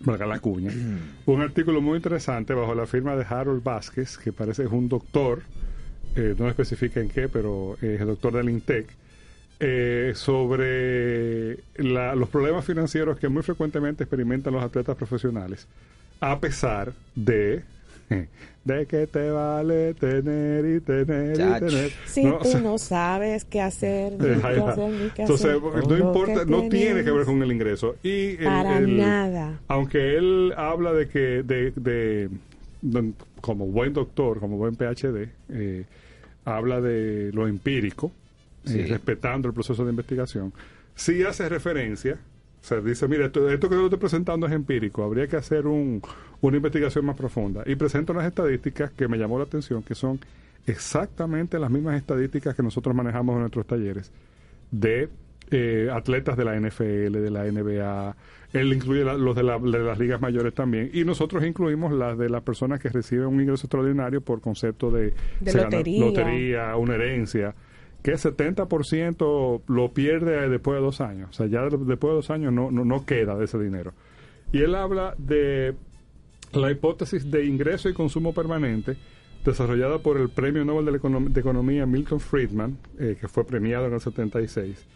valga 0.00 0.26
la 0.26 0.38
cuña, 0.38 0.70
un 1.26 1.40
artículo 1.40 1.80
muy 1.80 1.96
interesante 1.96 2.54
bajo 2.54 2.74
la 2.74 2.86
firma 2.86 3.16
de 3.16 3.24
Harold 3.28 3.62
Vázquez, 3.64 4.16
que 4.18 4.32
parece 4.32 4.62
que 4.62 4.68
es 4.68 4.72
un 4.74 4.88
doctor, 4.88 5.42
eh, 6.14 6.34
no 6.38 6.48
especifica 6.48 7.00
en 7.00 7.08
qué, 7.08 7.28
pero 7.28 7.76
es 7.80 8.00
el 8.00 8.06
doctor 8.06 8.32
del 8.34 8.48
INTEC, 8.50 8.86
eh, 9.60 10.12
sobre 10.14 11.58
la- 11.76 12.14
los 12.14 12.28
problemas 12.28 12.64
financieros 12.64 13.18
que 13.18 13.28
muy 13.28 13.42
frecuentemente 13.42 14.04
experimentan 14.04 14.52
los 14.54 14.62
atletas 14.62 14.96
profesionales, 14.96 15.66
a 16.20 16.38
pesar 16.38 16.92
de 17.14 17.62
de 18.64 18.86
que 18.86 19.06
te 19.06 19.30
vale 19.30 19.92
tener 19.94 20.64
y 20.76 20.80
tener 20.80 21.32
y 21.32 21.58
tener. 21.60 21.90
Si 22.06 22.24
No, 22.24 22.36
o 22.36 22.38
tú 22.38 22.48
sea, 22.50 22.60
no 22.60 22.78
sabes 22.78 23.44
qué 23.44 23.60
hacer, 23.60 24.12
ni 24.18 24.18
qué 24.40 24.60
hacer, 24.60 24.90
ni 24.90 25.10
qué 25.10 25.22
Entonces, 25.22 25.46
hacer 25.46 25.88
no 25.88 25.98
importa, 25.98 26.44
no 26.46 26.68
tiene 26.68 27.02
que 27.04 27.10
ver 27.10 27.24
con 27.26 27.42
el 27.42 27.52
ingreso. 27.52 27.96
Y 28.02 28.30
el- 28.38 28.44
Para 28.44 28.78
el- 28.78 28.96
nada. 28.96 29.60
Aunque 29.68 30.16
él 30.16 30.54
habla 30.56 30.92
de 30.92 31.08
que, 31.08 31.42
de, 31.42 31.72
de- 31.76 32.30
de- 32.82 33.12
como 33.40 33.66
buen 33.66 33.92
doctor, 33.92 34.38
como 34.40 34.56
buen 34.56 34.74
PhD, 34.76 35.28
eh, 35.50 35.84
habla 36.44 36.80
de 36.80 37.30
lo 37.32 37.46
empírico, 37.48 38.10
eh, 38.64 38.68
Sí. 38.70 38.82
respetando 38.86 39.48
el 39.48 39.54
proceso 39.54 39.84
de 39.84 39.90
investigación, 39.90 40.52
sí 40.94 41.22
hace 41.22 41.48
referencia, 41.48 42.14
o 42.60 42.64
sea, 42.64 42.80
dice, 42.80 43.06
mira, 43.08 43.26
esto, 43.26 43.48
esto 43.48 43.68
que 43.68 43.76
yo 43.76 43.84
estoy 43.84 43.98
presentando 43.98 44.46
es 44.46 44.52
empírico, 44.52 45.02
habría 45.04 45.26
que 45.26 45.36
hacer 45.36 45.66
un, 45.66 46.02
una 46.40 46.56
investigación 46.56 47.04
más 47.04 47.16
profunda. 47.16 47.62
Y 47.66 47.76
presenta 47.76 48.12
unas 48.12 48.26
estadísticas 48.26 48.90
que 48.90 49.06
me 49.08 49.16
llamó 49.16 49.38
la 49.38 49.44
atención, 49.44 49.82
que 49.82 49.94
son 49.94 50.18
exactamente 50.66 51.58
las 51.58 51.70
mismas 51.70 51.96
estadísticas 51.96 52.54
que 52.54 52.62
nosotros 52.62 52.94
manejamos 52.94 53.34
en 53.34 53.40
nuestros 53.40 53.66
talleres 53.66 54.10
de 54.70 55.08
eh, 55.50 55.88
atletas 55.90 56.36
de 56.36 56.44
la 56.44 56.56
NFL, 56.60 57.10
de 57.22 57.30
la 57.30 57.44
NBA. 57.50 58.14
Él 58.52 58.72
incluye 58.74 59.02
la- 59.02 59.14
los 59.16 59.34
de, 59.34 59.42
la- 59.42 59.58
de 59.58 59.78
las 59.78 59.98
ligas 59.98 60.20
mayores 60.20 60.52
también. 60.52 60.90
Y 60.92 61.04
nosotros 61.04 61.42
incluimos 61.44 61.90
las 61.92 62.18
de 62.18 62.28
las 62.28 62.42
personas 62.42 62.80
que 62.80 62.90
reciben 62.90 63.26
un 63.28 63.40
ingreso 63.40 63.66
extraordinario 63.66 64.20
por 64.20 64.42
concepto 64.42 64.90
de, 64.90 65.14
De 65.40 65.50
se 65.52 65.56
gana 65.58 65.70
lotería. 65.70 66.04
lotería, 66.04 66.76
una 66.76 66.96
herencia, 66.96 67.54
que 68.08 68.12
el 68.14 68.18
70% 68.18 69.62
lo 69.66 69.92
pierde 69.92 70.48
después 70.48 70.76
de 70.78 70.82
dos 70.82 71.00
años. 71.02 71.28
O 71.30 71.32
sea, 71.34 71.46
ya 71.46 71.62
de- 71.64 71.76
después 71.76 72.10
de 72.12 72.14
dos 72.16 72.30
años 72.30 72.52
no, 72.54 72.70
no, 72.70 72.84
no 72.84 73.04
queda 73.04 73.36
de 73.36 73.44
ese 73.44 73.58
dinero. 73.58 73.92
Y 74.50 74.62
él 74.62 74.74
habla 74.74 75.14
de 75.18 75.74
la 76.54 76.70
hipótesis 76.70 77.30
de 77.30 77.44
ingreso 77.44 77.90
y 77.90 77.92
consumo 77.92 78.32
permanente 78.32 78.96
desarrollada 79.44 79.98
por 79.98 80.16
el 80.16 80.30
Premio 80.30 80.64
Nobel 80.64 80.86
de 81.32 81.40
Economía 81.40 81.84
Milton 81.84 82.18
Friedman, 82.20 82.78
eh, 82.98 83.16
que 83.20 83.28
fue 83.28 83.44
premiado 83.44 83.86
en 83.86 83.92
el 83.92 84.00
76. 84.00 84.86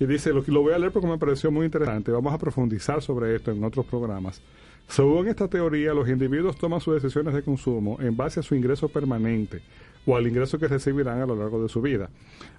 Y 0.00 0.04
dice, 0.06 0.32
lo, 0.34 0.42
lo 0.46 0.60
voy 0.60 0.74
a 0.74 0.78
leer 0.78 0.92
porque 0.92 1.08
me 1.08 1.16
pareció 1.18 1.50
muy 1.50 1.64
interesante, 1.64 2.12
vamos 2.12 2.32
a 2.34 2.38
profundizar 2.38 3.00
sobre 3.02 3.34
esto 3.34 3.50
en 3.50 3.64
otros 3.64 3.86
programas. 3.86 4.42
Según 4.86 5.28
esta 5.28 5.48
teoría, 5.48 5.92
los 5.94 6.08
individuos 6.08 6.56
toman 6.58 6.80
sus 6.80 6.94
decisiones 7.02 7.32
de 7.34 7.42
consumo 7.42 7.98
en 8.00 8.16
base 8.16 8.40
a 8.40 8.42
su 8.42 8.54
ingreso 8.54 8.88
permanente 8.88 9.60
o 10.06 10.16
al 10.16 10.26
ingreso 10.26 10.58
que 10.58 10.68
recibirán 10.68 11.20
a 11.20 11.26
lo 11.26 11.36
largo 11.36 11.62
de 11.62 11.68
su 11.68 11.80
vida. 11.80 12.08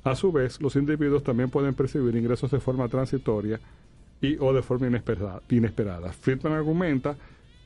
A 0.03 0.15
su 0.15 0.31
vez, 0.31 0.61
los 0.61 0.75
individuos 0.75 1.23
también 1.23 1.49
pueden 1.49 1.73
percibir 1.73 2.15
ingresos 2.15 2.51
de 2.51 2.59
forma 2.59 2.87
transitoria 2.87 3.59
y 4.21 4.37
o 4.39 4.53
de 4.53 4.61
forma 4.61 4.87
inesperada. 4.87 5.41
inesperada. 5.49 6.11
Friedman 6.11 6.53
argumenta 6.53 7.15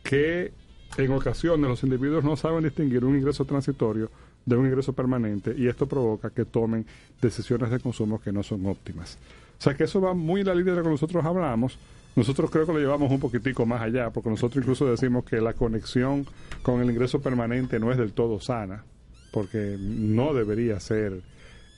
que 0.04 0.54
en 0.98 1.12
ocasiones 1.12 1.70
los 1.70 1.84
individuos 1.84 2.24
no 2.24 2.36
saben 2.36 2.64
distinguir 2.64 3.04
un 3.04 3.18
ingreso 3.18 3.46
transitorio 3.46 4.10
de 4.46 4.56
un 4.56 4.66
ingreso 4.66 4.94
permanente 4.94 5.56
y 5.58 5.68
esto 5.68 5.88
provoca 5.88 6.30
que 6.30 6.46
tomen 6.46 6.86
decisiones 7.22 7.70
de 7.70 7.80
consumo 7.80 8.20
que 8.20 8.32
no 8.32 8.44
son 8.44 8.66
óptimas. 8.66 9.18
O 9.58 9.62
sea 9.62 9.74
que 9.76 9.86
eso 9.86 10.02
va 10.02 10.14
muy 10.14 10.42
en 10.42 10.48
la 10.48 10.56
línea 10.56 10.74
de 10.74 10.80
lo 10.80 10.84
que 10.84 10.90
nosotros 10.90 11.24
hablamos. 11.24 11.78
Nosotros 12.16 12.52
creo 12.52 12.66
que 12.66 12.74
lo 12.74 12.80
llevamos 12.80 13.12
un 13.12 13.20
poquitico 13.20 13.66
más 13.66 13.82
allá, 13.82 14.12
porque 14.12 14.30
nosotros 14.30 14.62
incluso 14.62 14.86
decimos 14.86 15.24
que 15.24 15.42
la 15.42 15.54
conexión 15.54 16.28
con 16.62 16.82
el 16.82 16.92
ingreso 16.92 17.22
permanente 17.22 17.80
no 17.80 17.92
es 17.92 17.98
del 17.98 18.14
todo 18.14 18.40
sana, 18.40 18.84
porque 19.34 19.76
no 19.80 20.34
debería 20.34 20.80
ser 20.80 21.22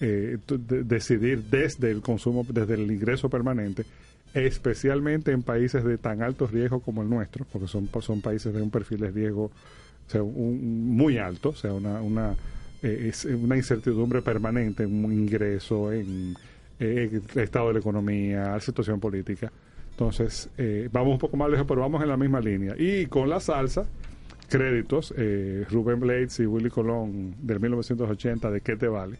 eh, 0.01 0.37
de- 0.47 0.83
decidir 0.83 1.41
desde 1.49 1.89
el 1.89 2.01
consumo, 2.01 2.45
desde 2.47 2.73
el 2.75 2.91
ingreso 2.91 3.29
permanente, 3.29 3.85
especialmente 4.33 5.31
en 5.31 5.41
países 5.41 5.83
de 5.85 5.97
tan 5.97 6.21
alto 6.21 6.45
riesgo 6.47 6.81
como 6.81 7.01
el 7.01 7.09
nuestro, 7.09 7.45
porque 7.51 7.67
son, 7.67 7.89
son 8.01 8.19
países 8.21 8.53
de 8.53 8.61
un 8.61 8.69
perfil 8.69 8.99
de 8.99 9.11
riesgo 9.11 9.49
muy 10.61 11.17
alto, 11.17 11.49
o 11.49 11.55
sea, 11.55 11.73
una, 11.73 12.01
una, 12.01 12.35
eh, 12.83 13.11
una 13.41 13.55
incertidumbre 13.57 14.21
permanente 14.21 14.83
en 14.83 15.03
un 15.05 15.11
ingreso, 15.11 15.91
en 15.91 16.35
eh, 16.79 17.21
el 17.33 17.39
estado 17.41 17.69
de 17.69 17.73
la 17.75 17.79
economía, 17.79 18.59
situación 18.59 18.99
política. 18.99 19.51
Entonces, 19.91 20.49
eh, 20.57 20.89
vamos 20.91 21.13
un 21.13 21.19
poco 21.19 21.37
más 21.37 21.49
lejos, 21.49 21.65
pero 21.67 21.81
vamos 21.81 22.03
en 22.03 22.09
la 22.09 22.17
misma 22.17 22.41
línea. 22.41 22.75
Y 22.77 23.05
con 23.05 23.29
la 23.29 23.39
salsa, 23.39 23.85
créditos, 24.47 25.13
eh, 25.17 25.65
Rubén 25.69 25.99
Blades 25.99 26.39
y 26.39 26.45
Willy 26.45 26.69
Colón 26.69 27.35
del 27.41 27.59
1980 27.59 28.51
de 28.51 28.61
¿Qué 28.61 28.75
te 28.75 28.87
vale? 28.87 29.17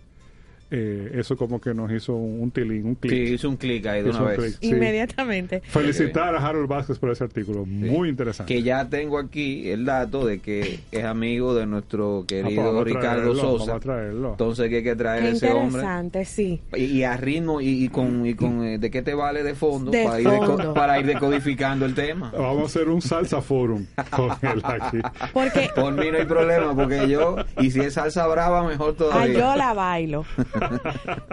Eh, 0.71 1.11
eso 1.15 1.37
como 1.37 1.61
que 1.61 1.73
nos 1.73 1.91
hizo 1.91 2.13
un, 2.15 2.41
un 2.41 2.51
tilín, 2.51 2.85
un 2.85 2.95
clic. 2.95 3.11
Sí, 3.27 3.33
hizo 3.35 3.49
un 3.49 3.57
clic 3.57 3.85
ahí 3.85 4.01
de 4.03 4.09
Hizo 4.09 4.19
una 4.23 4.31
un 4.31 4.37
vez. 4.37 4.57
sí. 4.61 4.67
Inmediatamente. 4.69 5.61
Felicitar 5.65 6.35
a 6.35 6.45
Harold 6.45 6.67
Vázquez 6.67 6.97
por 6.99 7.11
ese 7.11 7.23
artículo, 7.23 7.65
muy 7.65 8.09
interesante. 8.09 8.53
Que 8.53 8.63
ya 8.63 8.89
tengo 8.89 9.17
aquí 9.19 9.69
el 9.69 9.85
dato 9.85 10.25
de 10.25 10.39
que 10.39 10.79
es 10.91 11.03
amigo 11.05 11.53
de 11.55 11.65
nuestro 11.65 12.21
Ah, 12.21 12.25
pues 12.27 12.43
querido 12.43 12.83
Ricardo 12.83 13.01
traerlo, 13.01 13.35
Sosa. 13.35 13.47
vamos 13.47 13.69
a 13.69 13.79
traerlo. 13.79 14.31
Entonces 14.31 14.69
que 14.69 14.75
hay 14.77 14.83
que 14.83 14.95
traer 14.95 15.21
Qué 15.23 15.27
a 15.27 15.31
ese 15.31 15.47
hombre. 15.51 15.65
interesante, 15.81 16.25
sí. 16.25 16.61
Y, 16.75 16.83
y 16.83 17.03
a 17.03 17.15
ritmo 17.17 17.61
y, 17.61 17.83
y 17.85 17.89
con, 17.89 18.25
y 18.25 18.33
con 18.33 18.63
eh, 18.63 18.77
de 18.77 18.91
qué 18.91 19.01
te 19.01 19.13
vale 19.13 19.43
de 19.43 19.55
fondo, 19.55 19.91
De 19.91 20.03
para, 20.03 20.19
Ir 20.21 20.27
fondo. 20.27 20.73
para 20.73 20.99
ir 20.99 21.05
decodificando 21.05 21.85
el 21.85 21.93
tema. 21.93 22.31
Vamos 22.37 22.63
a 22.63 22.65
hacer 22.65 22.89
un 22.89 23.01
salsa 23.01 23.41
forum 23.41 23.85
con 24.11 24.31
él 24.41 24.61
aquí. 24.63 24.97
Porque 25.33 25.69
Por 25.75 25.93
mí 25.93 26.09
no 26.11 26.17
hay 26.17 26.25
problema, 26.25 26.75
porque 26.75 27.07
yo, 27.07 27.35
y 27.59 27.71
si 27.71 27.79
es 27.81 27.93
salsa 27.93 28.25
brava, 28.27 28.67
mejor 28.67 28.91
ah, 28.95 28.97
todavía. 28.97 29.39
yo 29.39 29.55
la 29.55 29.73
bailo. 29.73 30.25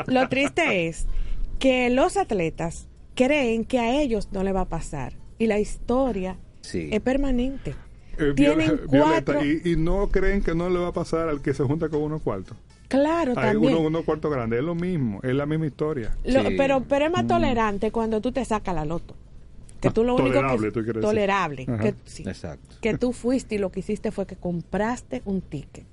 Lo 0.06 0.28
triste 0.28 0.88
es 0.88 1.06
que 1.58 1.90
los 1.90 2.16
atletas 2.16 2.86
creen 3.14 3.64
que 3.64 3.78
a 3.78 4.00
ellos 4.00 4.28
no 4.32 4.42
le 4.42 4.52
va 4.52 4.62
a 4.62 4.68
pasar. 4.68 5.12
Y 5.38 5.46
la 5.46 5.58
historia 5.58 6.36
Sí. 6.60 6.88
es 6.92 7.00
permanente. 7.00 7.74
Eh, 8.18 8.32
Tienen 8.36 8.58
Viole- 8.70 8.90
Violeta, 8.90 9.32
cuatro- 9.34 9.44
y, 9.44 9.62
y 9.72 9.76
no 9.76 10.08
creen 10.08 10.42
que 10.42 10.54
no 10.54 10.68
le 10.68 10.78
va 10.78 10.88
a 10.88 10.92
pasar 10.92 11.28
al 11.28 11.40
que 11.40 11.54
se 11.54 11.64
junta 11.64 11.88
con 11.88 12.02
unos 12.02 12.22
cuartos. 12.22 12.56
Claro, 12.88 13.32
Hay 13.36 13.52
también. 13.54 13.74
uno, 13.74 13.86
unos 13.86 14.04
cuartos 14.04 14.30
grandes, 14.30 14.58
es 14.58 14.64
lo 14.64 14.74
mismo, 14.74 15.18
es 15.22 15.34
la 15.34 15.46
misma 15.46 15.66
historia. 15.66 16.14
Lo- 16.24 16.42
pero, 16.56 16.82
pero 16.84 17.06
es 17.06 17.10
Mm. 17.10 17.14
más 17.14 17.26
tolerante 17.26 17.90
cuando 17.90 18.20
tú 18.20 18.30
te 18.32 18.44
sacas 18.44 18.74
la 18.74 18.84
loto. 18.84 19.14
Que 19.80 19.90
tú 19.90 20.04
lo 20.04 20.14
único 20.14 20.28
Tolerable, 20.28 20.68
tú 20.68 20.74
que 20.80 20.84
quieres 20.84 20.94
decir. 21.02 21.08
tolerable, 21.08 21.66
que, 21.66 21.94
sí, 22.04 22.22
Exacto. 22.24 22.76
que 22.80 22.96
tú 22.98 23.12
fuiste 23.12 23.56
y 23.56 23.58
lo 23.58 23.72
que 23.72 23.80
hiciste 23.80 24.12
fue 24.12 24.26
que 24.26 24.36
compraste 24.36 25.22
un 25.24 25.40
ticket. 25.40 25.84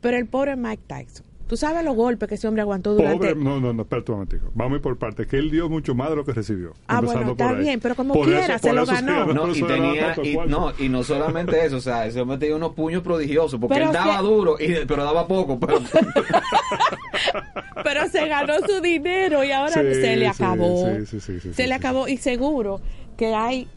Pero 0.00 0.16
el 0.16 0.26
pobre 0.26 0.56
Mike 0.56 0.82
Tyson, 0.88 1.24
tú 1.46 1.56
sabes 1.56 1.84
los 1.84 1.94
golpes 1.94 2.28
que 2.28 2.34
ese 2.36 2.48
hombre 2.48 2.62
aguantó 2.62 2.94
durante 2.94 3.16
Pobre, 3.18 3.34
no, 3.36 3.60
no, 3.60 3.72
no, 3.72 3.82
espérate 3.82 4.10
un 4.12 4.18
momentico. 4.18 4.50
Vamos 4.54 4.72
a 4.72 4.76
ir 4.76 4.82
por 4.82 4.98
partes, 4.98 5.26
que 5.26 5.36
él 5.36 5.50
dio 5.50 5.68
mucho 5.68 5.94
más 5.94 6.10
de 6.10 6.16
lo 6.16 6.24
que 6.24 6.32
recibió. 6.32 6.72
Ah, 6.88 7.00
bueno, 7.00 7.32
está 7.32 7.52
bien, 7.52 7.80
pero 7.80 7.94
como 7.94 8.14
Por 8.14 8.26
quiera, 8.26 8.58
se 8.58 8.72
lo 8.72 8.84
ganó. 8.86 9.26
No, 9.32 9.54
y 9.54 9.62
tenía, 9.62 10.16
no, 10.46 10.72
y 10.78 10.88
no 10.88 11.02
solamente 11.04 11.64
eso, 11.64 11.76
o 11.76 11.80
sea, 11.80 12.06
ese 12.06 12.20
hombre 12.20 12.38
tenía 12.38 12.56
unos 12.56 12.72
puños 12.74 13.02
prodigiosos, 13.02 13.60
porque 13.60 13.74
Pero 13.74 13.86
él 13.88 13.92
daba 13.92 14.18
que- 14.18 14.22
duro, 14.24 14.56
y, 14.58 14.84
pero 14.86 15.04
daba 15.04 15.26
poco. 15.26 15.58
Pero, 15.60 15.80
pero 17.84 18.08
se 18.08 18.26
ganó 18.28 18.54
su 18.66 18.80
dinero 18.80 19.44
y 19.44 19.52
ahora 19.52 19.74
Sí, 19.74 19.94
se 20.00 20.16
le 20.16 20.28
acabó. 20.28 20.86
sí, 20.86 21.06
sí, 21.06 21.20
sí, 21.20 21.40
sí, 21.40 21.48
se 21.48 21.54
sí, 21.54 21.62
le 21.62 21.68
sí. 21.68 21.72
acabó 21.72 22.08
y 22.08 22.16
seguro 22.16 22.80
que 23.16 23.34
hay 23.34 23.68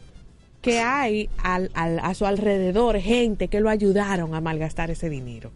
que 0.60 0.80
hay 0.80 1.30
al, 1.42 1.70
al- 1.72 2.00
a 2.00 2.12
su 2.12 2.26
alrededor 2.26 2.98
gente 2.98 3.48
que 3.48 3.60
lo 3.60 3.70
ayudaron 3.70 4.34
a 4.34 4.42
malgastar 4.42 4.90
ese 4.90 5.08
dinero. 5.08 5.52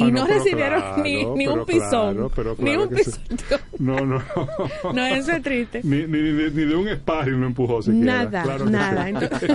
Y 0.00 0.02
Ah, 0.04 0.10
no, 0.10 0.24
pero 0.26 0.38
recibieron 0.38 0.80
claro, 0.80 1.02
ni, 1.02 1.24
ni 1.26 1.46
un 1.46 1.66
pisón. 1.66 2.14
claro, 2.14 2.32
pero 2.34 2.50
ni 2.58 2.64
claro 2.64 2.82
un 2.84 2.88
pisón. 2.88 3.20
No, 3.78 4.00
no. 4.06 4.22
No, 4.94 5.06
eso 5.06 5.32
es 5.32 5.42
triste. 5.42 5.80
Ni, 5.84 5.98
ni, 6.06 6.20
ni, 6.32 6.50
ni 6.50 6.64
de 6.64 6.74
un 6.74 6.88
sparring 6.88 7.40
lo 7.40 7.46
empujó 7.46 7.82
siquiera. 7.82 8.24
Nada, 8.24 8.42
Claro 8.42 8.64
nada. 8.64 9.04
sí. 9.04 9.10
Entonces, 9.10 9.50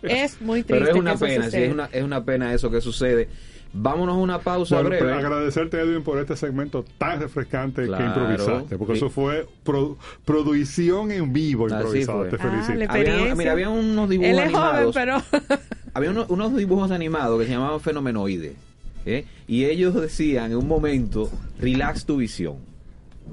es 0.02 0.40
muy 0.40 0.62
triste. 0.62 0.84
pero 0.84 0.94
es 0.96 1.00
una 1.00 1.10
que 1.10 1.16
eso 1.16 1.26
pena, 1.26 1.50
sí, 1.50 1.56
es 1.58 1.72
una, 1.72 1.84
es 1.92 2.02
una 2.02 2.24
pena 2.24 2.54
eso 2.54 2.70
que 2.70 2.80
sucede. 2.80 3.28
Vámonos 3.72 4.16
a 4.16 4.18
una 4.18 4.40
pausa 4.40 4.74
Bueno, 4.76 4.88
breve. 4.88 5.04
pero 5.04 5.16
agradecerte, 5.18 5.78
Edwin, 5.80 6.02
por 6.02 6.18
este 6.18 6.36
segmento 6.36 6.84
tan 6.98 7.20
refrescante 7.20 7.86
Claro. 7.86 8.02
que 8.02 8.08
improvisaste, 8.20 8.76
porque 8.78 8.94
Sí. 8.94 8.96
eso 8.98 9.10
fue 9.10 9.46
produ- 9.64 9.96
producción 10.24 11.12
en 11.12 11.32
vivo 11.32 11.68
improvisada. 11.68 12.28
Te 12.28 12.36
Ah, 12.36 12.38
felicito. 12.38 12.74
la 12.74 12.84
Había- 12.86 13.34
mira, 13.36 13.52
había 13.52 13.68
unos 13.68 14.08
dibujos 14.08 14.30
Él 14.32 14.38
es 14.40 14.50
joven, 14.52 14.64
animados. 14.66 14.94
pero 14.94 15.22
Había 15.94 16.10
uno- 16.10 16.26
unos 16.30 16.56
dibujos 16.56 16.90
animados 16.90 17.38
que 17.40 17.46
se 17.46 17.52
llamaban 17.52 17.80
fenomenoides. 17.80 18.54
¿Eh? 19.06 19.24
Y 19.48 19.64
ellos 19.64 19.94
decían 19.94 20.52
en 20.52 20.58
un 20.58 20.68
momento, 20.68 21.30
relax 21.58 22.04
tu 22.06 22.16
visión. 22.16 22.56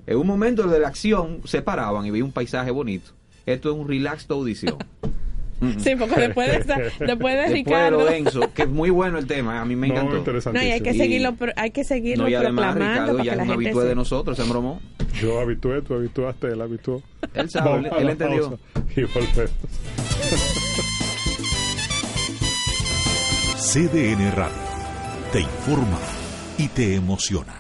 En 0.06 0.18
un 0.18 0.28
momento 0.28 0.68
de 0.68 0.80
la 0.80 0.88
acción 0.88 1.42
se 1.46 1.62
paraban 1.62 2.06
y 2.06 2.12
veía 2.12 2.24
un 2.26 2.32
paisaje 2.32 2.72
bonito. 2.72 3.12
Esto 3.46 3.72
es 3.72 3.78
un 3.78 3.88
relax 3.88 4.28
tu 4.28 4.34
audición. 4.36 4.76
sí, 5.80 5.96
porque 5.98 6.20
después 6.22 6.52
de, 6.52 6.58
esa- 6.58 6.76
después 6.78 7.00
de 7.00 7.06
Después 7.08 7.36
de 7.36 7.48
Ricardo. 7.54 8.06
denso, 8.06 8.42
que 8.54 8.64
es 8.64 8.70
muy 8.70 8.90
bueno 8.92 9.18
el 9.18 9.26
tema, 9.26 9.60
a 9.62 9.66
mí 9.66 9.76
me 9.76 9.88
No, 9.88 9.94
encantó. 9.96 10.18
interesante. 10.18 10.60
No, 10.60 10.66
y 10.66 10.72
hay 10.72 10.82
que 10.82 10.92
Y- 10.92 10.98
seguirlo, 10.98 11.36
pro- 11.36 11.54
hay 11.56 11.72
que 11.72 11.84
seguirlo 11.84 12.26
No, 12.26 12.30
y 12.30 12.36
además 12.36 12.76
proclamando 12.76 13.14
Ricardo 13.14 13.24
ya 13.24 13.34
es 13.34 13.40
un 13.48 13.52
habitué 13.52 13.86
de 13.86 13.96
nosotros, 13.96 14.38
se 14.38 14.44
embromó. 14.44 14.82
Yo 15.22 15.40
habitué, 15.40 15.82
tú 15.82 15.96
habituaste, 15.96 16.48
él 16.48 16.62
habituó. 16.62 17.02
Él 17.34 17.50
sabe, 17.50 17.90
Vamos 17.90 18.02
él- 18.02 18.10
entendió. 18.10 18.60
Y 18.96 19.02
volvemos. 19.06 19.52
CDN 23.58 24.32
Radio. 24.36 24.67
Te 25.32 25.42
informa 25.42 26.00
y 26.58 26.70
te 26.70 26.96
emociona. 26.96 27.54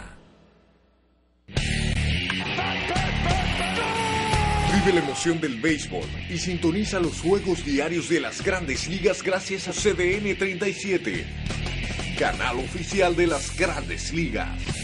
Vive 4.73 4.93
la 4.93 4.99
emoción 5.01 5.41
del 5.41 5.59
béisbol 5.59 6.05
y 6.29 6.37
sintoniza 6.37 7.01
los 7.01 7.19
juegos 7.19 7.65
diarios 7.65 8.07
de 8.07 8.21
las 8.21 8.41
grandes 8.41 8.87
ligas 8.87 9.21
gracias 9.21 9.67
a 9.67 9.73
CDN 9.73 10.37
37, 10.37 11.25
canal 12.17 12.59
oficial 12.59 13.17
de 13.17 13.27
las 13.27 13.57
grandes 13.57 14.13
ligas. 14.13 14.76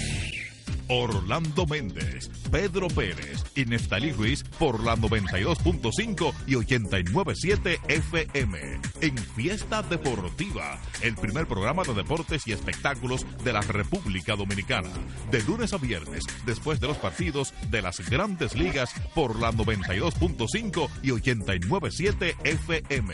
Orlando 0.88 1.66
Méndez, 1.66 2.30
Pedro 2.52 2.88
Pérez 2.88 3.44
y 3.56 3.66
Neftalí 3.66 4.12
Ruiz 4.12 4.44
por 4.60 4.84
la 4.84 4.96
92.5 4.96 6.34
y 6.48 6.54
89.7 6.54 7.80
FM. 7.88 8.60
En 9.02 9.18
Fiesta 9.18 9.82
Deportiva, 9.84 10.80
el 11.02 11.16
primer 11.16 11.48
programa 11.48 11.84
de 11.84 11.94
deportes 11.94 12.48
y 12.48 12.52
espectáculos 12.52 13.26
de 13.44 13.54
la 13.54 13.62
República 13.62 14.36
Dominicana. 14.36 14.90
De 15.32 15.42
lunes 15.44 15.74
a 15.74 15.78
viernes, 15.78 16.24
después 16.46 16.80
de 16.80 16.88
los 16.88 16.98
partidos 16.98 17.54
de 17.70 17.82
las 17.82 18.00
grandes 18.10 18.56
ligas 18.56 18.94
por 19.14 19.40
la 19.40 19.52
92.5 19.52 20.90
y 21.02 21.10
89.7 21.10 22.36
FM. 22.44 23.14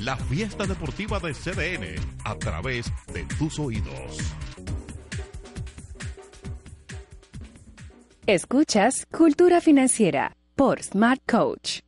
La 0.00 0.16
Fiesta 0.16 0.64
Deportiva 0.64 1.18
de 1.20 1.32
CDN 1.34 2.00
a 2.24 2.34
través 2.36 2.92
de 3.12 3.24
tus 3.38 3.58
oídos. 3.58 4.18
Escuchas 8.32 9.06
Cultura 9.06 9.58
Financiera 9.62 10.36
por 10.54 10.82
Smart 10.82 11.22
Coach. 11.26 11.78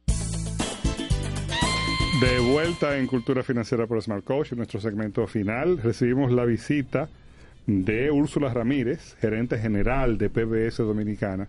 De 2.18 2.38
vuelta 2.41 2.97
en 2.97 3.07
Cultura 3.07 3.43
Financiera 3.43 3.86
por 3.86 4.01
Smart 4.01 4.24
Coach, 4.24 4.53
en 4.53 4.57
nuestro 4.57 4.80
segmento 4.80 5.26
final, 5.26 5.76
recibimos 5.82 6.32
la 6.32 6.47
visita 6.47 7.11
de 7.66 8.11
Úrsula 8.11 8.55
Ramírez, 8.55 9.16
gerente 9.20 9.59
general 9.59 10.16
de 10.16 10.30
PBS 10.30 10.78
Dominicana, 10.78 11.47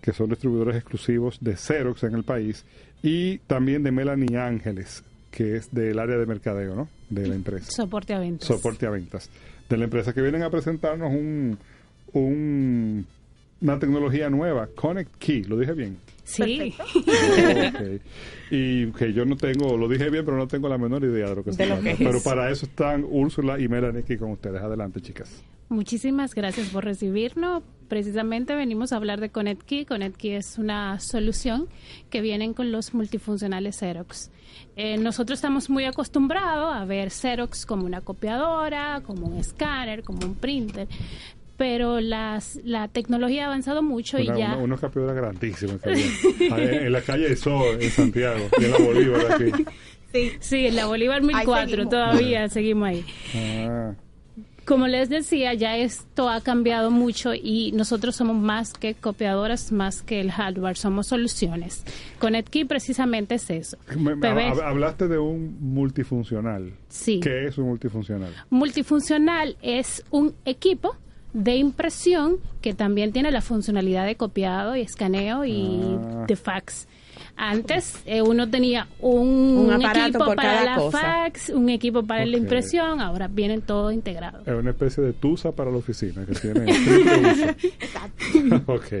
que 0.00 0.12
son 0.12 0.30
distribuidores 0.30 0.74
exclusivos 0.74 1.38
de 1.40 1.56
Xerox 1.56 2.02
en 2.02 2.14
el 2.16 2.24
país, 2.24 2.64
y 3.00 3.38
también 3.46 3.84
de 3.84 3.92
Melanie 3.92 4.38
Ángeles, 4.38 5.04
que 5.30 5.54
es 5.54 5.72
del 5.72 6.00
área 6.00 6.16
de 6.16 6.26
mercadeo, 6.26 6.74
¿no? 6.74 6.88
De 7.10 7.28
la 7.28 7.36
empresa. 7.36 7.70
Soporte 7.70 8.12
a 8.12 8.18
ventas. 8.18 8.48
Soporte 8.48 8.86
a 8.86 8.90
ventas. 8.90 9.30
De 9.68 9.76
la 9.76 9.84
empresa 9.84 10.12
que 10.12 10.20
vienen 10.20 10.42
a 10.42 10.50
presentarnos 10.50 11.12
un, 11.12 11.56
un- 12.12 13.06
una 13.62 13.78
tecnología 13.78 14.28
nueva, 14.28 14.66
Connect 14.74 15.16
Key, 15.18 15.44
¿lo 15.44 15.56
dije 15.58 15.72
bien? 15.72 15.96
Sí. 16.24 16.74
Ok. 16.78 18.00
Y 18.50 18.86
que 18.92 19.12
yo 19.12 19.24
no 19.24 19.36
tengo, 19.36 19.76
lo 19.76 19.88
dije 19.88 20.10
bien, 20.10 20.24
pero 20.24 20.36
no 20.36 20.46
tengo 20.46 20.68
la 20.68 20.78
menor 20.78 21.02
idea 21.04 21.28
de 21.30 21.36
lo 21.36 21.44
que 21.44 21.52
se 21.52 21.62
De 21.62 21.66
trata. 21.68 21.82
que 21.82 22.04
Pero 22.04 22.18
es. 22.18 22.22
para 22.24 22.50
eso 22.50 22.66
están 22.66 23.04
Úrsula 23.08 23.58
y 23.58 23.68
Melanie 23.68 24.00
aquí 24.02 24.16
con 24.16 24.30
ustedes. 24.32 24.60
Adelante, 24.62 25.00
chicas. 25.00 25.42
Muchísimas 25.68 26.34
gracias 26.34 26.68
por 26.68 26.84
recibirnos. 26.84 27.62
Precisamente 27.88 28.54
venimos 28.54 28.92
a 28.92 28.96
hablar 28.96 29.20
de 29.20 29.30
ConnectKey. 29.30 29.86
ConnectKey 29.86 30.32
es 30.34 30.58
una 30.58 30.98
solución 31.00 31.66
que 32.10 32.20
vienen 32.20 32.52
con 32.52 32.72
los 32.72 32.92
multifuncionales 32.94 33.78
Xerox. 33.78 34.30
Eh, 34.76 34.98
nosotros 34.98 35.38
estamos 35.38 35.70
muy 35.70 35.84
acostumbrados 35.84 36.74
a 36.74 36.84
ver 36.84 37.10
Xerox 37.10 37.64
como 37.66 37.86
una 37.86 38.00
copiadora, 38.02 39.02
como 39.06 39.26
un 39.26 39.36
escáner, 39.38 40.02
como 40.02 40.26
un 40.26 40.34
printer, 40.34 40.88
pero 41.62 42.00
las, 42.00 42.58
la 42.64 42.88
tecnología 42.88 43.44
ha 43.44 43.46
avanzado 43.46 43.84
mucho 43.84 44.18
y 44.18 44.26
ya... 44.26 44.32
una, 44.34 44.56
una 44.56 44.76
captura 44.78 45.12
grandísima. 45.12 45.74
en, 45.84 46.90
la 46.90 47.00
calle 47.02 47.28
de 47.28 47.36
Sol, 47.36 47.78
en 47.80 47.88
Santiago, 47.88 48.48
y 48.60 48.64
en 48.64 48.70
la 48.72 48.78
Bolívar 48.78 49.20
aquí. 49.32 49.64
Sí, 50.12 50.32
sí, 50.40 50.66
en 50.66 50.74
la 50.74 50.86
Bolívar 50.86 51.22
1004 51.22 51.68
seguimos. 51.68 51.88
todavía 51.90 52.48
seguimos 52.48 52.88
ahí. 52.88 53.04
Ah, 53.36 53.92
Como 54.64 54.88
les 54.88 55.08
decía, 55.08 55.54
ya 55.54 55.76
esto 55.76 56.28
ha 56.28 56.40
cambiado 56.40 56.90
mucho 56.90 57.32
y 57.32 57.70
nosotros 57.72 58.16
somos 58.16 58.36
más 58.36 58.72
que 58.72 58.94
copiadoras, 58.94 59.70
más 59.70 60.02
que 60.02 60.20
el 60.20 60.32
hardware, 60.32 60.76
somos 60.76 61.06
soluciones. 61.06 61.84
ConnectKey 62.18 62.64
precisamente 62.64 63.36
es 63.36 63.48
eso. 63.50 63.76
me- 63.96 64.16
me- 64.16 64.48
hablaste 64.48 65.06
de 65.06 65.18
un 65.18 65.56
multifuncional. 65.60 66.72
Sí. 66.88 67.20
¿Qué 67.20 67.46
es 67.46 67.56
un 67.56 67.66
multifuncional? 67.68 68.34
Multifuncional 68.50 69.56
es 69.62 70.04
un 70.10 70.34
equipo 70.44 70.96
de 71.32 71.56
impresión 71.56 72.36
que 72.60 72.74
también 72.74 73.12
tiene 73.12 73.30
la 73.30 73.40
funcionalidad 73.40 74.06
de 74.06 74.16
copiado 74.16 74.76
y 74.76 74.82
escaneo 74.82 75.44
y 75.44 75.80
Ah. 75.82 76.24
de 76.28 76.36
fax. 76.36 76.86
Antes 77.36 78.00
eh, 78.06 78.22
uno 78.22 78.48
tenía 78.48 78.86
un, 79.00 79.70
equipo 79.82 80.34
para 80.34 80.64
la 80.64 80.76
cosa. 80.76 80.98
fax, 80.98 81.48
un 81.48 81.68
equipo 81.70 82.02
para 82.04 82.24
la 82.26 82.36
impresión, 82.36 83.00
ahora 83.00 83.26
vienen 83.28 83.62
todos 83.62 83.92
integrados. 83.92 84.46
Es 84.46 84.54
una 84.54 84.70
especie 84.70 85.02
de 85.02 85.12
tusa 85.12 85.50
para 85.52 85.70
la 85.70 85.78
oficina 85.78 86.24
que 86.26 86.34
tiene 86.34 86.72
ok. 88.66 88.92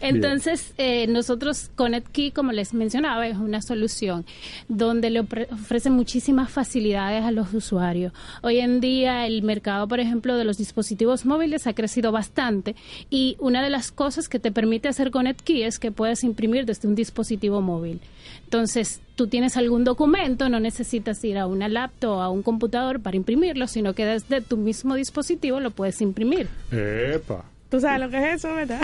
Entonces, 0.00 0.72
eh, 0.78 1.06
nosotros 1.08 1.70
ConnectKey, 1.74 2.30
como 2.30 2.52
les 2.52 2.72
mencionaba, 2.74 3.26
es 3.26 3.36
una 3.36 3.60
solución 3.60 4.24
donde 4.68 5.10
le 5.10 5.22
ofre- 5.22 5.48
ofrece 5.52 5.90
muchísimas 5.90 6.50
facilidades 6.50 7.24
a 7.24 7.30
los 7.32 7.52
usuarios. 7.52 8.12
Hoy 8.42 8.60
en 8.60 8.80
día 8.80 9.26
el 9.26 9.42
mercado, 9.42 9.88
por 9.88 10.00
ejemplo, 10.00 10.36
de 10.36 10.44
los 10.44 10.56
dispositivos 10.58 11.26
móviles 11.26 11.66
ha 11.66 11.74
crecido 11.74 12.12
bastante 12.12 12.76
y 13.10 13.36
una 13.40 13.62
de 13.62 13.70
las 13.70 13.90
cosas 13.90 14.28
que 14.28 14.38
te 14.38 14.52
permite 14.52 14.88
hacer 14.88 15.10
ConnectKey 15.10 15.62
es 15.64 15.78
que 15.78 15.90
puedes 15.90 16.22
imprimir 16.24 16.64
desde 16.64 16.86
un 16.88 16.94
dispositivo 16.94 17.47
móvil. 17.48 18.00
Entonces, 18.44 19.00
tú 19.14 19.26
tienes 19.26 19.56
algún 19.56 19.84
documento, 19.84 20.48
no 20.48 20.58
necesitas 20.60 21.22
ir 21.24 21.36
a 21.38 21.46
una 21.46 21.68
laptop 21.68 22.12
o 22.18 22.20
a 22.22 22.30
un 22.30 22.42
computador 22.42 23.00
para 23.00 23.16
imprimirlo, 23.16 23.66
sino 23.66 23.94
que 23.94 24.06
desde 24.06 24.40
tu 24.40 24.56
mismo 24.56 24.94
dispositivo 24.94 25.60
lo 25.60 25.70
puedes 25.70 26.00
imprimir. 26.00 26.48
Epa. 26.72 27.44
Tú 27.70 27.80
sabes 27.80 28.00
lo 28.00 28.08
que 28.08 28.16
es 28.16 28.36
eso, 28.36 28.54
¿verdad? 28.54 28.80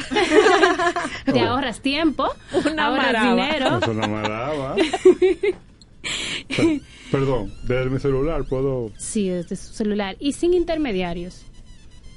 Te 1.32 1.40
ahorras 1.40 1.80
tiempo, 1.80 2.28
Una 2.70 2.86
ahorras 2.88 3.06
maraba. 3.06 3.30
dinero. 3.46 3.78
Es 3.80 3.88
una 3.88 4.06
maraba. 4.06 4.76
Perdón, 7.10 7.52
desde 7.62 7.90
mi 7.90 7.98
celular 7.98 8.44
puedo... 8.44 8.90
Sí, 8.98 9.28
desde 9.28 9.56
su 9.56 9.72
celular 9.72 10.16
y 10.20 10.32
sin 10.32 10.52
intermediarios. 10.52 11.42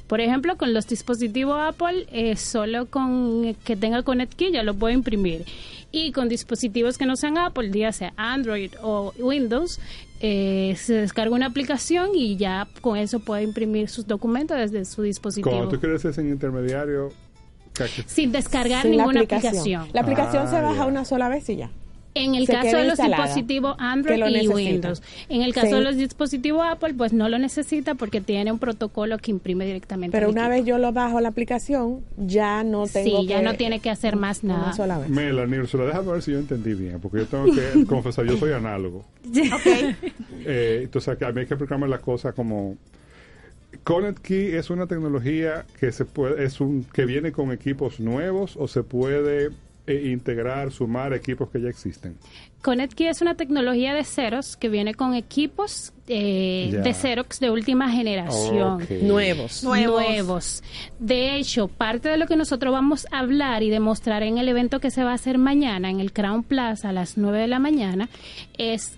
Por 0.08 0.22
ejemplo, 0.22 0.56
con 0.58 0.74
los 0.74 0.88
dispositivos 0.88 1.58
Apple, 1.60 2.08
eh, 2.12 2.36
solo 2.38 2.86
con 2.86 3.56
que 3.66 3.76
tenga 3.76 4.04
ConnectKey 4.04 4.52
ya 4.54 4.64
lo 4.64 4.74
puedo 4.74 4.94
imprimir. 4.94 5.44
Y 5.92 6.12
con 6.12 6.30
dispositivos 6.30 6.98
que 6.98 7.06
no 7.06 7.16
sean 7.16 7.38
Apple, 7.38 7.72
ya 7.72 7.92
sea 7.92 8.14
Android 8.18 8.72
o 8.82 9.14
Windows, 9.20 9.80
eh, 10.20 10.76
se 10.78 10.94
descarga 10.96 11.36
una 11.36 11.46
aplicación 11.48 12.10
y 12.16 12.38
ya 12.38 12.68
con 12.82 12.98
eso 12.98 13.20
puede 13.20 13.44
imprimir 13.44 13.90
sus 13.90 14.08
documentos 14.08 14.58
desde 14.58 14.86
su 14.86 15.02
dispositivo. 15.02 15.50
Cuando 15.52 15.70
tú 15.70 15.80
quieres 15.80 16.02
ser 16.02 16.14
sin 16.14 16.30
intermediario... 16.30 17.10
¿qué- 17.74 17.88
Sin 18.08 18.32
descargar 18.32 18.82
Sin 18.84 18.92
ninguna 18.92 19.20
aplicación. 19.22 19.50
aplicación. 19.52 19.88
La 19.94 20.02
aplicación 20.02 20.44
Ah, 20.48 20.50
se 20.50 20.62
baja 20.62 20.76
ya. 20.78 20.86
una 20.88 21.06
sola 21.06 21.30
vez 21.30 21.48
y 21.50 21.58
ya. 21.58 21.70
En 22.24 22.36
el 22.36 22.48
caso 22.48 22.78
de 22.78 22.86
los 22.86 22.98
dispositivos 22.98 23.76
Android 23.80 24.18
lo 24.20 24.28
y 24.30 24.34
necesita. 24.34 24.56
Windows. 24.56 25.04
En 25.30 25.42
el 25.42 25.54
caso 25.54 25.68
Sí. 25.68 25.74
de 25.74 25.82
los 25.82 25.96
dispositivos 25.98 26.66
Apple, 26.68 26.94
pues 26.96 27.14
no 27.14 27.30
lo 27.30 27.38
necesita 27.40 27.96
porque 27.96 28.22
tiene 28.22 28.52
un 28.52 28.60
protocolo 28.60 29.18
que 29.18 29.32
imprime 29.32 29.66
directamente. 29.66 30.16
Pero 30.18 30.30
una 30.30 30.42
equipo. 30.48 30.56
vez 30.58 30.66
yo 30.66 30.78
lo 30.78 30.92
bajo 30.94 31.20
la 31.22 31.30
aplicación, 31.30 32.02
ya 32.18 32.64
no 32.64 32.86
tengo 32.88 33.22
Sí, 33.22 33.28
ya 33.28 33.38
que- 33.40 33.44
no 33.44 33.54
tiene 33.56 33.80
que 33.80 33.90
hacer 33.90 34.16
más 34.16 34.44
nada. 34.44 34.64
Una 34.66 34.74
sola 34.74 34.98
vez. 35.00 35.10
Melanie, 35.10 35.60
Ursula, 35.60 35.86
déjame 35.86 36.12
ver 36.14 36.22
si 36.22 36.32
yo 36.32 36.40
entendí 36.40 36.74
bien, 36.74 37.00
porque 37.00 37.18
yo 37.20 37.26
tengo 37.28 37.46
que 37.46 37.86
confesar, 37.88 38.26
yo 38.26 38.38
soy 38.38 38.52
análogo. 38.54 39.06
Eh, 40.46 40.82
entonces, 40.84 41.10
a 41.22 41.32
mí 41.32 41.40
hay 41.42 41.46
que 41.46 41.54
explicarme 41.54 41.88
las 41.88 42.00
cosas 42.00 42.34
como... 42.34 42.78
ConnectKey 43.84 44.56
es 44.56 44.70
una 44.70 44.88
tecnología 44.88 45.66
que 45.80 45.92
se 45.92 46.06
puede, 46.06 46.44
es 46.46 46.62
un 46.62 46.84
que 46.86 47.06
viene 47.06 47.32
con 47.32 47.52
equipos 47.52 48.00
nuevos 48.00 48.56
o 48.58 48.68
se 48.68 48.82
puede 48.84 49.50
eh, 49.88 50.10
integrar, 50.12 50.72
sumar 50.72 51.14
equipos 51.14 51.50
que 51.50 51.62
ya 51.62 51.70
existen. 51.70 52.18
ConnectKey 52.62 53.08
es 53.08 53.22
una 53.22 53.36
tecnología 53.36 53.94
de 53.94 54.04
Xerox 54.04 54.58
que 54.58 54.68
viene 54.68 54.94
con 54.94 55.14
equipos 55.14 55.94
eh, 56.08 56.78
de 56.84 56.94
Xerox 56.94 57.40
de 57.40 57.50
última 57.50 57.90
generación. 57.90 58.86
Nuevos. 59.04 59.64
Nuevos. 59.64 60.64
De 61.00 61.38
hecho, 61.38 61.70
parte 61.70 62.10
de 62.10 62.18
lo 62.18 62.28
que 62.28 62.36
nosotros 62.36 62.74
vamos 62.74 63.08
a 63.12 63.20
hablar 63.20 63.64
y 63.64 63.70
demostrar 63.70 64.24
en 64.24 64.38
el 64.38 64.50
evento 64.50 64.80
que 64.80 64.92
se 64.92 65.04
va 65.04 65.12
a 65.12 65.16
hacer 65.16 65.38
mañana 65.38 65.90
en 65.90 66.02
el 66.02 66.12
Crown 66.12 66.44
Plaza 66.44 66.90
a 66.90 66.92
las 66.92 67.18
9 67.18 67.40
de 67.40 67.48
la 67.48 67.60
mañana 67.60 68.10
es 68.58 68.98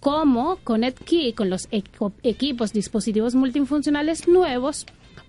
cómo 0.00 0.56
ConnectKey 0.64 1.34
con 1.34 1.50
los 1.50 1.68
equipos, 2.22 2.72
dispositivos 2.72 3.34
multifuncionales 3.34 4.26
nuevos 4.26 4.86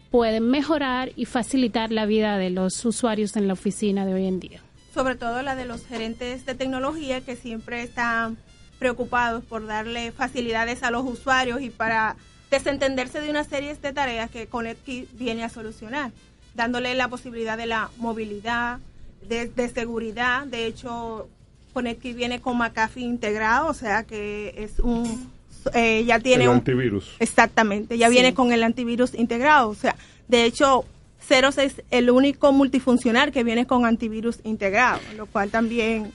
pueden 0.09 0.49
mejorar 0.49 1.11
y 1.15 1.25
facilitar 1.25 1.91
la 1.91 2.05
vida 2.05 2.37
de 2.37 2.49
los 2.49 2.83
usuarios 2.85 3.35
en 3.35 3.47
la 3.47 3.53
oficina 3.53 4.05
de 4.05 4.13
hoy 4.13 4.25
en 4.25 4.39
día. 4.39 4.61
Sobre 4.93 5.15
todo 5.15 5.41
la 5.41 5.55
de 5.55 5.65
los 5.65 5.85
gerentes 5.85 6.45
de 6.45 6.55
tecnología 6.55 7.21
que 7.21 7.35
siempre 7.35 7.83
están 7.83 8.37
preocupados 8.79 9.43
por 9.45 9.65
darle 9.67 10.11
facilidades 10.11 10.83
a 10.83 10.91
los 10.91 11.03
usuarios 11.05 11.61
y 11.61 11.69
para 11.69 12.15
desentenderse 12.49 13.21
de 13.21 13.29
una 13.29 13.43
serie 13.43 13.73
de 13.75 13.93
tareas 13.93 14.29
que 14.29 14.47
ConnectKey 14.47 15.07
viene 15.13 15.43
a 15.43 15.49
solucionar, 15.49 16.11
dándole 16.55 16.93
la 16.95 17.07
posibilidad 17.07 17.57
de 17.57 17.67
la 17.67 17.89
movilidad, 17.97 18.79
de, 19.27 19.47
de 19.47 19.69
seguridad. 19.69 20.45
De 20.47 20.65
hecho, 20.65 21.29
ConnectKey 21.73 22.13
viene 22.13 22.41
con 22.41 22.57
McAfee 22.57 23.03
integrado, 23.03 23.67
o 23.67 23.73
sea 23.73 24.03
que 24.03 24.53
es 24.57 24.79
un 24.79 25.31
eh, 25.75 26.03
ya 26.05 26.19
tiene 26.19 26.45
el 26.45 26.49
un 26.49 26.55
antivirus. 26.57 27.15
Exactamente, 27.19 27.97
ya 27.97 28.07
Sí. 28.07 28.13
viene 28.15 28.33
con 28.33 28.51
el 28.51 28.63
antivirus 28.63 29.13
integrado. 29.13 29.69
O 29.69 29.75
sea, 29.75 29.95
de 30.27 30.43
hecho, 30.45 30.85
Ceros 31.21 31.57
es 31.57 31.81
el 31.91 32.09
único 32.09 32.51
multifuncional 32.51 33.31
que 33.31 33.43
viene 33.43 33.65
con 33.65 33.85
antivirus 33.85 34.39
integrado, 34.43 34.99
lo 35.15 35.25
cual 35.27 35.49
también 35.49 36.11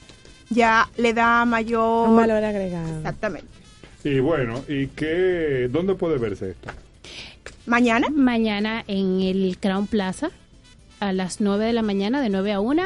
ya 0.50 0.88
le 0.96 1.14
da 1.14 1.44
mayor 1.44 2.09
Un 2.09 2.16
valor 2.16 2.44
agregado. 2.44 2.96
Exactamente. 2.96 3.48
Y 4.04 4.20
bueno, 4.20 4.62
¿y 4.68 4.88
qué, 4.88 5.68
dónde 5.70 5.94
puede 5.94 6.18
verse 6.18 6.50
esto? 6.50 6.70
Mañana. 7.66 8.09
Mañana 8.11 8.84
en 8.86 9.20
el 9.20 9.59
Crown 9.59 9.86
Plaza 9.86 10.30
a 11.01 11.12
las 11.12 11.40
9 11.40 11.64
de 11.64 11.72
la 11.72 11.82
mañana, 11.82 12.20
de 12.20 12.28
9 12.28 12.53
a 12.53 12.61
1, 12.61 12.82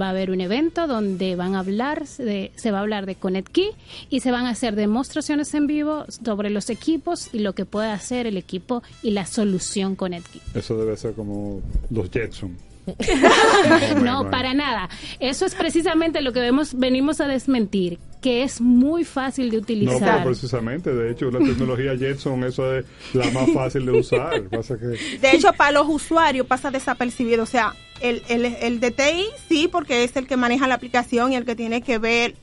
va 0.00 0.06
a 0.06 0.10
haber 0.10 0.30
un 0.30 0.40
evento 0.40 0.86
donde 0.86 1.36
van 1.36 1.54
a 1.54 1.60
hablar, 1.60 2.06
de, 2.06 2.52
se 2.56 2.70
va 2.70 2.78
a 2.78 2.80
hablar 2.82 3.06
de 3.06 3.14
ConnectKey 3.14 3.70
y 4.10 4.20
se 4.20 4.30
van 4.30 4.46
a 4.46 4.50
hacer 4.50 4.74
demostraciones 4.76 5.54
en 5.54 5.66
vivo 5.66 6.04
sobre 6.24 6.50
los 6.50 6.70
equipos 6.70 7.28
y 7.32 7.40
lo 7.40 7.54
que 7.54 7.64
puede 7.64 7.90
hacer 7.90 8.26
el 8.26 8.36
equipo 8.36 8.82
y 9.02 9.10
la 9.10 9.26
solución 9.26 9.96
ConnectKey. 9.96 10.40
Eso 10.54 10.76
debe 10.76 10.96
ser 10.96 11.14
como 11.14 11.60
los 11.90 12.10
Jetson. 12.10 12.56
no, 14.02 14.30
para 14.30 14.54
nada. 14.54 14.88
Eso 15.20 15.46
es 15.46 15.54
precisamente 15.54 16.20
lo 16.20 16.32
que 16.32 16.40
vemos, 16.40 16.74
venimos 16.78 17.20
a 17.20 17.26
desmentir, 17.26 17.98
que 18.20 18.42
es 18.42 18.60
muy 18.60 19.04
fácil 19.04 19.50
de 19.50 19.58
No, 19.58 19.62
pero 19.66 19.80
utilizar. 19.80 20.24
precisamente, 20.24 20.94
de 20.94 21.10
hecho, 21.10 21.30
la 21.30 21.38
tecnología 21.38 21.96
Jetson, 21.96 22.44
eso 22.44 22.74
es 22.76 22.84
la 23.12 23.30
más 23.30 23.50
fácil 23.52 23.86
de 23.86 23.92
usar. 23.92 24.42
Pasa 24.48 24.78
que 24.78 24.86
De 25.18 25.30
hecho, 25.32 25.52
para 25.52 25.72
los 25.72 25.88
usuarios 25.88 26.46
pasa 26.46 26.70
desapercibido. 26.70 27.42
O 27.42 27.46
sea, 27.46 27.74
el, 28.00 28.22
el, 28.28 28.44
el 28.44 28.80
de 28.80 28.90
TI 28.90 29.24
sí, 29.48 29.68
porque 29.70 30.04
es 30.04 30.16
el 30.16 30.26
que 30.26 30.36
maneja 30.36 30.66
la 30.68 30.74
aplicación 30.74 31.32
y 31.32 31.36
el 31.36 31.44
que 31.44 31.56
tiene 31.56 31.82
que 31.82 31.98
ver 31.98 32.34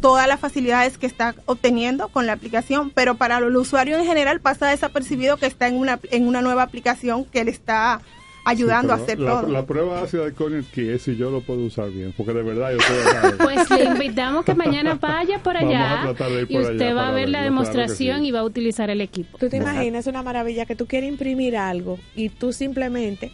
todas 0.00 0.28
las 0.28 0.38
facilidades 0.40 0.98
que 0.98 1.06
está 1.06 1.34
obteniendo 1.46 2.08
con 2.08 2.26
la 2.26 2.34
aplicación, 2.34 2.90
pero 2.90 3.14
para 3.14 3.38
el 3.38 3.56
usuario 3.56 3.96
en 3.96 4.04
general 4.04 4.40
pasa 4.40 4.68
desapercibido 4.68 5.38
que 5.38 5.46
está 5.46 5.68
en 5.68 5.76
una, 5.76 5.98
en 6.10 6.28
una 6.28 6.42
nueva 6.42 6.62
aplicación 6.64 7.24
que 7.24 7.44
le 7.44 7.50
está 7.50 8.02
ayudando 8.46 8.94
Sí, 8.94 9.00
a 9.00 9.02
hacer 9.02 9.18
la, 9.18 9.40
todo. 9.40 9.50
La 9.52 9.66
prueba 9.66 10.02
ácida 10.02 10.24
de 10.24 10.32
ConnectKey 10.32 10.90
es 10.90 11.02
si 11.02 11.16
yo 11.16 11.30
lo 11.30 11.40
puedo 11.40 11.60
usar 11.60 11.90
bien, 11.90 12.14
porque 12.16 12.32
de 12.32 12.42
verdad 12.42 12.70
yo 12.70 12.78
estoy 12.78 12.96
acá. 12.98 13.34
Pues 13.44 13.70
le 13.70 13.84
invitamos 13.84 14.44
que 14.44 14.54
mañana 14.54 14.94
vaya 14.94 15.42
por 15.42 15.54
Vamos 15.54 15.70
allá 15.74 16.00
a 16.00 16.02
tratar 16.14 16.30
de 16.30 16.42
ir 16.42 16.50
y 16.50 16.58
usted 16.58 16.80
allá 16.80 16.94
va 16.94 17.08
a 17.08 17.12
ver 17.12 17.28
la 17.28 17.38
claro 17.38 17.42
que 17.42 17.44
demostración 17.44 18.20
sí. 18.20 18.28
y 18.28 18.30
va 18.30 18.40
a 18.40 18.44
utilizar 18.44 18.88
el 18.88 19.00
equipo. 19.00 19.36
Tú 19.38 19.48
te 19.48 19.56
imaginas, 19.56 20.06
es 20.06 20.06
una 20.06 20.22
maravilla 20.22 20.64
que 20.64 20.76
tú 20.76 20.86
quieres 20.86 21.10
imprimir 21.10 21.56
algo 21.56 21.98
y 22.14 22.28
tú 22.28 22.52
simplemente 22.52 23.32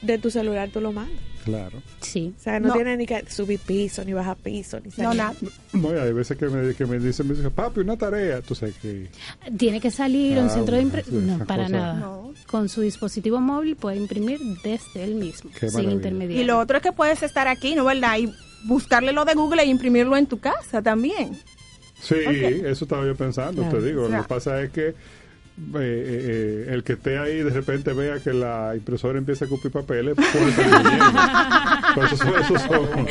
de 0.00 0.18
tu 0.18 0.30
celular 0.30 0.70
tú 0.72 0.80
lo 0.80 0.92
mandas. 0.92 1.31
Claro. 1.44 1.82
Sí. 2.00 2.32
O 2.38 2.42
sea, 2.42 2.60
no, 2.60 2.68
No. 2.68 2.74
tienes 2.74 2.98
ni 2.98 3.06
que 3.06 3.24
subir 3.28 3.58
piso, 3.58 4.04
ni 4.04 4.12
bajar 4.12 4.36
piso, 4.36 4.78
ni 4.80 4.90
salir. 4.90 5.18
nada. 5.18 5.34
No, 5.72 5.94
y 5.94 5.98
hay 5.98 6.12
veces 6.12 6.36
que 6.38 6.46
me, 6.46 6.74
que 6.74 6.86
me 6.86 6.98
dicen, 6.98 7.26
me 7.28 7.34
dicen, 7.34 7.50
papi, 7.50 7.80
una 7.80 7.96
tarea. 7.96 8.40
Tú 8.42 8.54
sabes 8.54 8.74
que. 8.76 9.08
Tiene 9.56 9.80
que 9.80 9.90
salir 9.90 10.38
a 10.38 10.42
un 10.42 10.46
Ah, 10.48 10.50
centro 10.54 10.76
de 10.76 10.82
impresión. 10.82 11.26
No, 11.26 11.44
para 11.44 11.64
cosa- 11.64 11.76
nada. 11.76 11.94
No. 11.94 12.32
Con 12.50 12.68
su 12.68 12.80
dispositivo 12.82 13.40
móvil 13.40 13.76
puede 13.76 13.96
imprimir 13.96 14.38
desde 14.62 15.02
él 15.04 15.14
mismo, 15.16 15.50
Qué 15.52 15.68
sin 15.68 15.72
maravilla. 15.78 15.92
intermediario. 15.94 16.42
Y 16.42 16.46
lo 16.46 16.58
otro 16.58 16.76
es 16.76 16.82
que 16.82 16.92
puedes 16.92 17.22
estar 17.22 17.48
aquí, 17.48 17.74
¿no 17.74 17.84
verdad? 17.84 18.18
Y 18.18 18.32
buscarle 18.66 19.12
lo 19.12 19.24
de 19.24 19.34
Google 19.34 19.62
e 19.62 19.66
imprimirlo 19.66 20.16
en 20.16 20.26
tu 20.26 20.38
casa 20.38 20.82
también. 20.82 21.36
Sí, 22.00 22.14
eso 22.64 22.84
estaba 22.84 23.06
yo 23.06 23.14
pensando, 23.16 23.62
Claro. 23.62 23.78
te 23.78 23.84
digo. 23.86 24.08
Lo 24.08 24.22
que 24.22 24.28
pasa 24.28 24.60
es 24.62 24.70
que 24.70 24.94
eh, 25.74 25.78
eh, 25.78 26.66
eh, 26.68 26.74
el 26.74 26.82
que 26.84 26.94
esté 26.94 27.18
ahí 27.18 27.38
de 27.42 27.50
repente 27.50 27.92
vea 27.92 28.18
que 28.20 28.32
la 28.32 28.72
impresora 28.76 29.18
empieza 29.18 29.44
a 29.44 29.48
cupir 29.48 29.70
papeles. 29.70 30.14
Pero 30.16 32.06
eso, 32.06 32.16
son- 32.16 32.34
eso 32.40 32.58
son. 32.68 33.06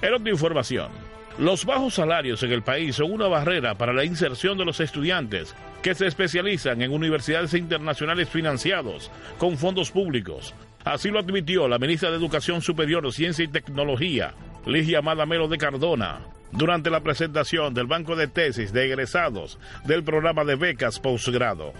En 0.00 0.14
otra 0.14 0.30
información, 0.30 0.90
los 1.38 1.64
bajos 1.64 1.94
salarios 1.94 2.42
en 2.42 2.50
el 2.50 2.62
país 2.62 2.96
son 2.96 3.12
una 3.12 3.28
barrera 3.28 3.76
para 3.76 3.92
la 3.92 4.04
inserción 4.04 4.58
de 4.58 4.64
los 4.64 4.80
estudiantes 4.80 5.54
que 5.82 5.94
se 5.94 6.06
especializan 6.06 6.82
en 6.82 6.92
universidades 6.92 7.54
internacionales 7.54 8.28
financiados 8.28 9.10
con 9.38 9.56
fondos 9.56 9.92
públicos. 9.92 10.52
Así 10.84 11.10
lo 11.10 11.20
admitió 11.20 11.68
la 11.68 11.78
ministra 11.78 12.10
de 12.10 12.16
Educación 12.16 12.60
Superior, 12.60 13.12
Ciencia 13.12 13.44
y 13.44 13.48
Tecnología, 13.48 14.34
Ligia 14.66 15.00
Madamelo 15.00 15.46
de 15.46 15.58
Cardona, 15.58 16.20
durante 16.50 16.90
la 16.90 17.00
presentación 17.00 17.72
del 17.72 17.86
Banco 17.86 18.16
de 18.16 18.26
Tesis 18.26 18.72
de 18.72 18.86
Egresados 18.86 19.60
del 19.84 20.02
programa 20.02 20.44
de 20.44 20.56
becas 20.56 20.98
posgrado. 20.98 21.72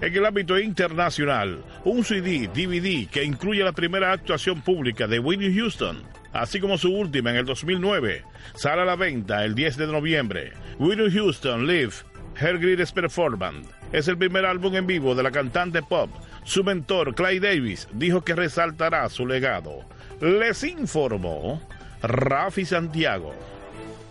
En 0.00 0.14
el 0.14 0.26
ámbito 0.26 0.58
internacional, 0.58 1.62
un 1.84 2.04
CD, 2.04 2.48
DVD 2.48 3.08
que 3.08 3.24
incluye 3.24 3.62
la 3.62 3.72
primera 3.72 4.12
actuación 4.12 4.60
pública 4.60 5.06
de 5.06 5.18
Whitney 5.18 5.54
Houston, 5.56 6.02
así 6.32 6.60
como 6.60 6.78
su 6.78 6.92
última 6.94 7.30
en 7.30 7.36
el 7.36 7.46
2009, 7.46 8.24
sale 8.54 8.82
a 8.82 8.84
la 8.84 8.96
venta 8.96 9.44
el 9.44 9.54
10 9.54 9.76
de 9.76 9.86
noviembre. 9.86 10.52
Whitney 10.78 11.10
Houston 11.10 11.66
Live, 11.66 11.92
Her 12.40 12.58
Greatest 12.58 12.94
Performance, 12.94 13.68
es 13.92 14.08
el 14.08 14.18
primer 14.18 14.44
álbum 14.44 14.74
en 14.74 14.86
vivo 14.86 15.14
de 15.14 15.22
la 15.22 15.30
cantante 15.30 15.82
pop. 15.82 16.10
Su 16.44 16.64
mentor, 16.64 17.14
Clay 17.14 17.38
Davis, 17.38 17.88
dijo 17.92 18.22
que 18.22 18.34
resaltará 18.34 19.08
su 19.08 19.26
legado. 19.26 19.84
Les 20.20 20.64
informó 20.64 21.60
Rafi 22.02 22.64
Santiago. 22.64 23.34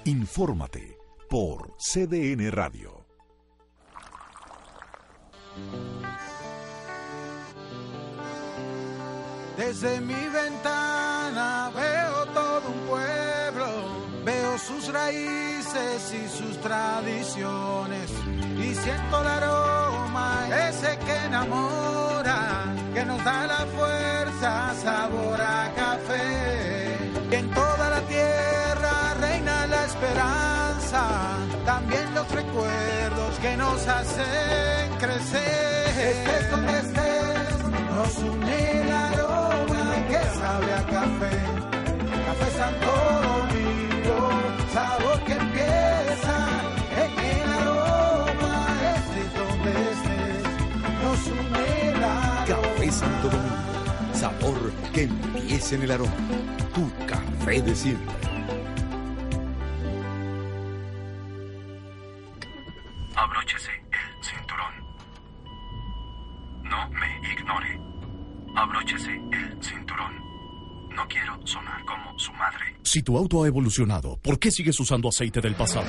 Infórmate 0.05 0.97
por 1.29 1.75
CDN 1.77 2.51
Radio. 2.51 3.05
Desde 9.57 9.99
mi 10.01 10.13
ventana 10.29 11.71
veo 11.73 12.25
todo 12.27 12.61
un 12.67 12.87
pueblo, 12.87 13.67
veo 14.23 14.57
sus 14.59 14.93
raíces 14.93 16.13
y 16.13 16.29
sus 16.29 16.61
tradiciones 16.61 18.11
y 18.55 18.75
siento 18.75 19.21
el 19.21 19.27
aroma 19.27 20.47
ese 20.69 20.95
que 20.99 21.15
enamora, 21.25 22.65
que 22.93 23.03
nos 23.03 23.23
da 23.23 23.47
la 23.47 23.65
fuerza, 23.75 24.75
sabor 24.83 25.41
a 25.41 25.73
café. 25.75 26.97
Y 27.31 27.35
en 27.35 27.49
toda 27.49 27.89
la 27.89 28.01
tierra 28.01 29.15
reina 29.19 29.65
la 29.65 29.85
esperanza, 29.85 31.03
también 31.65 32.13
los 32.13 32.29
recuerdos 32.31 33.39
que 33.41 33.57
nos 33.57 33.87
hacen 33.87 34.97
crecer. 34.99 35.87
Estés 35.97 36.51
donde 36.51 36.77
estés, 36.77 37.63
nos 37.95 38.17
une 38.19 38.96
sabe 40.57 40.73
a 40.73 40.83
café. 40.85 41.33
Café 42.25 42.51
Santo 42.57 42.91
Domingo, 43.27 44.19
sabor 44.73 45.19
que 45.25 45.33
empieza 45.33 46.35
en 47.03 47.11
el 47.31 47.49
aroma. 47.59 48.67
Estés 48.95 49.31
donde 49.35 49.71
estés, 49.93 50.43
nos 51.03 51.21
une 51.27 51.89
el 51.89 52.03
aroma. 52.03 52.45
Café 52.47 52.91
Santo 52.91 53.29
Domingo. 53.29 54.13
Sabor 54.13 54.71
que 54.93 55.03
empieza 55.03 55.75
en 55.75 55.83
el 55.83 55.91
aroma. 55.91 56.13
Tu 56.73 56.91
café 57.05 57.61
de 57.61 57.75
siempre. 57.75 58.15
Abróchese 68.59 69.13
el 69.13 69.63
cinturón. 69.63 70.13
No 70.97 71.03
el 71.03 71.07
quiero 71.07 71.39
sonar 71.45 71.85
como 71.85 72.17
su 72.17 72.33
madre. 72.33 72.75
Si 72.81 73.03
tu 73.03 73.19
auto 73.19 73.43
ha 73.43 73.47
evolucionado, 73.47 74.17
¿por 74.17 74.39
qué 74.39 74.49
sigues 74.49 74.79
usando 74.79 75.09
aceite 75.09 75.39
del 75.41 75.53
pasado? 75.53 75.85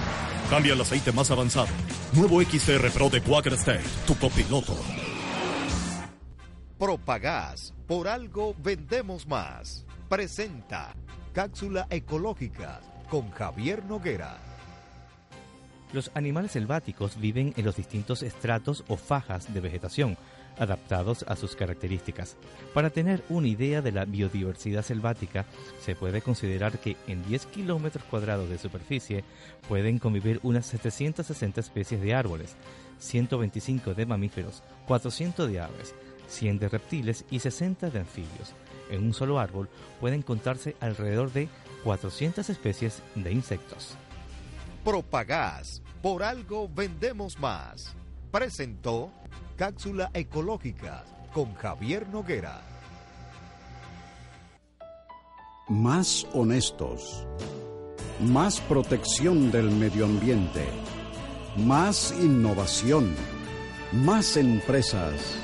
Cambia 0.51 0.75
al 0.75 0.81
aceite 0.83 1.13
más 1.13 1.31
avanzado. 1.31 1.69
Nuevo 2.13 2.43
XTR 2.43 2.91
Pro 2.91 3.09
de 3.09 3.23
Quaker 3.23 3.55
State, 3.55 3.85
tu 4.07 4.15
copiloto. 4.17 4.77
Propagás, 6.79 7.73
por 7.87 8.07
algo 8.07 8.55
vendemos 8.63 9.27
más. 9.27 9.87
Presenta 10.11 10.95
Cápsula 11.33 11.87
Ecológica 11.89 12.83
con 13.09 13.31
Javier 13.31 13.87
Noguera. 13.87 14.37
Los 15.95 16.11
animales 16.15 16.53
selváticos 16.53 17.19
viven 17.19 17.55
en 17.57 17.65
los 17.65 17.77
distintos 17.77 18.23
estratos 18.23 18.85
o 18.89 18.99
fajas 18.99 19.55
de 19.55 19.61
vegetación, 19.61 20.19
adaptados 20.59 21.25
a 21.29 21.37
sus 21.37 21.57
características. 21.57 22.37
Para 22.75 22.91
tener 22.91 23.25
una 23.29 23.49
idea 23.49 23.83
de 23.83 23.93
la 23.93 24.05
biodiversidad 24.05 24.83
selvática, 24.83 25.47
se 25.81 25.95
puede 25.95 26.23
considerar 26.23 26.79
que 26.79 26.97
en 27.07 27.25
10 27.27 27.47
kilómetros 27.47 28.05
cuadrados 28.05 28.49
de 28.49 28.59
superficie 28.59 29.25
pueden 29.69 29.99
convivir 29.99 30.41
unas 30.43 30.67
760 30.67 31.61
especies 31.61 32.01
de 32.01 32.15
árboles, 32.15 32.57
125 32.99 33.95
de 33.95 34.07
mamíferos, 34.07 34.63
400 34.87 35.51
de 35.51 35.61
aves, 35.61 35.95
100 36.29 36.59
de 36.59 36.69
reptiles 36.69 37.25
y 37.31 37.41
60 37.41 37.91
de 37.91 38.01
anfibios. 38.01 38.55
En 38.91 39.05
un 39.05 39.15
solo 39.15 39.39
árbol 39.39 39.69
pueden 40.01 40.23
contarse 40.23 40.77
alrededor 40.81 41.33
de 41.33 41.49
400 41.85 42.49
especies 42.49 43.03
de 43.15 43.33
insectos. 43.33 43.97
Propagás, 44.85 45.83
por 46.03 46.23
algo 46.23 46.69
vendemos 46.69 47.39
más. 47.39 47.95
Presentó 48.31 49.11
Cápsula 49.59 50.09
Ecológica 50.15 51.05
con 51.35 51.53
Javier 51.57 52.09
Noguera. 52.11 52.61
Más 55.67 56.29
honestos. 56.33 57.27
Más 58.21 58.61
protección 58.61 59.51
del 59.51 59.73
medio 59.73 60.05
ambiente. 60.05 60.65
Más 61.57 62.15
innovación. 62.21 63.17
Más 63.91 64.37
empresas. 64.37 65.35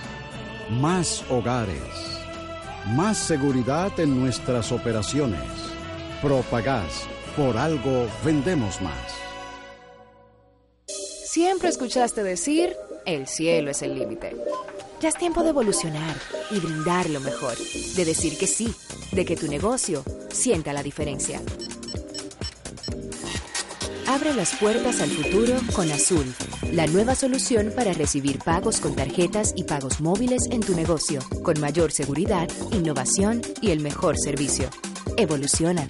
Más 0.71 1.29
hogares. 1.29 2.21
Más 2.95 3.19
seguridad 3.19 3.99
en 3.99 4.21
nuestras 4.21 4.71
operaciones. 4.71 5.43
Propagás. 6.23 7.09
Por 7.37 7.57
algo 7.57 8.07
vendemos 8.25 8.81
más. 8.81 9.13
Siempre 10.87 11.69
escuchaste 11.69 12.23
decir, 12.23 12.77
el 13.07 13.27
cielo 13.27 13.71
es 13.71 13.83
el 13.83 13.99
límite. 13.99 14.37
Ya 15.01 15.09
es 15.09 15.17
tiempo 15.17 15.43
de 15.43 15.51
evolucionar 15.51 16.17
y 16.51 16.59
brindar 16.61 17.11
lo 17.11 17.21
mejor, 17.21 17.57
de 17.59 18.05
decir 18.05 18.39
que 18.39 18.47
sí, 18.47 18.75
de 19.13 19.25
que 19.25 19.37
tu 19.37 19.49
negocio 19.49 20.03
sienta 20.31 20.73
la 20.73 20.83
diferencia. 20.83 21.41
Abre 24.07 24.35
las 24.35 24.55
puertas 24.57 25.01
al 25.01 25.11
futuro 25.11 25.55
con 25.75 25.91
Azul, 25.91 26.25
la 26.73 26.87
nueva 26.87 27.15
solución 27.15 27.73
para 27.75 27.93
recibir 27.93 28.39
pagos 28.39 28.79
con 28.81 28.95
tarjetas 28.95 29.53
y 29.57 29.65
pagos 29.65 30.01
móviles 30.01 30.47
en 30.51 30.61
tu 30.61 30.75
negocio, 30.75 31.21
con 31.43 31.61
mayor 31.61 31.91
seguridad, 31.91 32.49
innovación 32.71 33.43
y 33.61 33.71
el 33.71 33.81
mejor 33.81 34.17
servicio. 34.19 34.69
Evoluciona. 35.17 35.89